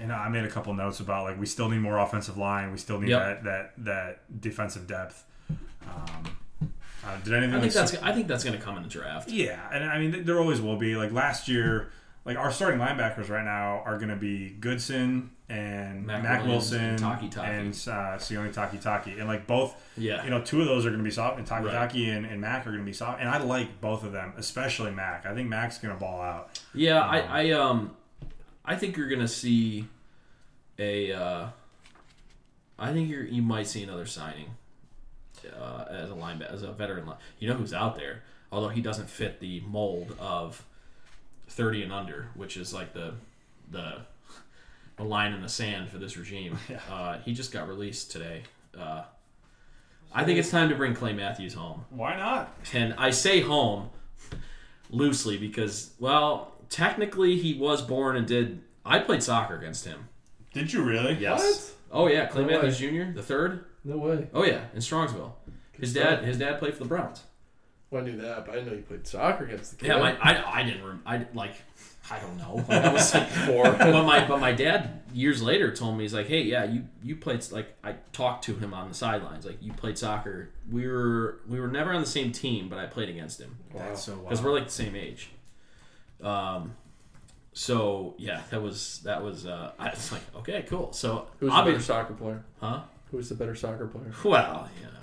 [0.00, 2.70] and I made a couple notes about like we still need more offensive line.
[2.70, 3.42] We still need Yep.
[3.42, 5.24] that that that defensive depth.
[5.50, 6.36] Um,
[7.04, 7.54] uh, did anything?
[7.54, 9.28] I think that's I think that's going to come in the draft.
[9.28, 10.94] yeah, and I mean there always will be.
[10.96, 11.90] Like last year,
[12.28, 16.78] like our starting linebackers right now are going to be Goodson and Mack Mack, Wilson
[16.84, 17.42] and Takitaki.
[17.48, 20.22] and uh, Sione Takitaki, and like both, Yeah.
[20.22, 21.72] you know, two of those are going to be soft, and Taki Right.
[21.72, 24.34] Taki and, and Mack are going to be soft, and I like both of them,
[24.36, 25.24] especially Mack.
[25.24, 26.60] I think Mack's going to ball out.
[26.74, 27.96] Yeah, I, I um,
[28.64, 29.86] I think you're gonna see
[30.78, 31.12] a.
[31.12, 31.46] Uh,
[32.78, 34.50] I think you're you might see another signing
[35.58, 37.06] uh, as a linebacker, as a veteran.
[37.06, 37.16] Line.
[37.38, 38.22] You know who's out there,
[38.52, 40.62] although he doesn't fit the mold of
[41.48, 43.14] thirty and under, which is like the
[43.70, 44.02] the
[44.96, 46.58] the line in the sand for this regime.
[46.68, 46.80] Yeah.
[46.90, 48.42] Uh, he just got released today.
[48.78, 49.02] Uh,
[50.12, 51.84] I think it's time to bring Clay Matthews home.
[51.90, 52.54] Why not?
[52.72, 53.90] And I say home
[54.90, 58.62] loosely because, well, technically he was born and did.
[58.84, 60.08] I played soccer against him.
[60.52, 61.14] Did you really?
[61.14, 61.74] Yes.
[61.92, 63.12] Oh yeah, Clay No Matthews Jr.
[63.14, 63.64] the third.
[63.84, 64.28] No way.
[64.34, 65.32] Oh yeah, in Strongsville.
[65.72, 67.22] His dad, his dad played for the Browns.
[67.90, 69.86] Well, I knew that, but I didn't know you played soccer against the kid.
[69.88, 70.84] Yeah, my, I, I didn't.
[70.84, 71.54] Rem- I like,
[72.10, 72.56] I don't know.
[72.68, 73.64] Like, I was like, Four.
[73.64, 77.16] but my, but my dad years later told me he's like, hey, yeah, you, you
[77.16, 80.50] played like I talked to him on the sidelines, like you played soccer.
[80.70, 83.56] We were, we were never on the same team, but I played against him.
[83.72, 83.84] Wow.
[83.88, 85.30] That's so because we're like the same age.
[86.22, 86.74] Um,
[87.54, 89.46] so yeah, that was that was.
[89.46, 90.92] Uh, I was like, okay, cool.
[90.92, 92.44] So Who's the better obviously, soccer player?
[92.60, 92.80] huh?
[93.10, 94.12] Who's the better soccer player?
[94.24, 94.97] Well, you know, I mean,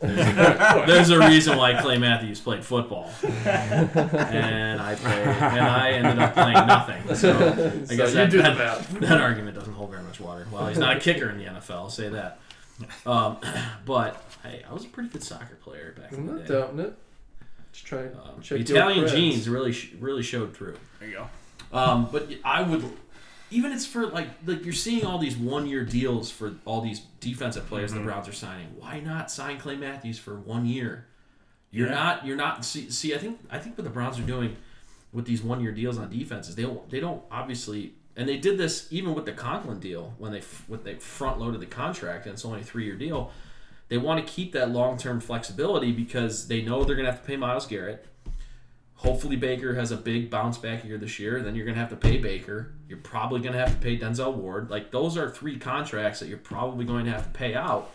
[0.00, 6.18] there's, there's a reason why Clay Matthews played football, and I played, and I ended
[6.18, 7.02] up playing nothing.
[7.16, 10.46] So I So guess you that, do that, that argument doesn't hold very much water.
[10.50, 11.70] Well, he's not a kicker in the NFL.
[11.70, 12.38] I'll say that.
[13.06, 13.38] Um,
[13.86, 16.54] but hey, I was a pretty good soccer player back in I'm the not day.
[16.54, 16.94] doubting it.
[17.72, 19.10] Just try Um, check the Italian creds.
[19.12, 20.76] genes really really showed through.
[21.00, 21.28] There you go.
[21.78, 22.84] Um, but I would,
[23.50, 27.00] even it's for like like you're seeing all these one year deals for all these
[27.20, 28.00] defensive players Mm-hmm.
[28.00, 28.68] the Browns are signing.
[28.78, 31.06] Why not sign Clay Matthews for one year?
[31.70, 31.94] You're Yeah.
[31.94, 34.56] not you're not see, see I think I think what the Browns are doing
[35.12, 38.58] with these one year deals on defenses they don't they don't obviously and they did
[38.58, 42.32] this even with the Conklin deal when they when they front loaded the contract and
[42.34, 43.30] it's only a three year deal.
[43.88, 47.20] They want to keep that long term flexibility because they know they're going to have
[47.20, 48.04] to pay Myles Garrett.
[48.96, 51.42] Hopefully Baker has a big bounce back year this year.
[51.42, 52.72] Then you're to have to pay Baker.
[52.88, 54.70] You're probably to have to pay Denzel Ward.
[54.70, 57.90] Like those are three contracts that you're probably going to have to pay out.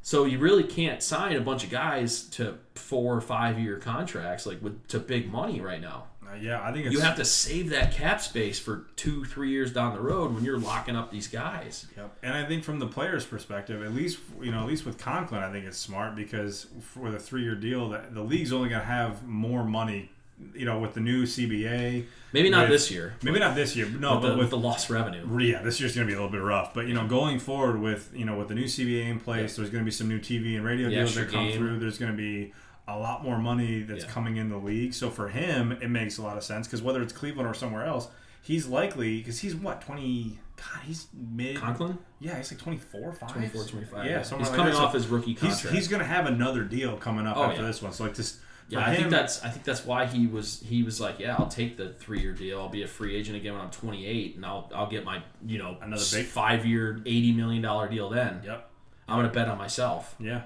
[0.00, 4.46] So you really can't sign a bunch of guys to four or five year contracts
[4.46, 6.04] like with to big money right now.
[6.28, 9.50] Uh, yeah, I think it's You have to save that cap space for two, three
[9.50, 11.86] years down the road when you're locking up these guys.
[11.96, 12.18] Yep.
[12.22, 15.42] And I think from the player's perspective, at least you know, at least with Conklin,
[15.42, 18.80] I think it's smart because f- with a three-year deal, that the league's only going
[18.80, 20.10] to have more money.
[20.54, 22.04] You know, with the new CBA,
[22.34, 23.14] Maybe not With- this year.
[23.22, 25.24] maybe not this year, but no, with, the, but with with the lost revenue.
[25.40, 26.74] yeah, this year's going to be a little bit rough.
[26.74, 29.70] But you know, going forward with you know with the new CBA in place, there's
[29.70, 31.56] going to be some new TV and radio The deals that come game.
[31.56, 31.78] through.
[31.78, 32.52] There's going to be
[32.88, 34.10] a lot more money that's Yeah.
[34.10, 34.94] coming in the league.
[34.94, 37.84] So for him, it makes a lot of sense because whether it's Cleveland or somewhere
[37.84, 38.08] else,
[38.42, 40.38] he's likely because he's what twenty.
[40.56, 41.56] God, he's mid.
[41.56, 41.98] Conklin?
[42.18, 43.30] Yeah, he's like 24, 5.
[43.30, 44.06] 24, 25.
[44.06, 44.74] Yeah, He's like coming that.
[44.76, 45.74] off So his rookie He's, contract.
[45.76, 47.66] he's going to have another deal coming up Oh, after yeah.
[47.66, 47.92] this one.
[47.92, 48.40] So like this.
[48.70, 51.36] Yeah, for I think that's I think that's why he was he was like, yeah,
[51.38, 52.58] I'll take the three year deal.
[52.58, 55.58] I'll be a free agent again when I'm 28, and I'll I'll get my you
[55.58, 58.08] know Another big- five year, 80 million dollar deal.
[58.08, 58.70] Then Yep.
[59.08, 60.14] I'm gonna bet on myself.
[60.18, 60.44] Yeah.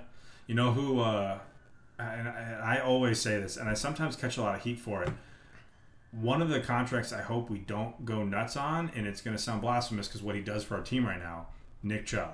[0.49, 1.39] You know who, uh,
[2.01, 5.03] and I, I always say this, and I sometimes catch a lot of heat for
[5.03, 5.11] it.
[6.13, 9.43] One of the contracts I hope we don't go nuts on, and it's going to
[9.43, 11.47] sound blasphemous because what he does for our team right now,
[11.83, 12.33] Nick Chubb.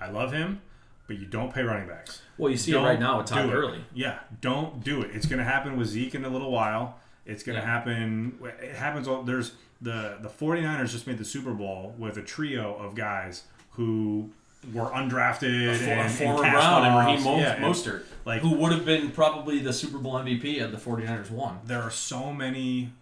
[0.00, 0.60] I love him,
[1.08, 2.22] but you don't pay running backs.
[2.38, 3.50] Well, you see Don't it right now with Todd.
[3.50, 3.84] Gurley.
[3.94, 5.10] Yeah, don't do it.
[5.12, 6.98] It's going to happen with Zeke in a little while.
[7.24, 7.68] It's going to Yeah.
[7.70, 8.38] happen.
[8.62, 9.08] It happens.
[9.08, 13.42] All, there's the the 49ers just made the Super Bowl with a trio of guys
[13.70, 14.30] who
[14.72, 16.96] were undrafted A, for, and, a former cast Brown and.
[17.06, 20.58] Raheem Mo- Yeah, and, Mostert, like- who would have been probably the Super Bowl MVP
[20.58, 21.60] had the 49ers won.
[21.64, 22.92] there are so many,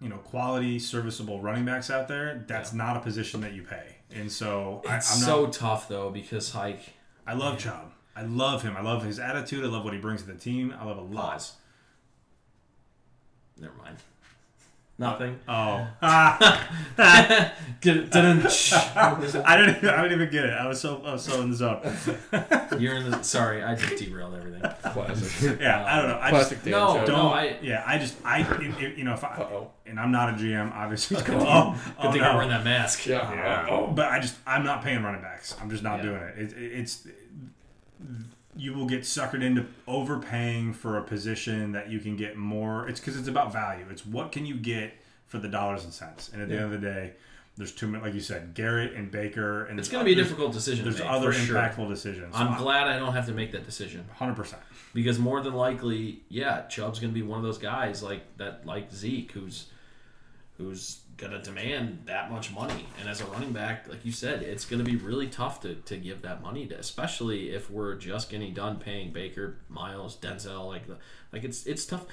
[0.00, 2.44] you know, quality, serviceable running backs out there.
[2.46, 3.96] That's not a position that you pay.
[4.14, 5.26] And so I, I'm It's not.
[5.26, 6.80] so tough though because like
[7.26, 7.92] I love Chubb.
[8.16, 8.76] I love him.
[8.76, 9.64] I love his attitude.
[9.64, 10.74] I love what he brings to the team.
[10.80, 11.32] I love a lot.
[11.32, 11.52] pause.
[13.60, 13.96] Never mind.
[15.00, 15.38] Nothing.
[15.46, 15.86] Oh,
[17.80, 19.76] Didn't- didn't- I didn't.
[19.76, 20.50] Even, I didn't even get it.
[20.52, 21.00] I was so.
[21.04, 21.80] I was so in the zone.
[22.80, 23.22] You're in the.
[23.22, 24.60] Sorry, I just derailed everything.
[24.92, 25.60] Classic.
[25.60, 26.18] Yeah, I don't know.
[26.20, 27.06] I just Classic Dan No, joke.
[27.06, 27.16] don't.
[27.16, 28.16] no, I- yeah, I just.
[28.24, 28.40] I.
[28.40, 29.28] If, if- you know, if I.
[29.36, 29.70] Uh-oh.
[29.86, 31.16] And I'm not a GM, obviously.
[31.22, 32.26] Good oh, thing, oh, good thing no.
[32.26, 33.06] you're wearing that mask.
[33.06, 33.32] Yeah.
[33.32, 33.66] Yeah.
[33.70, 35.54] Oh, But I just I'm not paying running backs.
[35.62, 36.02] I'm just not Yeah.
[36.04, 36.38] doing it.
[36.38, 36.52] it.
[36.58, 37.06] It's
[38.58, 42.88] you will get suckered into overpaying for a position that you can get more.
[42.88, 43.86] It's because it's about value.
[43.90, 44.92] It's what can you get
[45.26, 46.30] for the dollars and cents.
[46.32, 47.12] And at the end of the day,
[47.56, 48.02] there's too many.
[48.04, 50.98] Like you said, Garrett and Baker, and It's going to be a difficult decision There's
[51.00, 51.08] make.
[51.08, 51.56] other for sure.
[51.56, 52.34] impactful decisions.
[52.36, 54.62] I'm glad I don't have to make that decision Hundred percent.
[54.94, 58.64] because more than likely, yeah, Chubb's going to be one of those guys like that,
[58.66, 59.66] like Zeke, who's
[60.56, 62.86] who's to demand that much money.
[63.00, 65.74] And as a running back, like you said, it's going to be really tough to,
[65.74, 70.66] to give that money to, especially if we're just getting done paying Baker, Myles, Denzel.
[70.66, 70.96] Like, the,
[71.32, 72.06] like it's it's tough.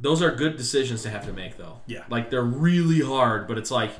[0.00, 1.80] Those are good decisions to have to make, though.
[1.86, 2.04] Yeah.
[2.10, 3.92] Like they're really hard, but it's like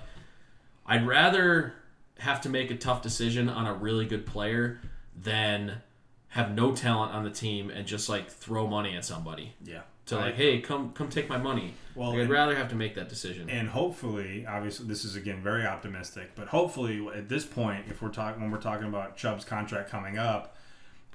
[0.86, 1.74] I'd rather
[2.18, 4.80] have to make a tough decision on a really good player
[5.16, 5.82] than
[6.28, 9.82] have no talent on the team and just like throw money at somebody Yeah.
[10.08, 11.74] To like, hey, come come take my money.
[11.94, 13.48] Well, Like, I'd and- rather have to make that decision.
[13.50, 18.08] And hopefully, obviously, this is again very optimistic, but hopefully, at this point, if we're
[18.10, 20.56] talking when we're talking about Chubb's contract coming up,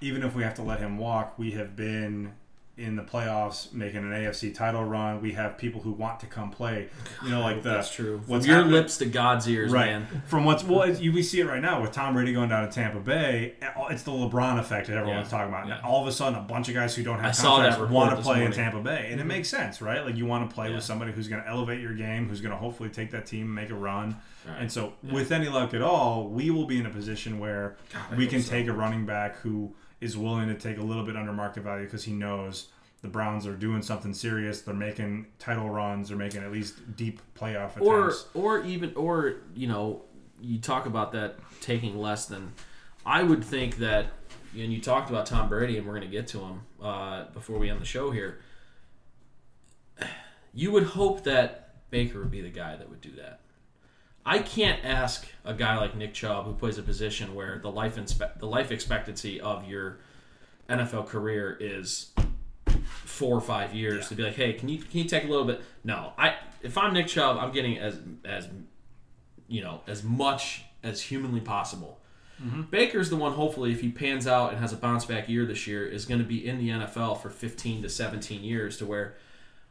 [0.02, 2.34] even if we have to let him walk, we have been
[2.76, 5.22] in the playoffs making an AFC title run.
[5.22, 6.90] We have people who want to come play.
[7.24, 8.18] You know, like the That's true.
[8.18, 10.24] From What's your lips to God's ears, right man.
[10.26, 12.74] from what's well, you, we see it right now with Tom Brady going down to
[12.74, 13.54] Tampa Bay.
[13.92, 15.38] It's the LeBron effect that everyone's Yeah.
[15.38, 15.68] talking about.
[15.68, 15.82] Yeah.
[15.84, 18.44] All of a sudden, a bunch of guys who don't have contracts want to play
[18.44, 18.52] in.
[18.52, 19.28] Tampa Bay, and it mm-hmm.
[19.28, 20.04] makes sense, right?
[20.04, 20.76] Like you want to play Yeah.
[20.76, 23.46] with somebody who's going to elevate your game, who's going to hopefully take that team
[23.46, 24.16] and make a run.
[24.48, 24.62] Right.
[24.62, 27.78] And so, with any luck at all, we will be in a position where
[28.12, 28.52] I we can so.
[28.52, 31.86] take a running back who is willing to take a little bit under market value
[31.86, 32.68] because he knows
[33.02, 34.62] the Browns are doing something serious.
[34.62, 36.10] They're making title runs.
[36.10, 38.26] They're making at least deep playoff Or attempts.
[38.34, 40.04] or even or you know,
[40.42, 42.54] you talk about that taking less than
[43.06, 44.08] I would think that
[44.56, 47.58] and you talked about Tom Brady and we're going to get to him uh, before
[47.58, 48.40] we end the show here.
[50.54, 53.40] You would hope that Baker would be the guy that would do that.
[54.26, 57.98] I can't ask a guy like Nick Chubb who plays a position where the life
[57.98, 60.00] inspe- the life expectancy of your
[60.70, 62.12] NFL career is
[63.06, 65.46] four or five years to be like, hey, can you can you take a little
[65.46, 65.62] bit?
[65.84, 68.48] No, I if I'm Nick Chubb, I'm getting as as
[69.48, 72.00] you know as much as humanly possible.
[72.42, 72.64] Mm-hmm.
[72.64, 73.34] Baker's the one.
[73.34, 76.20] Hopefully, if he pans out and has a bounce back year this year, is going
[76.20, 78.78] to be in the NFL for 15 to 17 years.
[78.78, 79.16] To where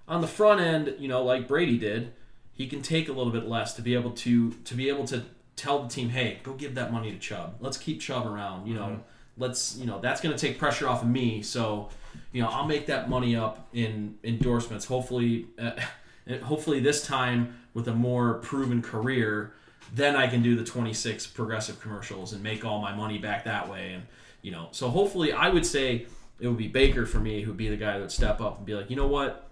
[0.07, 2.13] on the front end, you know, like Brady did,
[2.55, 5.23] he can take a little bit less to be able to to be able to
[5.57, 7.57] tell the team, hey, go give that money to Chubb.
[7.61, 8.67] Let's keep Chubb around.
[8.67, 9.01] You know,
[9.39, 11.43] let's you know that's going to take pressure off of me.
[11.43, 11.89] So,
[12.33, 14.85] you know, I'll make that money up in endorsements.
[14.87, 15.73] Hopefully, uh,
[16.43, 19.53] hopefully this time with a more proven career,
[19.95, 23.69] then I can do the 26 progressive commercials and make all my money back that
[23.69, 23.95] way.
[23.95, 24.05] And
[24.43, 26.07] you know, so hopefully, I would say
[26.41, 28.67] it would be Baker for me who'd be the guy that would step up and
[28.67, 29.49] be like, you know what,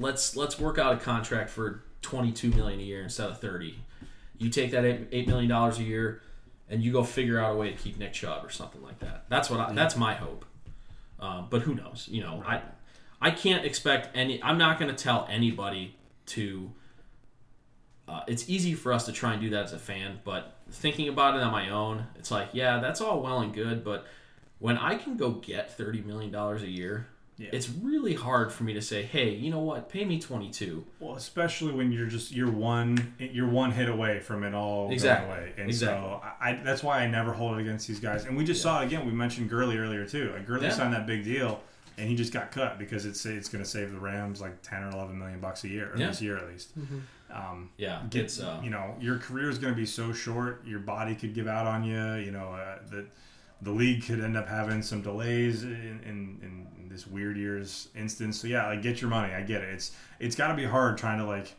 [0.00, 3.78] let's let's work out a contract for 22 million a year instead of 30.
[4.38, 6.22] You take that eight, million dollars a year,
[6.68, 9.26] and you go figure out a way to keep Nick Chubb or something like that.
[9.28, 10.44] That's what I, that's my hope.
[11.20, 12.08] Um, but who knows?
[12.10, 12.62] You know, I
[13.20, 14.42] I can't expect any.
[14.42, 15.94] I'm not going to tell anybody
[16.26, 16.72] to.
[18.08, 21.06] Uh, it's easy for us to try and do that as a fan, but thinking
[21.08, 24.04] about it on my own, it's like, yeah, that's all well and good, but
[24.58, 27.06] when I can go get thirty million dollars a year,
[27.40, 27.48] Yeah.
[27.52, 30.84] it's really hard for me to say, hey, you know what, pay me twenty two.
[31.00, 35.26] Well, especially when you're just you're one you're one hit away from it all Exactly.
[35.28, 36.08] going away, and Exactly.
[36.08, 38.26] so I, I that's why I never hold it against these guys.
[38.26, 39.06] And we just saw it again.
[39.06, 40.30] We mentioned Gurley earlier too.
[40.34, 40.72] Like Gurley Yeah.
[40.72, 41.60] signed that big deal,
[41.96, 44.82] and he just got cut because it's it's going to save the Rams like ten
[44.84, 46.08] or eleven million bucks a year, or Yeah.
[46.08, 46.72] this year at least.
[47.32, 50.62] Um, Yeah, get, it's uh, you know your career is going to be so short.
[50.66, 52.14] Your body could give out on you.
[52.16, 53.06] You know uh, the
[53.62, 58.40] the league could end up having some delays in, in, in this weird year's instance.
[58.40, 59.32] So yeah, like get your money.
[59.32, 59.68] I get it.
[59.74, 61.54] It's it's got to be hard trying to like.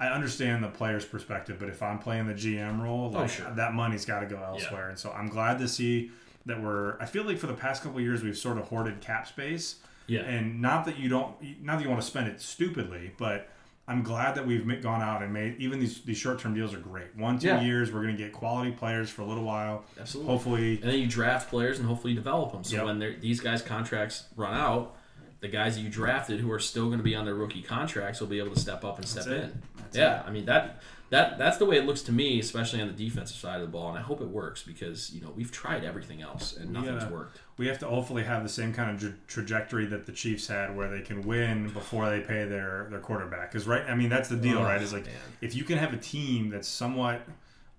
[0.00, 3.26] I understand the player's perspective, but if I'm playing the GM role, oh, like Oh,
[3.28, 3.50] sure.
[3.54, 4.88] that money's got to go elsewhere.
[4.88, 6.10] And so I'm glad to see
[6.46, 6.98] that we're.
[7.00, 9.76] I feel like for the past couple of years we've sort of hoarded cap space.
[10.08, 13.48] yeah, And not that you don't, not that you want to spend it stupidly, but
[13.86, 16.78] I'm glad that we've gone out and made even these these short term deals are
[16.78, 17.14] great.
[17.16, 17.60] One two Yeah.
[17.60, 19.84] years, we're going to get quality players for a little while.
[20.00, 20.32] absolutely.
[20.32, 22.64] Hopefully, And then you draft players and hopefully develop them.
[22.64, 22.84] So Yep.
[22.86, 24.96] when these guys' contracts run out,
[25.40, 28.20] the guys that you drafted who are still going to be on their rookie contracts
[28.20, 29.44] will be able to step up and step it.
[29.44, 29.62] in.
[29.76, 30.80] That's yeah, I mean that
[31.10, 33.66] that that's the way it looks to me, especially on the defensive side of the
[33.72, 36.94] ball, and I hope it works because you know we've tried everything else and nothing's
[36.94, 37.40] nothing's worked.
[37.56, 40.76] we have to hopefully have the same kind of tra- trajectory that the Chiefs had,
[40.76, 43.52] where they can win before they pay their their quarterback.
[43.52, 44.80] Because right, I mean that's the deal, Oh, right?
[44.82, 45.14] Is like man.
[45.40, 47.22] if you can have a team that's somewhat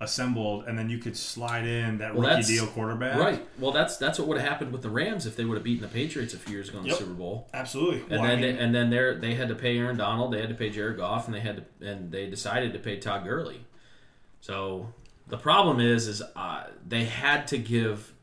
[0.05, 3.45] assembled, and then you could slide in that Well, rookie deal quarterback, Right.
[3.59, 5.81] Well, that's that's what would have happened with the Rams if they would have beaten
[5.81, 6.93] the Patriots a few years ago in Yep.
[6.97, 7.49] the Super Bowl.
[7.53, 8.01] Absolutely.
[8.01, 10.31] And Well, I then mean- they, and then they they had to pay Aaron Donald,
[10.31, 12.97] they had to pay Jared Goff, and they had to and they decided to pay
[12.97, 13.65] Todd Gurley.
[14.39, 14.93] So
[15.27, 18.13] the problem is is uh, they had to give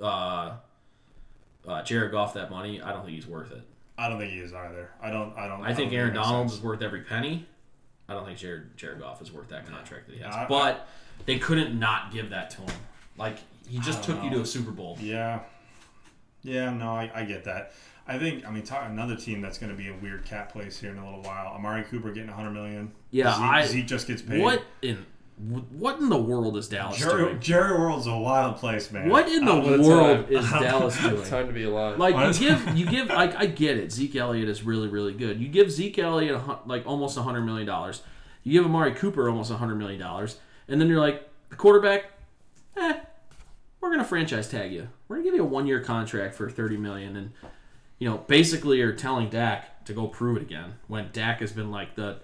[0.00, 0.52] uh,
[1.66, 2.80] uh, Jared Goff that money.
[2.80, 3.62] I don't think he's worth it.
[3.96, 4.90] I don't think he is either.
[5.02, 5.36] I don't.
[5.36, 5.62] I don't.
[5.64, 7.46] I think don't Aaron Donald is worth every penny.
[8.08, 10.34] I don't think Jared Jared Goff is worth that contract that he has.
[10.34, 10.88] I- but
[11.26, 12.80] they couldn't not give that to him.
[13.18, 13.36] Like
[13.68, 14.96] he just took don't you to a Super Bowl.
[15.00, 15.40] Yeah.
[16.42, 17.72] Yeah, no, I, I get that.
[18.06, 20.78] I think I mean talk, another team that's going to be a weird cat place
[20.78, 21.48] here in a little while.
[21.48, 22.92] Amari Cooper getting 100 million.
[23.10, 24.40] Yeah, Zeke, I- Zeke just gets paid.
[24.42, 25.04] What in
[25.38, 27.40] what in the world is Dallas Jerry, doing?
[27.40, 29.08] Jerry World's a wild place, man.
[29.08, 30.36] What in the Uh, what world time.
[30.36, 31.24] is Dallas doing?
[31.24, 31.98] Time to be alive.
[31.98, 32.46] Like you Honestly.
[32.48, 33.92] give you give like I get it.
[33.92, 35.40] Zeke Elliott is really really good.
[35.40, 38.02] You give Zeke Elliott a, like almost a hundred million dollars.
[38.42, 40.38] You give Amari Cooper almost a hundred million dollars,
[40.68, 42.04] and then you're like the quarterback.
[42.76, 42.98] Eh,
[43.80, 44.88] we're gonna franchise tag you.
[45.06, 47.32] We're gonna give you a one year contract for thirty million, and
[47.98, 51.70] you know basically you're telling Dak to go prove it again when Dak has been
[51.70, 52.18] like the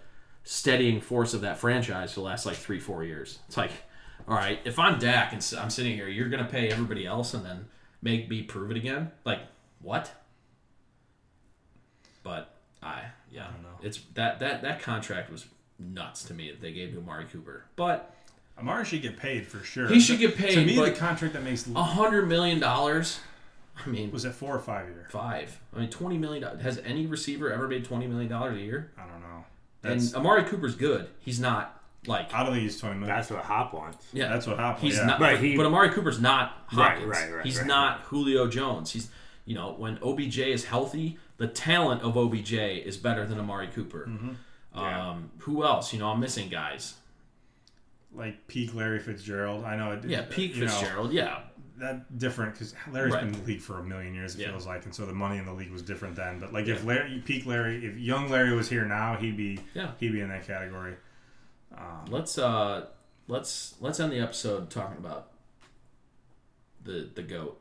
[0.45, 3.39] steadying force of that franchise for the last like three four years.
[3.49, 3.71] It's like,
[4.29, 7.45] all right, if I'm Dak and I'm sitting here, you're gonna pay everybody else and
[7.45, 7.66] then
[8.03, 9.11] make me prove it again.
[9.25, 9.41] Like
[9.81, 10.12] what?
[12.23, 13.69] But I yeah, I don't know.
[13.83, 15.47] it's that that that contract was
[15.79, 17.65] nuts to me that they gave to Amari Cooper.
[17.77, 18.15] But
[18.59, 19.89] Amari should get paid for sure.
[19.89, 23.21] He should get paid, To me, the contract that makes a hundred million dollars.
[23.85, 25.09] I mean, was it four or five year?
[25.11, 25.59] five.
[25.75, 26.61] I mean, twenty million.
[26.61, 28.93] Has any receiver ever made twenty million dollars a year?
[28.97, 29.45] I don't know.
[29.85, 31.06] That's, and Amari Cooper's good.
[31.20, 33.16] He's not like I don't think he's 20 million.
[33.16, 34.06] That's what Hop wants.
[34.12, 34.28] yeah.
[34.28, 34.85] That's what happened.
[34.85, 35.06] He's yeah.
[35.06, 37.06] not, But but, he- but Amari Cooper's not Right, Hopkins.
[37.11, 37.66] right, right, He's right.
[37.66, 38.90] not Julio Jones.
[38.93, 39.09] He's,
[39.47, 44.06] you know, when OBJ is healthy, the talent of OBJ is better than Amari Cooper.
[44.09, 44.78] Mm-hmm.
[44.78, 45.93] Um, Who else?
[45.93, 46.94] You know, I'm missing guys.
[48.15, 49.65] like peak Larry Fitzgerald.
[49.65, 49.93] I know.
[49.93, 51.12] It, Yeah, peak you know, Fitzgerald.
[51.12, 51.40] yeah,
[51.79, 53.25] that different because Larry's Right.
[53.25, 54.35] been in the league for a million years.
[54.37, 54.51] It Yeah.
[54.51, 56.39] feels like, and so the money in the league was different then.
[56.39, 59.93] But like if Larry, peak Larry, if young Larry was here now, he'd be Yeah.
[59.99, 60.97] he'd be in that category.
[62.09, 62.87] let's uh,
[63.27, 65.33] let's let's end the episode talking about
[66.85, 67.61] the the goat.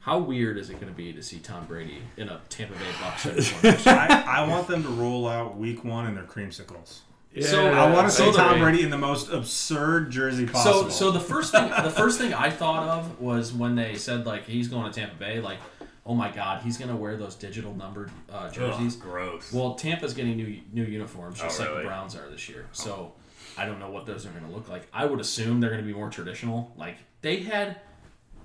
[0.00, 2.80] How weird is it going to be to see Tom Brady in a Tampa Bay
[3.00, 3.24] Bucks
[3.64, 3.74] uniform?
[3.96, 7.00] I, I want them to roll out week one in their creamsicles.
[7.40, 10.84] So I want to so see the- Tom Brady in the most absurd jersey possible.
[10.84, 14.26] So, so the first thing, the first thing I thought of was when they said
[14.26, 15.40] like he's going to Tampa Bay.
[15.40, 15.58] Like,
[16.04, 18.96] oh my God, he's gonna wear those digital numbered uh, jerseys.
[18.96, 19.52] Ugh, gross.
[19.52, 22.66] Well, Tampa's getting new new uniforms, just Oh, like the Browns are this year.
[22.72, 23.14] So,
[23.56, 24.86] I don't know what those are gonna look like.
[24.92, 26.72] I would assume they're gonna be more traditional.
[26.76, 27.80] Like they had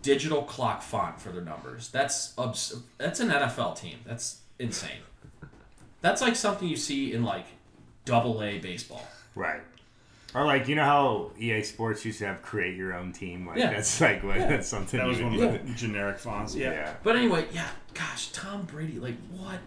[0.01, 1.89] digital clock font for their numbers.
[1.89, 3.97] That's abs- That's an NFL team.
[4.05, 5.01] That's insane.
[6.01, 7.45] That's like something you see in like
[8.07, 9.05] double A baseball.
[9.35, 9.61] right.
[10.35, 13.47] Or like you know how EA Sports used to have create your own team.
[13.47, 13.71] Like Yeah.
[13.71, 14.99] that's like what that's something.
[14.99, 15.67] that was you one would of do.
[15.69, 16.53] the generic fonts.
[16.53, 16.71] Yeah.
[16.71, 16.93] Yeah.
[17.01, 19.59] But anyway, yeah, gosh, Tom Brady, like what?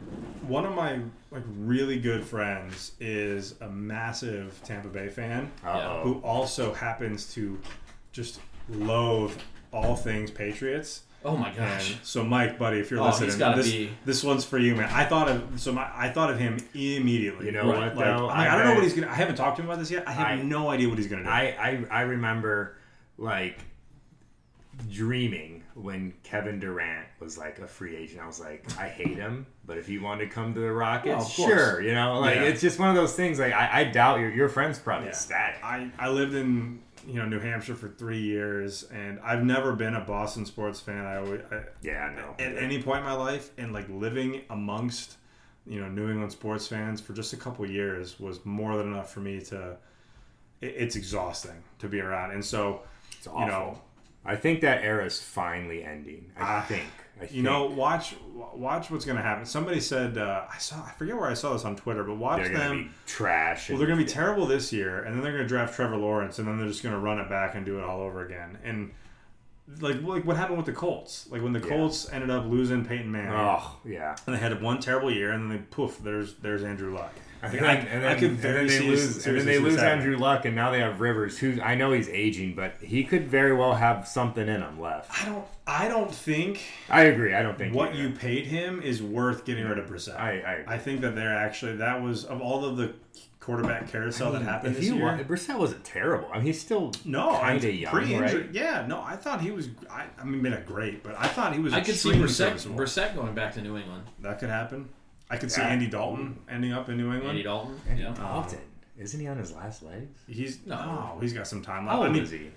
[0.46, 0.98] One of my
[1.30, 6.02] like really good friends is a massive Tampa Bay fan Uh-oh.
[6.02, 7.58] who also happens to
[8.12, 8.38] just
[8.68, 9.32] loathe
[9.72, 11.02] all things Patriots.
[11.22, 11.96] Oh my And gosh.
[12.02, 14.88] so, Mike, buddy, if you're Oh, listening, gotta this, be- this one's for you, man.
[14.90, 17.46] I thought of so my I thought of him immediately.
[17.46, 17.78] You know Right.
[17.94, 18.28] what like, though?
[18.30, 19.08] I'm like, I don't know what he's gonna.
[19.08, 20.08] I haven't talked to him about this yet.
[20.08, 21.28] I have I- no idea what he's gonna do.
[21.28, 22.76] I, I I remember
[23.18, 23.58] like
[24.90, 28.20] dreaming when Kevin Durant was like a free agent.
[28.22, 31.34] I was like, I hate him, but if you want to come to the Rockets,
[31.38, 31.82] oh, Well, sure.
[31.82, 32.42] You know, like Yeah.
[32.44, 33.38] it's just one of those things.
[33.38, 35.12] Like I, I doubt your your friend's probably Yeah.
[35.12, 35.62] ecstatic.
[35.62, 39.94] I, I lived in you know New Hampshire for three years, and I've never been
[39.94, 41.04] a Boston sports fan.
[41.04, 42.34] I always I, Yeah, I know.
[42.38, 45.16] at any point in my life, and like living amongst
[45.66, 49.12] you know New England sports fans for just a couple years was more than enough
[49.12, 49.76] for me to.
[50.60, 52.82] It, it's exhausting to be around, and so
[53.24, 53.80] you know
[54.24, 56.30] I think that era is finally ending.
[56.36, 56.84] I Ah, think.
[57.20, 58.14] I you know watch
[58.54, 59.44] watch what's going to happen.
[59.46, 62.42] Somebody said uh, I saw I forget where I saw this on Twitter, but watch
[62.44, 62.84] they're them.
[62.84, 63.68] be trash.
[63.68, 65.96] Well, they're going to be terrible this year, and then they're going to draft Trevor
[65.96, 68.24] Lawrence, and then they're just going to run it back and do it all over
[68.24, 68.58] again.
[68.64, 68.92] And
[69.80, 71.28] like, like what happened with the Colts?
[71.30, 71.68] Like when the Yeah.
[71.68, 74.16] Colts ended up losing Peyton Manning, Oh yeah.
[74.26, 77.12] and they had one terrible year, and then they poof, there's there's Andrew Luck.
[77.42, 79.46] And Like, then, I, and I then, could and very then they lose, and then
[79.46, 79.76] they lose.
[79.78, 83.28] Andrew Luck, and now they have Rivers, who I know he's aging, but he could
[83.28, 85.10] very well have something in him left.
[85.22, 86.60] I don't, I don't think
[86.90, 87.34] I agree.
[87.34, 88.02] I don't think what either.
[88.02, 90.18] you paid him is worth getting rid of Brissett.
[90.20, 92.92] I, I, I think that they're actually that was of all of the
[93.40, 95.04] quarterback carousel that happened if this you year.
[95.06, 96.28] wa- Brissett wasn't terrible.
[96.30, 98.42] I mean, he's still no, I'm kind of young, pre-injury.
[98.42, 98.50] right?
[98.52, 99.70] Yeah, no, I thought he was.
[99.90, 101.72] I, I mean, not great, but I thought he was.
[101.72, 102.76] I could see extremely Brissett.
[102.76, 104.02] Brissett going back to New England.
[104.20, 104.90] That could happen.
[105.30, 107.30] I could see Andy Dalton ending up in New England.
[107.30, 107.80] Andy Dalton.
[107.88, 108.12] Andy Yeah.
[108.14, 108.58] Dalton.
[108.98, 110.18] Isn't he on his last legs?
[110.28, 110.76] He's No.
[110.76, 111.96] no, he's got some time left.
[111.96, 112.50] How I old mean, is he?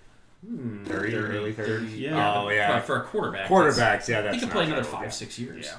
[0.45, 1.85] Hmm, 30, early thirty.
[1.87, 2.33] Yeah.
[2.41, 2.79] Oh, yeah.
[2.81, 3.47] For, for a quarterback.
[3.47, 5.09] Quarterbacks, yeah, that's He could play another five, yeah.
[5.09, 5.65] six years.
[5.67, 5.77] yeah.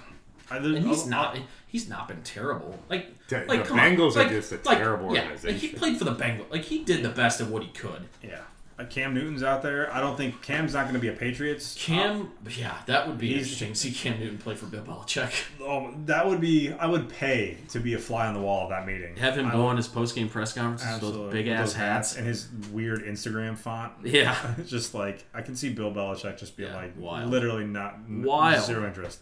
[0.50, 1.38] I, there's- And he's oh, not.
[1.66, 2.78] He's not been terrible.
[2.88, 3.90] Like, The- like the come on.
[3.90, 5.58] Bengals are Like- just a like, terrible yeah, Like organization.
[5.58, 6.50] he played for the Bengals.
[6.50, 8.06] Like he did the best of what he could.
[8.22, 8.40] Yeah.
[8.90, 9.92] Cam Newton's out there.
[9.94, 11.76] I don't think Cam's not going to be a Patriots.
[11.78, 13.68] Cam, yeah, that would be interesting.
[13.72, 15.32] to See Cam Newton play for Bill Belichick.
[15.66, 16.72] Oh, that would be.
[16.72, 19.16] I would pay to be a fly on the wall of that meeting.
[19.16, 21.68] Have him I go would- on his post game press conferences with those big ass
[21.68, 22.16] those hats.
[22.16, 23.92] and his weird Instagram font.
[24.04, 24.36] Yeah,
[24.66, 27.30] just like I can see Bill Belichick just being Yeah, like wild.
[27.30, 28.64] literally not Wild.
[28.64, 29.20] zero interest.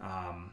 [0.00, 0.50] Um,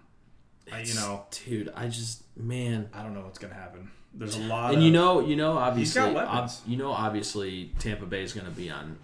[0.72, 2.90] I, you know, dude, I just man.
[2.94, 3.90] I don't know what's gonna happen.
[4.18, 4.70] There's a lot.
[4.70, 8.34] And of, you know, you know, obviously, got ob- you know, obviously, Tampa Bay is
[8.34, 8.98] going to be on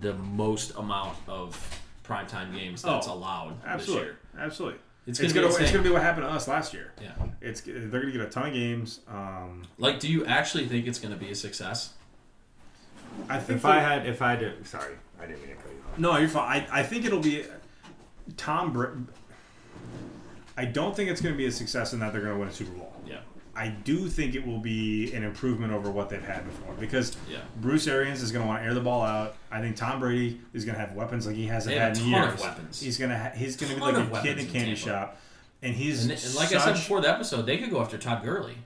[0.00, 4.18] the most amount of primetime games that's Oh, allowed absolutely, this year.
[4.38, 4.78] absolutely.
[5.06, 6.92] It's It's, gonna be gonna it's gonna be what happened to us last year.
[7.02, 7.12] Yeah.
[7.40, 9.00] It's they're gonna get a ton of games.
[9.08, 11.94] Um, Like, do you actually think it's going to be a success?
[13.28, 15.72] I think If I had, if I had, to, sorry, I didn't mean to cut
[15.72, 15.98] you off.
[15.98, 16.66] No, you're fine.
[16.70, 17.44] I, I think it'll be
[18.36, 18.72] Tom.
[18.72, 18.94] Br-
[20.56, 22.48] I don't think it's going to be a success in that they're going to win
[22.48, 22.89] a Super Bowl.
[23.60, 27.38] I do think it will be an improvement over what they've had before because Yeah.
[27.60, 29.36] Bruce Arians is going to want to air the ball out.
[29.50, 32.34] I think Tom Brady is going to have weapons like he hasn't had in years.
[32.34, 32.80] of weapons.
[32.80, 34.76] He's going to ha- he's going to be like a kid in a candy Tampa.
[34.80, 35.20] shop,
[35.62, 38.22] and he's And, and like I said before the episode, they could go after Todd
[38.24, 38.56] Gurley.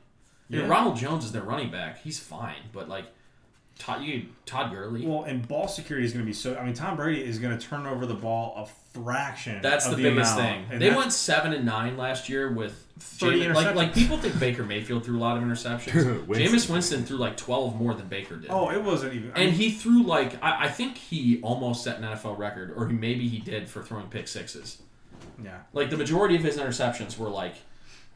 [0.49, 0.67] Yeah.
[0.69, 2.01] Ronald Jones is their running back.
[2.03, 3.07] He's fine, but like
[3.79, 5.05] Todd, you Todd Gurley.
[5.05, 6.55] Well, and ball security is going to be so.
[6.57, 9.61] I mean, Tom Brady is going to turn over the ball a fraction.
[9.61, 10.69] that's of the biggest amount.
[10.69, 10.79] thing.
[10.79, 14.65] They went seven and nine last year with 30 Jameis- like like people think Baker
[14.65, 15.95] Mayfield threw a lot of interceptions.
[16.27, 16.35] Winston.
[16.59, 18.51] Jameis Winston threw like twelve more than Baker did.
[18.51, 19.31] Oh, it wasn't even.
[19.35, 22.73] I And mean, he threw like I, I think he almost set an NFL record,
[22.77, 24.83] or maybe he did for throwing pick sixes.
[25.43, 27.55] yeah, Like the majority of his interceptions were like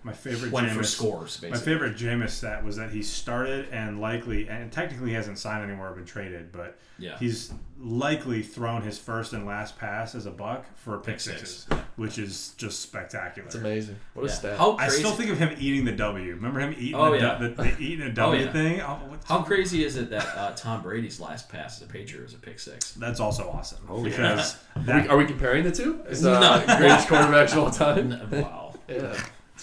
[0.08, 1.42] my favorite went for Jameis- scores.
[1.42, 5.62] My Basically, favorite Jameis stat was that he started and likely, and technically hasn't signed
[5.68, 7.18] anymore or been traded, but yeah.
[7.18, 11.20] he's likely thrown his first and last pass as a buck for a pick Pick
[11.20, 11.40] six.
[11.40, 11.66] sixes,
[11.96, 13.46] which is just spectacular.
[13.46, 13.96] It's amazing.
[14.14, 14.56] What a stat.
[14.58, 16.34] How I still think of him eating the W.
[16.34, 17.36] Remember him eating Oh, the, yeah.
[17.38, 18.52] the, the eating a W yeah.
[18.52, 18.80] thing?
[18.80, 22.32] Oh, How crazy is it that uh, Tom Brady's last pass as a Patriot was
[22.34, 22.94] a pick six?
[22.94, 26.00] That's also awesome Oh, because Are we, are we comparing the two?
[26.08, 26.76] Is uh, No.
[26.78, 28.12] greatest quarterbacks of all time?
[28.12, 28.64] N- Wow.
[28.88, 29.14] Yeah.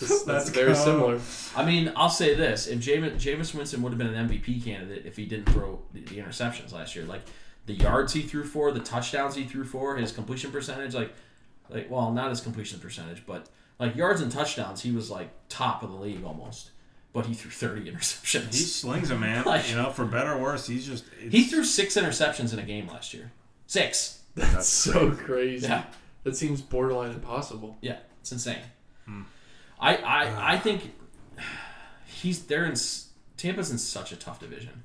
[0.02, 0.84] It's just- that's very go.
[0.86, 1.20] similar.
[1.56, 5.06] I mean, I'll say this: if Jameis, Jameis Winston would have been an MVP candidate
[5.06, 7.22] if he didn't throw the, the interceptions last year, like
[7.66, 11.14] the yards he threw for, the touchdowns he threw for, his completion percentage, like,
[11.70, 13.48] like well, not his completion percentage, but
[13.80, 16.72] like yards and touchdowns, he was like top of the league almost.
[17.14, 18.52] But he threw thirty interceptions.
[18.54, 19.44] he slings a man.
[19.46, 22.64] Like- you know, for better or worse, he's just he threw six interceptions in a
[22.64, 23.32] game last year.
[23.68, 24.20] Six.
[24.36, 25.66] That's so crazy.
[25.66, 25.86] Yeah.
[26.24, 27.78] That seems borderline impossible.
[27.82, 28.58] Yeah, it's insane.
[29.80, 30.36] I, I uh.
[30.40, 30.94] I think
[32.06, 32.76] he's there in
[33.38, 34.84] Tampa's in such a tough division.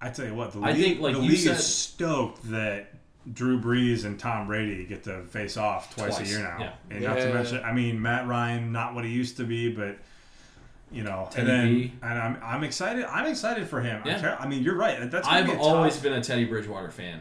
[0.00, 2.50] I tell you what, the I league, think, like the you league said- is stoked
[2.50, 2.92] that
[3.32, 6.56] Drew Brees and Tom Brady get to face off twice, Twice, a year now.
[6.58, 6.72] yeah.
[6.90, 9.96] And not to mention, I mean, Matt Ryan, not what he used to be, but
[10.90, 11.92] you know, Teddy and then B.
[12.02, 13.04] and I'm I'm excited.
[13.04, 14.02] I'm excited for him.
[14.04, 14.16] Yeah.
[14.16, 15.08] I, care, I mean, you're right.
[15.10, 17.20] That's I've be always tough, been a Teddy Bridgewater fan.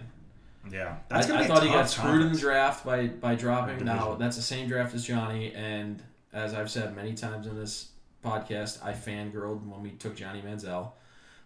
[0.72, 0.96] yeah.
[1.12, 3.36] I, That's gonna I be a thought he got screwed in the draft by by
[3.36, 3.86] dropping.
[3.86, 6.02] Now that's the same draft as Johnny, and
[6.34, 7.90] as I've said many times in this
[8.24, 10.92] podcast, I fangirled when we took Johnny Manziel.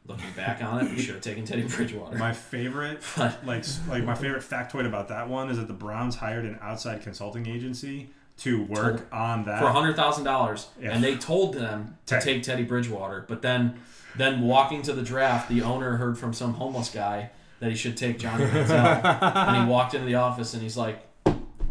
[0.07, 2.15] Looking back on it, we should have taken Teddy Bridgewater.
[2.17, 6.15] My favorite, But- like like my favorite factoid about that one is that the Browns
[6.15, 9.59] hired an outside consulting agency to work on that.
[9.61, 13.25] for hundred thousand dollars, and they told them to take Teddy Bridgewater.
[13.27, 13.79] But then,
[14.15, 17.95] then walking to the draft, the owner heard from some homeless guy that he should
[17.97, 19.03] take Johnny Manziel,
[19.47, 20.99] and he walked into the office and he's like,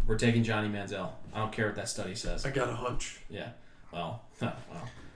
[0.09, 1.11] "We're taking Johnny Manziel.
[1.35, 3.20] I don't care what that study says." I got a hunch.
[3.28, 3.51] Yeah.
[3.93, 4.56] Well, well,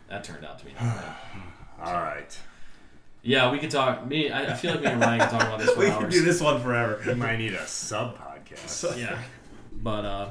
[0.08, 0.72] that turned out to be.
[0.72, 1.14] Not bad.
[1.82, 2.38] All right.
[3.22, 4.06] Yeah, we could talk.
[4.06, 6.04] Me, I, I feel like me and Ryan could talk about this for we can
[6.04, 6.14] hours.
[6.14, 7.00] do this one forever.
[7.06, 8.98] We might need a sub podcast.
[8.98, 9.18] Yeah,
[9.72, 10.28] but uh,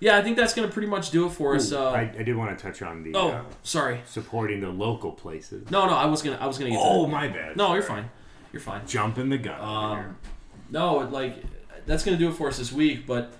[0.00, 1.72] yeah, I think that's gonna pretty much do it for us.
[1.72, 4.00] Uh, I, I did want to touch on the oh, uh, sorry.
[4.06, 5.70] supporting the local places.
[5.70, 6.80] No, no, I was gonna, I was gonna get.
[6.82, 7.12] Oh, that.
[7.12, 7.56] my bad.
[7.56, 8.08] No, you're fine.
[8.52, 8.86] You're fine.
[8.86, 9.60] Jumping the gun.
[9.60, 10.16] Um,
[10.70, 11.42] no, like
[11.86, 13.06] that's gonna do it for us this week.
[13.06, 13.32] But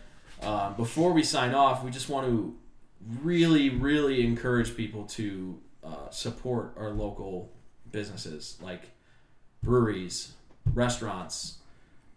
[0.43, 2.55] uh, before we sign off, we just want to
[3.23, 7.51] really, really encourage people to uh, support our local
[7.91, 8.91] businesses, like
[9.63, 10.33] breweries,
[10.75, 11.59] restaurants,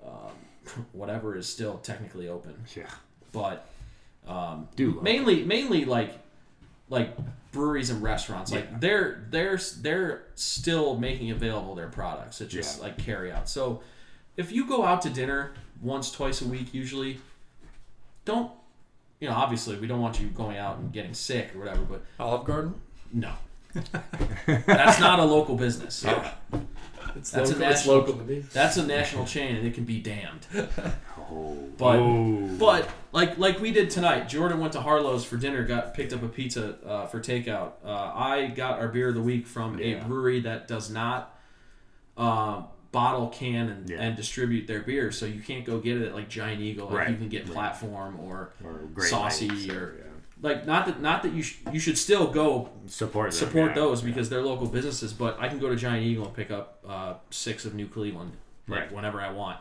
[0.06, 0.32] um,
[0.92, 2.54] whatever is still technically open.
[2.76, 2.90] yeah.
[3.32, 3.68] But
[4.28, 6.18] um, Do mainly, mainly like
[6.90, 7.16] like
[7.54, 8.52] breweries and restaurants.
[8.52, 8.78] Like Yeah.
[8.80, 12.42] they're they're they're still making available their products.
[12.42, 12.84] It's just Yeah.
[12.84, 13.48] like carry out.
[13.50, 13.82] So
[14.38, 17.20] if you go out to dinner once, twice a week, usually,
[18.26, 18.52] don't
[19.20, 19.36] you know?
[19.36, 21.82] Obviously, we don't want you going out and getting sick or whatever.
[21.84, 22.76] But Olive Garden.
[23.14, 23.34] no,
[24.46, 26.06] that's not a local business.
[27.14, 27.68] It's That's a local.
[27.68, 28.40] It's national- local to me.
[28.54, 30.46] That's a national chain, and it can be damned.
[31.20, 31.58] Oh.
[31.78, 32.50] But- oh.
[32.60, 36.24] But like like we did tonight, Jordan went to Harlow's for dinner, got picked up
[36.24, 37.72] a pizza uh, for takeout.
[37.84, 39.96] Uh, I got our beer of the week from Yeah.
[39.98, 41.38] a brewery that does not
[42.18, 43.98] uh, bottle, can, and, Yeah.
[44.02, 46.88] and distribute their beer, so you can't go get it at like Giant Eagle.
[46.88, 47.10] Like Right.
[47.10, 50.04] you can get Platform or or Great saucy Lakes or- yeah.
[50.42, 53.76] like not that not that you sh- you should still go support them, support yeah.
[53.76, 54.10] those Yeah.
[54.10, 55.14] because they're local businesses.
[55.14, 58.34] But I can go to Giant Eagle and pick up uh, six of New Cleveland
[58.68, 58.92] like, Right.
[58.92, 59.60] whenever I want.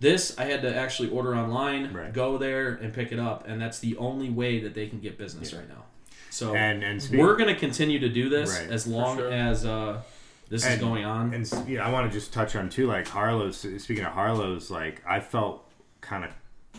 [0.00, 2.12] This I had to actually order online, Right.
[2.12, 5.16] go there and pick it up, and that's the only way that they can get
[5.18, 5.60] business Yeah.
[5.60, 5.84] right now.
[6.30, 8.70] So And and speak- we're going to continue to do this Right.
[8.70, 9.30] as long sure.
[9.32, 10.02] as uh,
[10.48, 11.32] this is going on.
[11.34, 13.58] And yeah, I want to just touch on too, like Harlow's.
[13.82, 16.30] Speaking of Harlow's, like I felt kind of,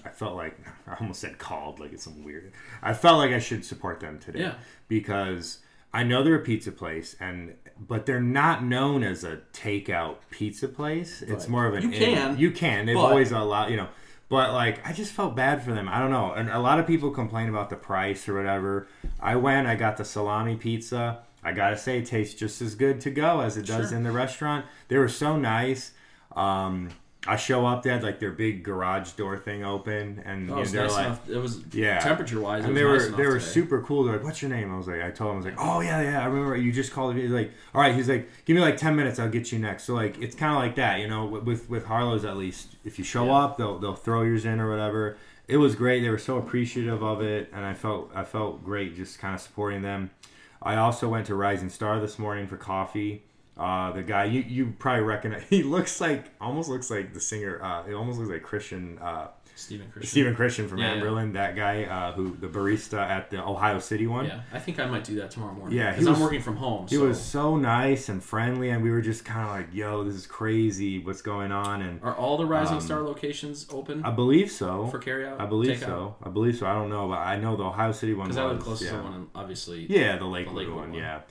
[0.05, 2.51] I felt like I almost said called, like it's some weird.
[2.81, 4.53] I felt like I should support them today Yeah.
[4.87, 5.59] because
[5.93, 10.67] I know they're a pizza place, and but they're not known as a takeout pizza
[10.67, 11.21] place.
[11.21, 12.85] It's more of an You can, you can.
[12.85, 13.87] They've but- always allowed you know.
[14.27, 15.87] But like, I just felt bad for them.
[15.87, 16.31] I don't know.
[16.33, 18.87] And a lot of people complain about the price or whatever.
[19.19, 19.67] I went.
[19.67, 21.19] I got the salami pizza.
[21.45, 23.97] I gotta say, it tastes just as good to go as it does Sure.
[23.97, 24.65] in the restaurant.
[24.89, 25.91] They were so nice.
[26.35, 26.89] Um,
[27.27, 30.63] I show up, they had like their big garage door thing open, and Oh, you
[30.65, 31.29] know, they're nice like, enough.
[31.29, 31.99] It was Yeah.
[31.99, 32.63] temperature wise.
[32.63, 33.45] It and was they were enough they were today.
[33.51, 34.03] super cool.
[34.03, 35.79] They're like, "What's your name?" I was like, I told him, I was like, "Oh
[35.81, 38.55] yeah, yeah, I remember you just called me." He's like, "All right," he's like, "Give
[38.55, 40.99] me like ten minutes, I'll get you next." So like, it's kind of like that,
[40.99, 42.75] you know, with- with with Harlow's at least.
[42.83, 43.33] If you show Yeah.
[43.37, 45.17] up, they'll they'll throw yours in or whatever.
[45.47, 46.01] It was great.
[46.01, 49.41] They were so appreciative of it, and I felt I felt great just kind of
[49.41, 50.11] supporting them.
[50.61, 53.23] I also went to Rising Star this morning for coffee.
[53.57, 55.43] Uh, the guy you you probably recognize.
[55.49, 57.61] He looks like almost looks like the singer.
[57.63, 58.99] Uh, it almost looks like Christian.
[58.99, 60.09] Uh, Stephen Christian.
[60.09, 61.01] Stephen Christian from Yeah, yeah.
[61.01, 64.25] Anberlin, that guy uh, who the barista at the Ohio City one.
[64.25, 65.77] Yeah, I think I might do that tomorrow morning.
[65.77, 66.87] Yeah, because I'm working from home.
[66.87, 67.07] He so.
[67.07, 70.27] was so nice and friendly, and we were just kind of like, "Yo, this is
[70.27, 70.99] crazy.
[70.99, 74.87] What's going on?" And Are all the Rising Um, Star locations open I believe so.
[74.87, 75.39] for carryout?
[75.39, 76.15] I believe so.
[76.21, 76.67] I believe so.
[76.67, 78.35] I don't know, but I know the Ohio City one was.
[78.35, 78.97] Because I live closest yeah.
[78.97, 79.85] to one, obviously.
[79.89, 80.99] Yeah, the Lakewood, Lakewood one, one.
[80.99, 81.21] yeah.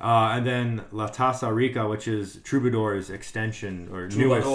[0.00, 4.48] Uh, and then La Taza Rica, which is Troubadour's extension or newest.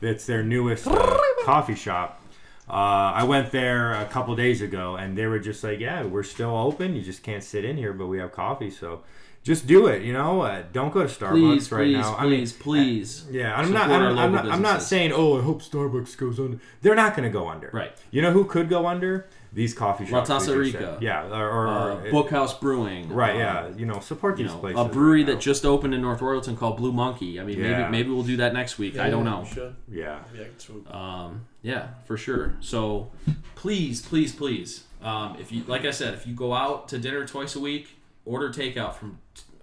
[0.00, 2.20] It's their newest uh, coffee shop.
[2.68, 6.22] Uh, I went there a couple days ago, and they were just like, "Yeah, we're
[6.22, 6.96] still open.
[6.96, 9.02] You just can't sit in here, but we have coffee, so
[9.42, 10.02] just do it.
[10.02, 12.16] You know, uh, don't go to Starbucks Please, right please, now.
[12.16, 13.26] I mean, please, please.
[13.30, 13.90] yeah, I'm not.
[13.90, 14.48] I'm, I'm not.
[14.48, 16.58] I'm not saying, oh, I hope Starbucks goes under.
[16.80, 17.70] They're not going to go under.
[17.72, 17.92] Right.
[18.10, 19.26] You know who could go under?
[19.54, 20.28] These coffee shops.
[20.28, 20.98] Taza we just Rica.
[21.00, 23.08] Yeah, or, or, Uh, or- Bookhouse Brewing.
[23.08, 23.34] right.
[23.36, 24.80] uh, Yeah, you know, support You these know, places.
[24.80, 27.40] a brewery right that just opened in North Royalton called Blue Monkey.
[27.40, 27.78] I mean, Yeah.
[27.78, 28.98] maybe maybe we'll do that next week.
[28.98, 29.46] I don't know.
[29.54, 29.74] you.
[29.88, 30.18] Yeah.
[30.32, 30.92] Maybe I can swoop.
[30.94, 32.56] Um, yeah, for sure.
[32.60, 33.10] So,
[33.54, 37.24] please, please, please, um, if you like I said, if you go out to dinner
[37.26, 39.18] twice a week, order takeout from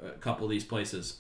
[0.06, 1.18] a couple of these places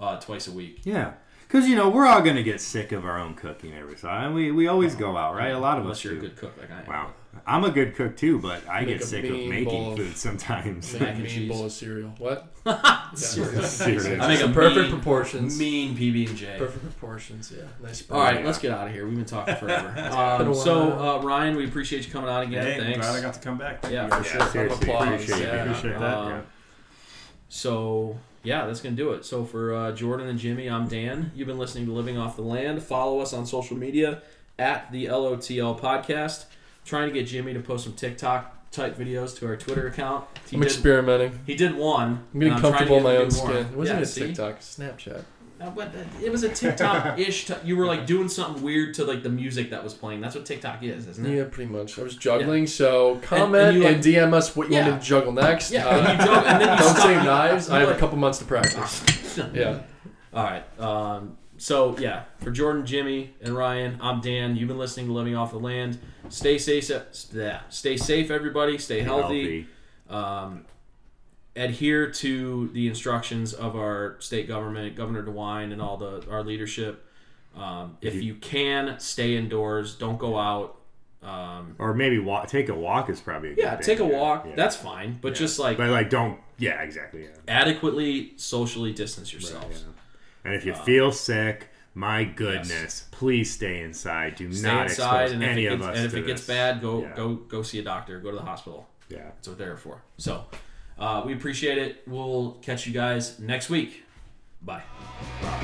[0.00, 0.80] uh, twice a week.
[0.84, 1.12] Yeah.
[1.46, 4.32] Because, you know, we're all going to get sick of our own cooking every time.
[4.32, 5.50] We, we always go out, right?
[5.50, 6.18] A lot of Unless us you're do.
[6.20, 6.86] a good cook like I am.
[6.86, 7.10] Wow.
[7.46, 9.92] I'm a good cook too, but I Make get a sick of mean making bowl
[9.92, 10.92] of- food sometimes.
[10.94, 11.48] Mac a and mean cheese.
[11.50, 12.14] bowl of cereal.
[12.18, 12.48] What?
[13.18, 13.98] Seriously.
[14.20, 15.58] I make a perfect mean, proportions.
[15.58, 16.54] Mean PB and J.
[16.58, 17.52] Perfect proportions.
[17.56, 17.64] Yeah.
[17.82, 18.08] Nice.
[18.10, 18.46] All right, Yeah.
[18.46, 19.06] let's get out of here.
[19.06, 19.90] We've been talking forever.
[19.92, 21.18] been Um, so, while.
[21.18, 22.64] uh, Ryan, we appreciate you coming on again.
[22.64, 22.98] Hey, I'm Thanks.
[23.06, 23.82] glad I got to come back.
[23.84, 24.46] Yeah, Yeah, for sure.
[24.48, 25.08] seriously, applause.
[25.08, 25.42] appreciate it.
[25.54, 25.64] Yeah.
[25.64, 26.16] Appreciate that.
[26.18, 26.40] Um, yeah.
[27.48, 29.24] So yeah, that's gonna do it.
[29.24, 31.32] So for uh, Jordan and Jimmy, I'm Dan.
[31.34, 32.82] You've been listening to Living Off the Land.
[32.82, 34.22] Follow us on social media
[34.58, 36.46] at the LOTL Podcast.
[36.84, 40.24] Trying to get Jimmy to post some TikTok type videos to our Twitter account.
[40.48, 41.38] He I'm did, experimenting.
[41.46, 42.24] he did one.
[42.32, 43.66] I'm getting comfortable in my own skin.
[43.66, 44.26] It wasn't yeah?
[44.26, 45.24] TikTok, Snapchat.
[45.60, 47.44] Uh, but uh, it was a TikTok-ish.
[47.46, 50.20] T- you were like doing something weird to like the music that was playing.
[50.20, 51.36] That's what TikTok is, isn't it?
[51.36, 51.98] Yeah, pretty much.
[52.00, 54.94] I was juggling, so comment and and, you, like- DM us what you want Yeah.
[54.94, 55.70] me to juggle next.
[55.70, 57.70] Yeah, Uh, and juggle- and then you don't say knives.
[57.70, 59.04] I have Like- a couple months to practice.
[59.54, 59.82] Yeah.
[60.34, 60.80] All right.
[60.80, 64.56] Um, so yeah, for Jordan, Jimmy, and Ryan, I'm Dan.
[64.56, 65.96] You've been listening to Living Off the Land.
[66.28, 66.90] Stay safe.
[67.12, 68.78] Stay safe, everybody.
[68.78, 69.68] Stay healthy.
[70.10, 70.64] Um,
[71.54, 77.06] adhere to the instructions of our state government, Governor DeWine, and all the our leadership.
[77.56, 79.94] Um, if you can, stay indoors.
[79.94, 80.78] Don't go out.
[81.22, 84.46] Um, Or maybe walk, take a walk is probably a good yeah, take a walk.
[84.48, 84.56] yeah.
[84.56, 85.18] That's fine.
[85.22, 85.34] But Yeah.
[85.34, 86.40] just like But like, don't.
[86.58, 87.22] Yeah, exactly.
[87.22, 87.28] Yeah.
[87.46, 89.84] adequately socially distance Right, yourselves.
[89.86, 89.92] yeah.
[90.44, 93.06] And if you um, feel sick, my goodness, yes.
[93.10, 94.36] please stay inside.
[94.36, 95.96] Do stay not inside, expose any gets, of us.
[95.96, 96.26] And if it this.
[96.26, 97.14] gets bad, go yeah.
[97.14, 98.18] go go see a doctor.
[98.20, 98.88] Go to the hospital.
[99.08, 100.02] Yeah, that's what they're for.
[100.16, 100.44] So
[100.98, 102.02] uh, we appreciate it.
[102.06, 104.04] We'll catch you guys next week.
[104.62, 104.82] Bye.
[105.42, 105.58] Bye.